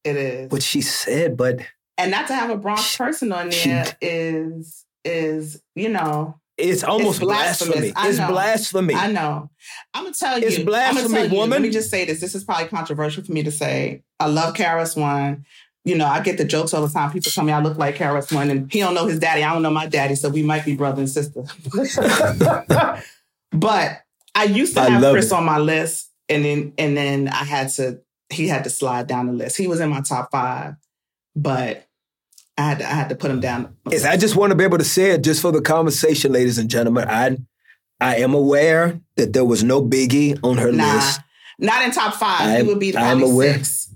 It 0.03 0.15
is. 0.15 0.51
what 0.51 0.63
she 0.63 0.81
said. 0.81 1.37
But 1.37 1.59
and 1.97 2.11
not 2.11 2.27
to 2.27 2.35
have 2.35 2.49
a 2.49 2.57
Bronx 2.57 2.97
person 2.97 3.31
on 3.31 3.49
there 3.49 3.95
is 4.01 4.85
is 5.05 5.61
you 5.75 5.89
know 5.89 6.39
it's 6.57 6.83
almost 6.83 7.19
blasphemous. 7.19 7.91
blasphemy. 7.91 8.09
It's 8.09 8.17
blasphemy. 8.19 8.93
I 8.93 9.11
know. 9.11 9.49
I'm 9.93 10.03
gonna 10.03 10.15
tell 10.15 10.39
you. 10.39 10.47
It's 10.47 10.59
blasphemy, 10.59 11.23
you, 11.23 11.29
woman. 11.29 11.49
Let 11.49 11.61
me 11.63 11.71
just 11.71 11.89
say 11.89 12.05
this. 12.05 12.19
This 12.21 12.35
is 12.35 12.43
probably 12.43 12.67
controversial 12.67 13.23
for 13.23 13.31
me 13.31 13.43
to 13.43 13.51
say. 13.51 14.03
I 14.19 14.27
love 14.27 14.53
KRS-One. 14.53 15.45
You 15.85 15.97
know, 15.97 16.05
I 16.05 16.21
get 16.21 16.37
the 16.37 16.45
jokes 16.45 16.73
all 16.73 16.85
the 16.85 16.93
time. 16.93 17.11
People 17.11 17.31
tell 17.31 17.43
me 17.43 17.51
I 17.51 17.59
look 17.59 17.77
like 17.77 17.97
KRS-One, 17.97 18.51
and 18.51 18.71
he 18.71 18.79
don't 18.79 18.93
know 18.93 19.07
his 19.07 19.19
daddy. 19.19 19.43
I 19.43 19.51
don't 19.51 19.63
know 19.63 19.71
my 19.71 19.87
daddy, 19.87 20.13
so 20.15 20.29
we 20.29 20.43
might 20.43 20.63
be 20.63 20.75
brother 20.75 21.01
and 21.01 21.09
sister. 21.09 21.43
but 23.51 24.01
I 24.35 24.43
used 24.43 24.75
to 24.75 24.81
I 24.81 24.89
have 24.89 25.11
Chris 25.11 25.31
it. 25.31 25.33
on 25.33 25.43
my 25.45 25.57
list, 25.57 26.11
and 26.29 26.43
then 26.45 26.73
and 26.77 26.95
then 26.97 27.27
I 27.27 27.43
had 27.43 27.69
to. 27.75 27.99
He 28.29 28.47
had 28.47 28.63
to 28.63 28.69
slide 28.69 29.05
down 29.07 29.27
the 29.27 29.33
list. 29.33 29.57
He 29.57 29.67
was 29.67 29.79
in 29.79 29.89
my 29.89 30.01
top 30.01 30.29
five, 30.31 30.75
but 31.35 31.87
I 32.57 32.61
had 32.69 32.79
to, 32.79 32.85
I 32.85 32.93
had 32.93 33.09
to 33.09 33.15
put 33.15 33.29
him 33.29 33.39
down. 33.41 33.75
Is 33.91 34.05
I 34.05 34.17
just 34.17 34.35
want 34.35 34.51
to 34.51 34.55
be 34.55 34.63
able 34.63 34.79
to 34.79 34.83
say 34.83 35.11
it 35.11 35.23
just 35.23 35.41
for 35.41 35.51
the 35.51 35.61
conversation, 35.61 36.31
ladies 36.31 36.57
and 36.57 36.69
gentlemen. 36.69 37.07
I 37.09 37.37
I 38.01 38.17
am 38.17 38.33
aware 38.33 38.99
that 39.17 39.33
there 39.33 39.45
was 39.45 39.63
no 39.63 39.81
Biggie 39.83 40.39
on 40.43 40.57
her 40.57 40.71
Nah, 40.71 40.95
list. 40.95 41.19
not 41.59 41.83
in 41.83 41.91
top 41.91 42.15
five. 42.15 42.49
he 42.49 42.55
I'm- 42.57 42.67
would 42.67 42.79
be 42.79 42.97
I'm 42.97 43.21
aware. 43.21 43.53
six. 43.55 43.89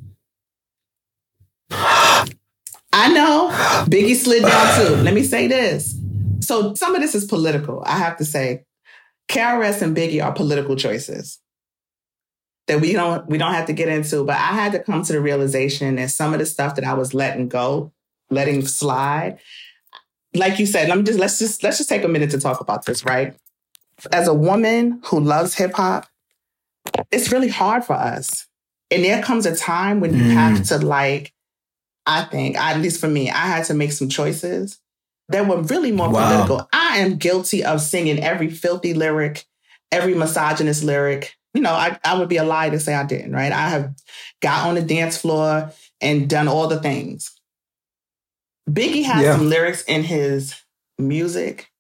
I 1.72 3.12
know 3.14 3.50
Biggie 3.90 4.16
slid 4.16 4.44
down 4.44 4.80
too. 4.88 4.96
Let 4.98 5.14
me 5.14 5.24
say 5.24 5.48
this. 5.48 5.96
So 6.42 6.74
some 6.76 6.96
of 6.96 7.02
this 7.02 7.16
is 7.16 7.26
political. 7.26 7.84
I 7.86 7.98
have 7.98 8.18
to 8.18 8.26
say, 8.26 8.66
KRS 9.30 9.82
and 9.82 9.96
Biggie 9.96 10.24
are 10.24 10.32
political 10.32 10.76
choices 10.76 11.40
that 12.68 12.82
we 12.82 12.94
don't 12.94 13.28
we 13.28 13.38
don't 13.38 13.54
have 13.54 13.66
to 13.68 13.74
get 13.74 13.88
into. 13.90 14.24
But 14.24 14.36
I 14.38 14.54
had 14.54 14.72
to 14.74 14.80
come 14.80 15.04
to 15.04 15.14
the 15.14 15.22
realization 15.22 15.96
that 15.96 16.12
some 16.12 16.34
of 16.34 16.40
the 16.40 16.46
stuff 16.46 16.76
that 16.76 16.86
I 16.86 16.94
was 16.94 17.14
letting 17.14 17.48
go, 17.50 17.92
letting 18.30 18.66
slide, 18.66 19.40
like 20.34 20.60
you 20.60 20.66
said, 20.66 20.90
let 20.90 20.98
me 20.98 21.04
just 21.04 21.20
let's 21.20 21.40
just 21.40 21.64
let's 21.64 21.78
just 21.78 21.90
take 21.90 22.04
a 22.04 22.08
minute 22.08 22.32
to 22.32 22.40
talk 22.40 22.60
about 22.62 22.86
this, 22.86 23.06
right? 23.06 23.36
As 24.12 24.28
a 24.28 24.34
woman 24.34 25.02
who 25.06 25.20
loves 25.20 25.56
hip 25.56 25.74
hop, 25.74 26.08
it's 27.12 27.32
really 27.32 27.48
hard 27.48 27.84
for 27.84 27.94
us. 27.94 28.48
And 28.92 29.04
there 29.04 29.22
comes 29.24 29.46
a 29.46 29.56
time 29.56 30.00
when 30.00 30.14
you 30.16 30.24
Mm. 30.24 30.32
have 30.34 30.64
to 30.68 30.78
like, 30.78 31.34
I 32.06 32.24
think, 32.26 32.58
at 32.58 32.80
least 32.80 33.02
for 33.02 33.08
me, 33.08 33.30
I 33.30 33.48
had 33.48 33.66
to 33.66 33.74
make 33.74 33.92
some 33.92 34.08
choices 34.10 34.80
that 35.30 35.48
were 35.48 35.62
really 35.64 35.92
more 35.92 36.10
Wow. 36.10 36.28
political. 36.30 36.70
I 36.72 37.00
am 37.00 37.18
guilty 37.18 37.64
of 37.66 37.82
singing 37.82 38.20
every 38.24 38.50
filthy 38.50 38.94
lyric, 38.94 39.46
every 39.92 40.14
misogynist 40.14 40.84
lyric. 40.84 41.37
You 41.58 41.64
know, 41.64 41.74
I, 41.74 41.98
I 42.04 42.20
would 42.20 42.30
be 42.30 42.38
a 42.38 42.44
lie 42.44 42.70
to 42.70 42.80
say 42.80 42.94
I 42.94 43.04
didn't, 43.04 43.34
right? 43.34 43.52
I 43.52 43.70
have 43.70 43.96
got 44.44 44.68
on 44.68 44.76
the 44.76 44.82
dance 44.84 45.18
floor 45.18 45.72
and 46.00 46.30
done 46.30 46.48
all 46.48 46.68
the 46.68 46.80
things. 46.80 47.32
Biggie 48.70 49.04
has 49.06 49.24
Yeah. 49.24 49.34
some 49.34 49.50
lyrics 49.50 49.82
in 49.88 50.04
his 50.04 50.54
music. 51.00 51.72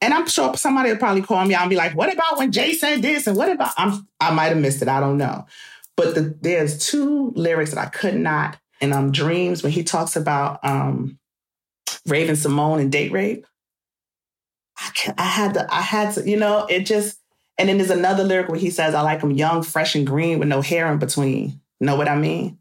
And 0.00 0.12
I'm 0.12 0.26
sure 0.26 0.56
somebody 0.56 0.90
would 0.90 0.98
probably 0.98 1.22
call 1.22 1.44
me 1.44 1.54
out 1.54 1.60
and 1.60 1.70
be 1.70 1.76
like, 1.76 1.94
what 1.94 2.12
about 2.12 2.36
when 2.36 2.50
Jay 2.50 2.72
said 2.74 3.00
this? 3.00 3.28
And 3.28 3.36
what 3.36 3.52
about 3.52 3.72
I'm 3.76 4.08
I 4.18 4.32
might 4.32 4.46
have 4.48 4.58
missed 4.58 4.82
it. 4.82 4.88
I 4.88 4.98
don't 4.98 5.18
know. 5.18 5.46
But 5.96 6.16
the, 6.16 6.36
there's 6.40 6.84
two 6.84 7.30
lyrics 7.36 7.70
that 7.72 7.86
I 7.86 7.90
could 7.90 8.16
not, 8.16 8.58
and 8.80 8.92
um 8.92 9.12
dreams 9.12 9.62
when 9.62 9.70
he 9.70 9.84
talks 9.84 10.16
about 10.16 10.58
um 10.64 11.16
Raven-Symoné 12.08 12.80
and 12.80 12.90
date 12.90 13.12
rape. 13.12 13.46
I 14.76 14.90
can, 14.96 15.14
I 15.16 15.26
had 15.26 15.54
to, 15.54 15.72
I 15.72 15.80
had 15.80 16.14
to, 16.14 16.28
you 16.28 16.38
know, 16.38 16.66
it 16.66 16.86
just 16.86 17.19
and 17.60 17.68
then 17.68 17.78
there's 17.78 17.90
another 17.90 18.24
lyric 18.24 18.48
where 18.48 18.58
he 18.58 18.70
says, 18.70 18.94
I 18.94 19.02
like 19.02 19.20
them 19.20 19.30
young, 19.30 19.62
fresh, 19.62 19.94
and 19.94 20.06
green 20.06 20.38
with 20.40 20.48
no 20.48 20.60
hair 20.62 20.90
in 20.90 20.98
between. 20.98 21.60
Know 21.80 21.94
what 21.96 22.08
I 22.08 22.16
mean? 22.16 22.58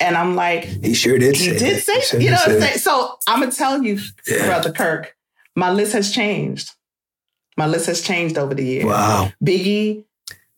And 0.00 0.16
I'm 0.16 0.36
like, 0.36 0.64
He 0.64 0.94
sure 0.94 1.18
did 1.18 1.36
he 1.36 1.44
say 1.50 1.58
did 1.58 1.76
that. 1.76 1.82
say, 1.82 2.00
sure 2.00 2.20
you 2.20 2.30
know 2.30 2.36
what 2.36 2.50
I'm 2.50 2.60
saying? 2.60 2.78
So 2.78 3.16
I'm 3.26 3.40
gonna 3.40 3.52
tell 3.52 3.82
you, 3.82 3.98
Yeah. 4.26 4.46
Brother 4.46 4.72
Kirk, 4.72 5.16
my 5.56 5.70
list 5.72 5.92
has 5.94 6.12
changed. 6.12 6.70
My 7.56 7.66
list 7.66 7.86
has 7.86 8.00
changed 8.00 8.38
over 8.38 8.54
the 8.54 8.64
years. 8.64 8.84
Wow. 8.84 9.30
Biggie 9.44 10.04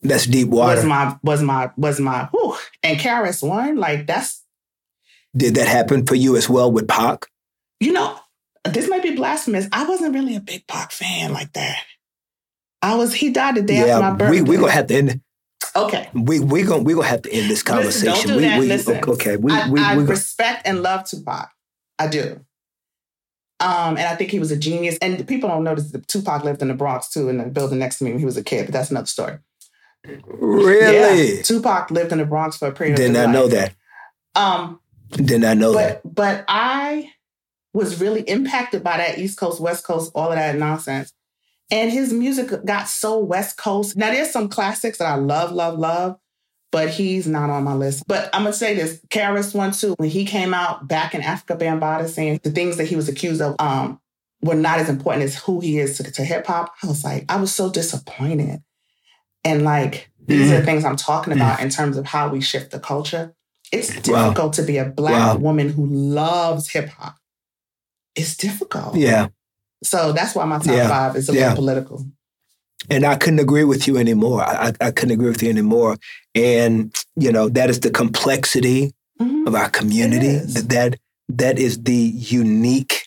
That's 0.03 0.27
deep 0.27 0.49
water. 0.49 0.77
was 0.77 0.85
my 0.85 1.17
was 1.23 1.43
my 1.43 1.71
was 1.77 1.99
my 2.01 2.27
whew. 2.33 2.57
and 2.83 2.99
KRS-One, 2.99 3.77
like 3.77 4.07
that's 4.07 4.43
Did 5.37 5.57
that 5.57 5.67
happen 5.69 6.07
for 6.07 6.15
you 6.15 6.37
as 6.37 6.49
well 6.49 6.71
with 6.71 6.87
Pac? 6.89 7.27
you 7.81 7.93
know, 7.93 8.19
this 8.65 8.89
might 8.89 9.03
be 9.03 9.15
blasphemous. 9.15 9.67
I 9.73 9.85
wasn't 9.85 10.15
really 10.15 10.37
a 10.37 10.41
big 10.41 10.67
Pac 10.69 10.91
fan 10.93 11.33
like 11.35 11.53
that. 11.55 11.83
I 12.85 12.95
was 12.97 13.15
he 13.15 13.31
died 13.31 13.55
the 13.57 13.63
day 13.63 13.79
after 13.79 14.01
my 14.01 14.09
yeah, 14.11 14.15
birthday. 14.15 14.41
we 14.43 14.49
we 14.51 14.57
gonna 14.57 14.73
have 14.73 14.87
to 14.89 14.95
end. 14.95 15.21
okay. 15.75 16.09
We 16.13 16.41
we 16.41 16.63
gonna 16.63 16.83
we 16.83 16.95
gonna 16.95 17.07
have 17.07 17.23
to 17.23 17.33
end 17.33 17.51
this 17.51 17.65
Listen, 17.67 17.75
conversation. 17.75 18.15
don't 18.15 18.27
do 18.29 18.37
we, 18.37 18.43
that. 18.43 18.61
we 18.61 18.67
Listen, 18.67 19.01
okay. 19.09 19.37
We 19.37 19.53
I, 19.53 19.69
we 19.71 19.81
I 19.81 19.97
we 19.97 20.03
gonna- 20.03 20.11
respect 20.11 20.67
and 20.67 20.83
love 20.83 21.05
Tupac. 21.09 21.51
I 21.99 22.09
do. 22.09 22.41
Um, 23.61 23.97
and 23.97 24.01
I 24.01 24.17
think 24.17 24.31
he 24.31 24.39
was 24.41 24.51
a 24.51 24.57
genius. 24.57 24.99
And 25.01 25.27
people 25.27 25.49
don't 25.49 25.65
notice 25.65 25.91
that 25.93 26.07
Tupac 26.09 26.45
lived 26.45 26.61
in 26.61 26.69
the 26.69 26.75
Bronx 26.75 27.09
too, 27.09 27.29
in 27.29 27.39
the 27.39 27.45
building 27.45 27.79
next 27.79 27.99
to 27.99 28.05
me 28.05 28.11
when 28.11 28.19
he 28.19 28.27
was 28.27 28.37
a 28.37 28.43
kid. 28.45 28.67
But 28.67 28.73
that's 28.75 28.91
another 28.91 29.07
story. 29.07 29.39
really 30.27 31.37
Yeah, 31.37 31.43
Tupac 31.43 31.91
lived 31.91 32.13
in 32.13 32.19
the 32.19 32.25
Bronx 32.27 32.57
for 32.59 32.69
a 32.69 32.73
period. 32.73 32.97
did 32.97 33.13
not 33.13 33.31
know 33.31 33.49
that. 33.49 33.75
Um, 34.35 34.81
Did 35.13 35.41
not 35.41 35.57
know 35.57 35.73
that. 35.73 36.03
but 36.05 36.15
but 36.15 36.45
I 36.49 37.13
was 37.73 38.01
really 38.01 38.23
impacted 38.23 38.83
by 38.83 38.97
that 38.99 39.19
East 39.19 39.39
Coast, 39.39 39.61
West 39.61 39.85
Coast, 39.85 40.11
all 40.15 40.31
of 40.31 40.37
that 40.37 40.57
nonsense. 40.57 41.13
And 41.71 41.91
his 41.91 42.13
music 42.13 42.51
got 42.65 42.89
so 42.89 43.19
West 43.19 43.57
Coast. 43.57 43.97
Now 43.97 44.11
there's 44.11 44.31
some 44.31 44.49
classics 44.49 44.99
that 44.99 45.07
I 45.07 45.17
love, 45.17 45.51
love, 45.53 45.79
love, 45.79 46.17
but 46.71 46.91
he's 46.91 47.27
not 47.27 47.51
on 47.51 47.65
my 47.65 47.75
list. 47.75 48.05
But 48.07 48.29
I'm 48.35 48.43
gonna 48.43 48.53
say 48.53 48.75
this: 48.75 49.01
KRS-One 49.11 49.73
too. 49.73 49.95
When 49.99 50.11
he 50.11 50.25
came 50.25 50.53
out 50.55 50.87
back 50.87 51.15
in 51.15 51.23
Afrika 51.23 51.59
Bambaataa 51.59 52.09
saying 52.09 52.41
the 52.43 52.51
things 52.51 52.77
that 52.77 52.85
he 52.85 52.97
was 52.97 53.09
accused 53.09 53.41
of 53.41 53.57
um, 53.59 54.01
were 54.43 54.55
not 54.55 54.79
as 54.79 54.89
important 54.89 55.25
as 55.25 55.37
who 55.37 55.61
he 55.61 55.79
is 55.79 55.97
to, 55.97 56.03
to 56.13 56.23
hip 56.25 56.47
hop, 56.47 56.75
I 56.83 56.87
was 56.87 57.03
like, 57.03 57.25
I 57.29 57.37
was 57.41 57.53
so 57.53 57.71
disappointed. 57.71 58.63
And 59.43 59.63
like 59.65 60.11
these 60.27 60.51
are 60.53 60.59
the 60.61 60.65
things 60.65 60.85
I'm 60.85 60.97
talking 60.97 61.33
about 61.33 61.61
in 61.61 61.71
terms 61.71 61.97
of 61.97 62.07
how 62.07 62.29
we 62.29 62.41
shift 62.41 62.71
the 62.71 62.79
culture. 62.81 63.35
It's 63.73 63.95
Wow. 64.07 64.29
difficult 64.29 64.53
to 64.55 64.63
be 64.63 64.77
a 64.79 64.85
black 64.85 65.35
Wow. 65.35 65.37
woman 65.37 65.71
who 65.71 65.87
loves 65.87 66.69
hip 66.71 66.89
hop 66.91 67.17
it's 68.17 68.37
difficult. 68.37 68.95
Yeah. 68.95 69.27
So 69.85 70.13
that's 70.13 70.35
why 70.35 70.45
my 70.45 70.59
top 70.59 70.67
Yeah. 70.67 70.89
five 70.89 71.17
is 71.17 71.29
a 71.29 71.33
Yeah. 71.35 71.41
little 71.51 71.57
political. 71.57 72.07
And 72.91 73.05
I 73.07 73.17
couldn't 73.17 73.39
agree 73.39 73.65
with 73.65 73.87
you 73.87 73.97
anymore. 73.97 74.43
I, 74.43 74.73
I 74.81 74.91
couldn't 74.91 75.13
agree 75.13 75.29
with 75.31 75.43
you 75.43 75.49
anymore. 75.49 75.97
And, 76.35 76.95
you 77.17 77.33
know, 77.33 77.49
that 77.51 77.71
is 77.71 77.81
the 77.81 77.91
complexity 77.91 78.93
Mhm. 79.21 79.47
of 79.47 79.55
our 79.55 79.71
community. 79.71 80.39
That, 80.39 80.97
that 81.29 81.59
is 81.59 81.83
the 81.85 81.95
unique 81.95 83.07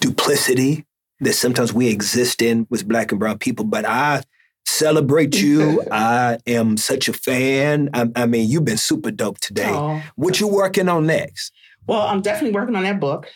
duplicity 0.00 0.84
that 1.20 1.34
sometimes 1.34 1.72
we 1.72 1.88
exist 1.88 2.42
in 2.42 2.66
with 2.70 2.86
black 2.88 3.10
and 3.12 3.18
brown 3.20 3.38
people. 3.38 3.64
But 3.64 3.84
I 3.86 4.22
celebrate 4.66 5.40
you. 5.40 5.82
I 5.92 6.38
am 6.46 6.76
such 6.76 7.08
a 7.08 7.12
fan. 7.12 7.90
I, 7.94 8.08
I 8.16 8.26
mean, 8.26 8.48
you've 8.48 8.64
been 8.64 8.76
super 8.76 9.10
dope 9.10 9.38
today. 9.40 9.70
Oh. 9.70 10.02
What 10.16 10.40
you 10.40 10.46
working 10.48 10.88
on 10.88 11.06
next? 11.06 11.52
Well, 11.88 12.02
I'm 12.02 12.20
definitely 12.20 12.54
working 12.54 12.76
on 12.76 12.82
that 12.84 13.00
book. 13.00 13.28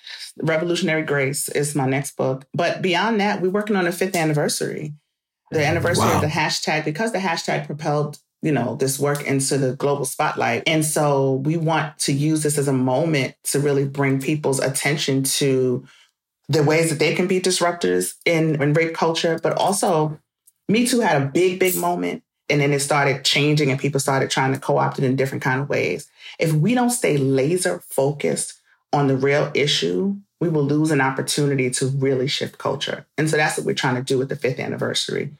Revolutionary 0.43 1.03
Grace 1.03 1.49
is 1.49 1.75
my 1.75 1.87
next 1.87 2.17
book. 2.17 2.47
But 2.55 2.83
beyond 2.83 3.21
that, 3.21 3.41
we're 3.41 3.51
working 3.51 3.77
on 3.77 3.85
the 3.85 3.93
fifth 3.93 4.15
anniversary. 4.15 4.95
The 5.51 5.59
mm, 5.61 5.67
anniversary 5.67 6.07
Wow. 6.09 6.17
of 6.17 6.21
the 6.21 6.29
hashtag, 6.29 6.85
because 6.85 7.13
the 7.13 7.19
hashtag 7.19 7.67
propelled, 7.67 8.19
you 8.43 8.53
know, 8.53 8.77
this 8.77 8.99
work 8.99 9.25
into 9.25 9.57
the 9.59 9.75
global 9.77 10.05
spotlight. 10.05 10.65
And 10.67 10.85
so 10.85 11.35
we 11.45 11.57
want 11.57 11.99
to 12.01 12.13
use 12.13 12.43
this 12.43 12.59
as 12.59 12.69
a 12.69 12.73
moment 12.73 13.35
to 13.45 13.59
really 13.59 13.87
bring 13.87 14.21
people's 14.21 14.61
attention 14.61 15.23
to 15.25 15.85
the 16.49 16.63
ways 16.63 16.91
that 16.91 16.99
they 16.99 17.15
can 17.15 17.27
be 17.27 17.41
disruptors 17.41 18.15
in, 18.27 18.61
in 18.63 18.75
rape 18.75 18.95
culture, 18.95 19.39
but 19.43 19.57
also 19.57 20.19
Me 20.69 20.87
Too 20.87 21.01
had 21.01 21.23
a 21.23 21.27
big, 21.27 21.59
big 21.59 21.77
moment. 21.77 22.23
And 22.53 22.61
then 22.61 22.75
it 22.75 22.81
started 22.81 23.25
changing 23.25 23.71
and 23.71 23.81
people 23.81 23.99
started 23.99 24.29
trying 24.29 24.53
to 24.53 24.61
co-opt 24.61 24.99
it 24.99 25.05
in 25.05 25.17
different 25.17 25.43
kind 25.43 25.63
of 25.63 25.71
ways. 25.71 26.07
If 26.39 26.53
we 26.53 26.75
don't 26.75 26.91
stay 26.91 27.17
laser 27.17 27.83
focused 27.89 28.61
on 28.93 29.07
the 29.07 29.17
real 29.17 29.51
issue, 29.55 30.17
we 30.39 30.51
will 30.51 30.63
lose 30.63 30.91
an 30.91 31.01
opportunity 31.01 31.71
to 31.71 31.87
really 31.87 32.29
shift 32.29 32.59
culture. 32.59 33.07
And 33.17 33.31
so 33.31 33.39
that's 33.39 33.57
what 33.57 33.65
we're 33.65 33.75
trying 33.75 33.95
to 33.95 34.03
do 34.03 34.19
with 34.19 34.29
the 34.29 34.37
fifth 34.37 34.61
anniversary. 34.61 35.31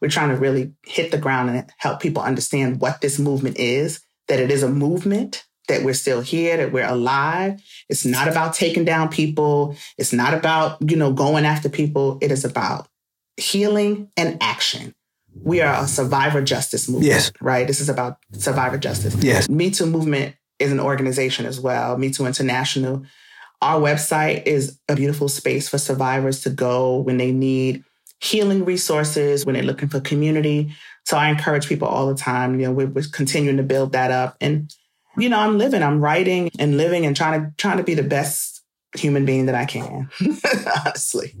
We're 0.00 0.08
trying 0.08 0.30
to 0.30 0.36
really 0.36 0.72
hit 0.86 1.10
the 1.10 1.18
ground 1.18 1.50
and 1.50 1.70
help 1.76 2.00
people 2.00 2.22
understand 2.22 2.80
what 2.80 3.02
this 3.02 3.18
movement 3.18 3.58
is, 3.58 4.00
that 4.28 4.40
it 4.40 4.50
is 4.50 4.62
a 4.62 4.70
movement, 4.70 5.44
that 5.68 5.84
we're 5.84 5.92
still 5.92 6.22
here, 6.22 6.56
that 6.56 6.72
we're 6.72 6.88
alive. 6.88 7.62
It's 7.90 8.06
not 8.06 8.28
about 8.28 8.54
taking 8.54 8.86
down 8.86 9.10
people. 9.10 9.76
It's 9.98 10.14
not 10.14 10.32
about, 10.32 10.78
you 10.90 10.96
know, 10.96 11.12
going 11.12 11.44
after 11.44 11.68
people. 11.68 12.16
It 12.22 12.32
is 12.32 12.46
about 12.46 12.88
healing 13.36 14.10
and 14.16 14.42
action. 14.42 14.94
We 15.42 15.60
are 15.60 15.82
a 15.82 15.86
survivor 15.86 16.42
justice 16.42 16.88
movement, 16.88 17.06
Yes. 17.12 17.32
right? 17.40 17.66
This 17.66 17.80
is 17.80 17.88
about 17.88 18.18
survivor 18.32 18.78
justice. 18.78 19.14
Yes. 19.22 19.48
Me 19.48 19.70
Too 19.70 19.86
movement 19.86 20.34
is 20.58 20.70
an 20.72 20.80
organization 20.80 21.46
as 21.46 21.58
well, 21.58 21.96
Me 21.98 22.10
Too 22.10 22.26
International. 22.26 23.02
Our 23.60 23.80
website 23.80 24.46
is 24.46 24.78
a 24.88 24.94
beautiful 24.96 25.28
space 25.28 25.68
for 25.68 25.78
survivors 25.78 26.40
to 26.42 26.50
go 26.50 26.98
when 26.98 27.16
they 27.16 27.32
need 27.32 27.84
healing 28.20 28.64
resources, 28.64 29.44
when 29.46 29.54
they're 29.54 29.62
looking 29.64 29.88
for 29.88 30.00
community. 30.00 30.72
So 31.04 31.16
I 31.16 31.28
encourage 31.28 31.68
people 31.68 31.88
all 31.88 32.06
the 32.06 32.14
time. 32.14 32.58
You 32.60 32.66
know, 32.66 32.72
we're, 32.72 32.86
we're 32.86 33.04
continuing 33.12 33.56
to 33.56 33.62
build 33.64 33.92
that 33.92 34.10
up. 34.10 34.36
And, 34.40 34.72
you 35.16 35.28
know, 35.28 35.38
I'm 35.38 35.58
living, 35.58 35.82
I'm 35.82 36.00
writing 36.00 36.50
and 36.58 36.76
living 36.76 37.04
and 37.06 37.16
trying 37.16 37.40
to 37.42 37.52
trying 37.56 37.78
to 37.78 37.82
be 37.84 37.94
the 37.94 38.02
best 38.04 38.62
human 38.96 39.24
being 39.24 39.46
that 39.46 39.54
I 39.56 39.64
can. 39.64 40.08
Honestly. 40.86 41.34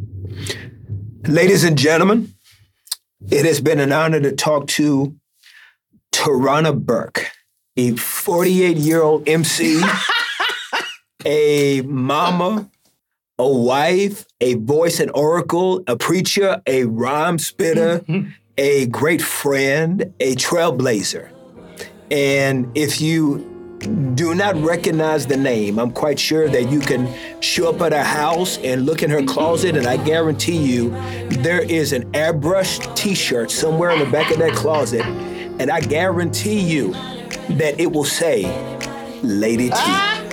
Ladies 1.28 1.62
and 1.64 1.78
gentlemen, 1.78 2.34
it 3.30 3.44
has 3.44 3.60
been 3.60 3.80
an 3.80 3.92
honor 3.92 4.20
to 4.20 4.32
talk 4.32 4.66
to 4.68 5.14
Tarana 6.12 6.78
Burke, 6.78 7.30
a 7.76 7.96
48 7.96 8.76
year 8.76 9.02
old 9.02 9.28
MC, 9.28 9.82
a 11.24 11.82
mama, 11.82 12.70
a 13.38 13.48
wife, 13.48 14.26
a 14.40 14.54
voice 14.54 15.00
and 15.00 15.10
oracle, 15.14 15.82
a 15.86 15.96
preacher, 15.96 16.62
a 16.66 16.84
rhyme 16.84 17.38
spitter, 17.38 18.04
a 18.58 18.86
great 18.86 19.22
friend, 19.22 20.12
a 20.20 20.34
trailblazer. 20.36 21.30
And 22.10 22.70
if 22.76 23.00
you 23.00 23.51
do 24.14 24.34
not 24.34 24.56
recognize 24.56 25.26
the 25.26 25.36
name, 25.36 25.78
I'm 25.78 25.90
quite 25.90 26.18
sure 26.18 26.48
that 26.48 26.70
you 26.70 26.80
can 26.80 27.08
show 27.40 27.70
up 27.70 27.80
at 27.82 27.92
her 27.92 28.02
house 28.02 28.58
and 28.58 28.86
look 28.86 29.02
in 29.02 29.10
her 29.10 29.22
closet, 29.24 29.76
and 29.76 29.86
I 29.86 29.96
guarantee 29.96 30.56
you 30.56 30.90
there 31.42 31.62
is 31.62 31.92
an 31.92 32.10
airbrushed 32.12 32.94
t 32.96 33.14
shirt 33.14 33.50
somewhere 33.50 33.90
in 33.90 33.98
the 33.98 34.06
back 34.06 34.30
of 34.30 34.38
that 34.38 34.54
closet, 34.54 35.02
and 35.04 35.70
I 35.70 35.80
guarantee 35.80 36.60
you 36.60 36.92
that 37.56 37.78
it 37.78 37.92
will 37.92 38.04
say 38.04 38.44
Lady 39.22 39.70
T. 39.70 39.76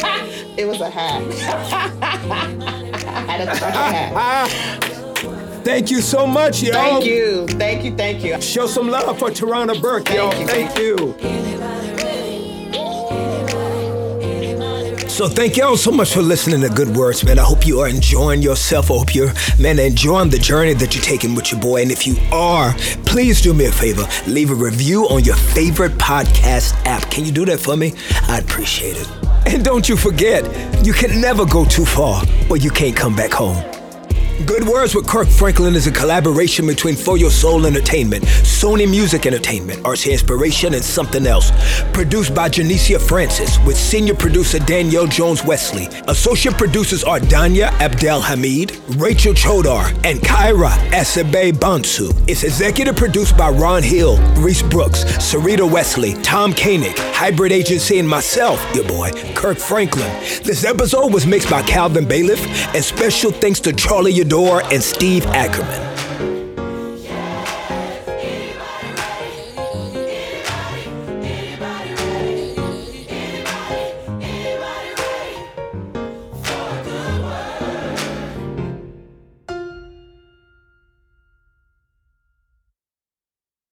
It 0.57 0.67
was 0.67 0.81
a 0.81 0.89
hat. 0.89 1.23
I 2.01 3.21
had 3.31 3.47
a 3.47 3.55
hat. 3.55 4.85
Thank 5.63 5.89
you 5.89 6.01
so 6.01 6.27
much, 6.27 6.61
y'all. 6.61 6.73
Thank 6.73 7.05
you. 7.05 7.47
Thank 7.47 7.85
you. 7.85 7.95
Thank 7.95 8.23
you. 8.25 8.41
Show 8.41 8.67
some 8.67 8.89
love 8.89 9.17
for 9.19 9.29
Tarana 9.29 9.81
Burke, 9.81 10.09
y'all. 10.09 10.37
you. 10.37 10.47
Thank 10.47 10.77
you. 10.77 11.15
So 15.19 15.27
thank 15.27 15.57
y'all 15.57 15.75
so 15.75 15.91
much 15.91 16.13
for 16.13 16.21
listening 16.21 16.61
to 16.61 16.69
Good 16.69 16.95
Words, 16.95 17.25
man. 17.25 17.39
I 17.39 17.43
hope 17.43 17.67
you 17.67 17.81
are 17.81 17.89
enjoying 17.89 18.41
yourself. 18.41 18.89
I 18.89 18.93
hope 18.99 19.13
you're, 19.13 19.33
man, 19.59 19.77
enjoying 19.77 20.29
the 20.29 20.39
journey 20.39 20.71
that 20.75 20.95
you're 20.95 21.03
taking 21.03 21.35
with 21.35 21.51
your 21.51 21.59
boy. 21.59 21.81
And 21.81 21.91
if 21.91 22.07
you 22.07 22.15
are, 22.31 22.73
please 23.05 23.41
do 23.41 23.53
me 23.53 23.65
a 23.65 23.71
favor. 23.73 24.07
Leave 24.27 24.49
a 24.49 24.55
review 24.55 25.09
on 25.09 25.25
your 25.25 25.35
favorite 25.35 25.91
podcast 25.97 26.73
app. 26.85 27.11
Can 27.11 27.25
you 27.25 27.33
do 27.33 27.43
that 27.47 27.59
for 27.59 27.75
me? 27.75 27.95
I'd 28.29 28.45
appreciate 28.45 28.95
it. 28.95 29.09
And 29.45 29.65
don't 29.65 29.89
you 29.89 29.97
forget, 29.97 30.45
you 30.85 30.93
can 30.93 31.19
never 31.19 31.45
go 31.45 31.65
too 31.65 31.83
far 31.83 32.23
or 32.49 32.55
you 32.55 32.69
can't 32.69 32.95
come 32.95 33.13
back 33.13 33.33
home. 33.33 33.61
Good 34.45 34.63
Words 34.63 34.95
with 34.95 35.05
Kirk 35.05 35.27
Franklin 35.27 35.75
is 35.75 35.85
a 35.87 35.91
collaboration 35.91 36.65
between 36.65 36.95
For 36.95 37.17
Your 37.17 37.29
Soul 37.29 37.65
Entertainment, 37.65 38.23
Sony 38.23 38.89
Music 38.89 39.25
Entertainment, 39.25 39.83
RCA 39.83 40.13
Inspiration, 40.13 40.73
and 40.73 40.83
Somethin' 40.83 41.27
Else. 41.27 41.51
Produced 41.91 42.33
by 42.33 42.47
Janicia 42.47 43.01
Francis 43.01 43.59
with 43.65 43.77
senior 43.77 44.15
producer 44.15 44.57
Danielle 44.59 45.07
Jones 45.07 45.43
Wesley. 45.43 45.87
Associate 46.07 46.57
producers 46.57 47.03
are 47.03 47.19
Danya 47.19 47.67
Abdel 47.81 48.21
Hamid, 48.21 48.79
Rachel 48.95 49.33
Chodar, 49.33 49.89
and 50.05 50.21
Kyra 50.21 50.69
Asabe 50.91 51.51
Bansu. 51.51 52.13
It's 52.29 52.43
executive 52.43 52.95
produced 52.95 53.37
by 53.37 53.49
Ron 53.49 53.83
Hill, 53.83 54.17
Reese 54.37 54.63
Brooks, 54.63 55.03
Sarita 55.03 55.69
Wesley, 55.69 56.13
Tom 56.21 56.53
Koenig, 56.53 56.97
Hybrid 56.97 57.51
Agency, 57.51 57.99
and 57.99 58.07
myself, 58.07 58.65
your 58.73 58.87
boy, 58.87 59.11
Kirk 59.35 59.57
Franklin. 59.57 60.09
This 60.43 60.63
episode 60.63 61.13
was 61.13 61.27
mixed 61.27 61.49
by 61.49 61.61
Calvin 61.63 62.07
Bailiff, 62.07 62.45
and 62.73 62.83
special 62.83 63.31
thanks 63.31 63.59
to 63.61 63.73
Charlie 63.73 64.13
and 64.31 64.83
Steve 64.83 65.25
Ackerman. 65.25 66.48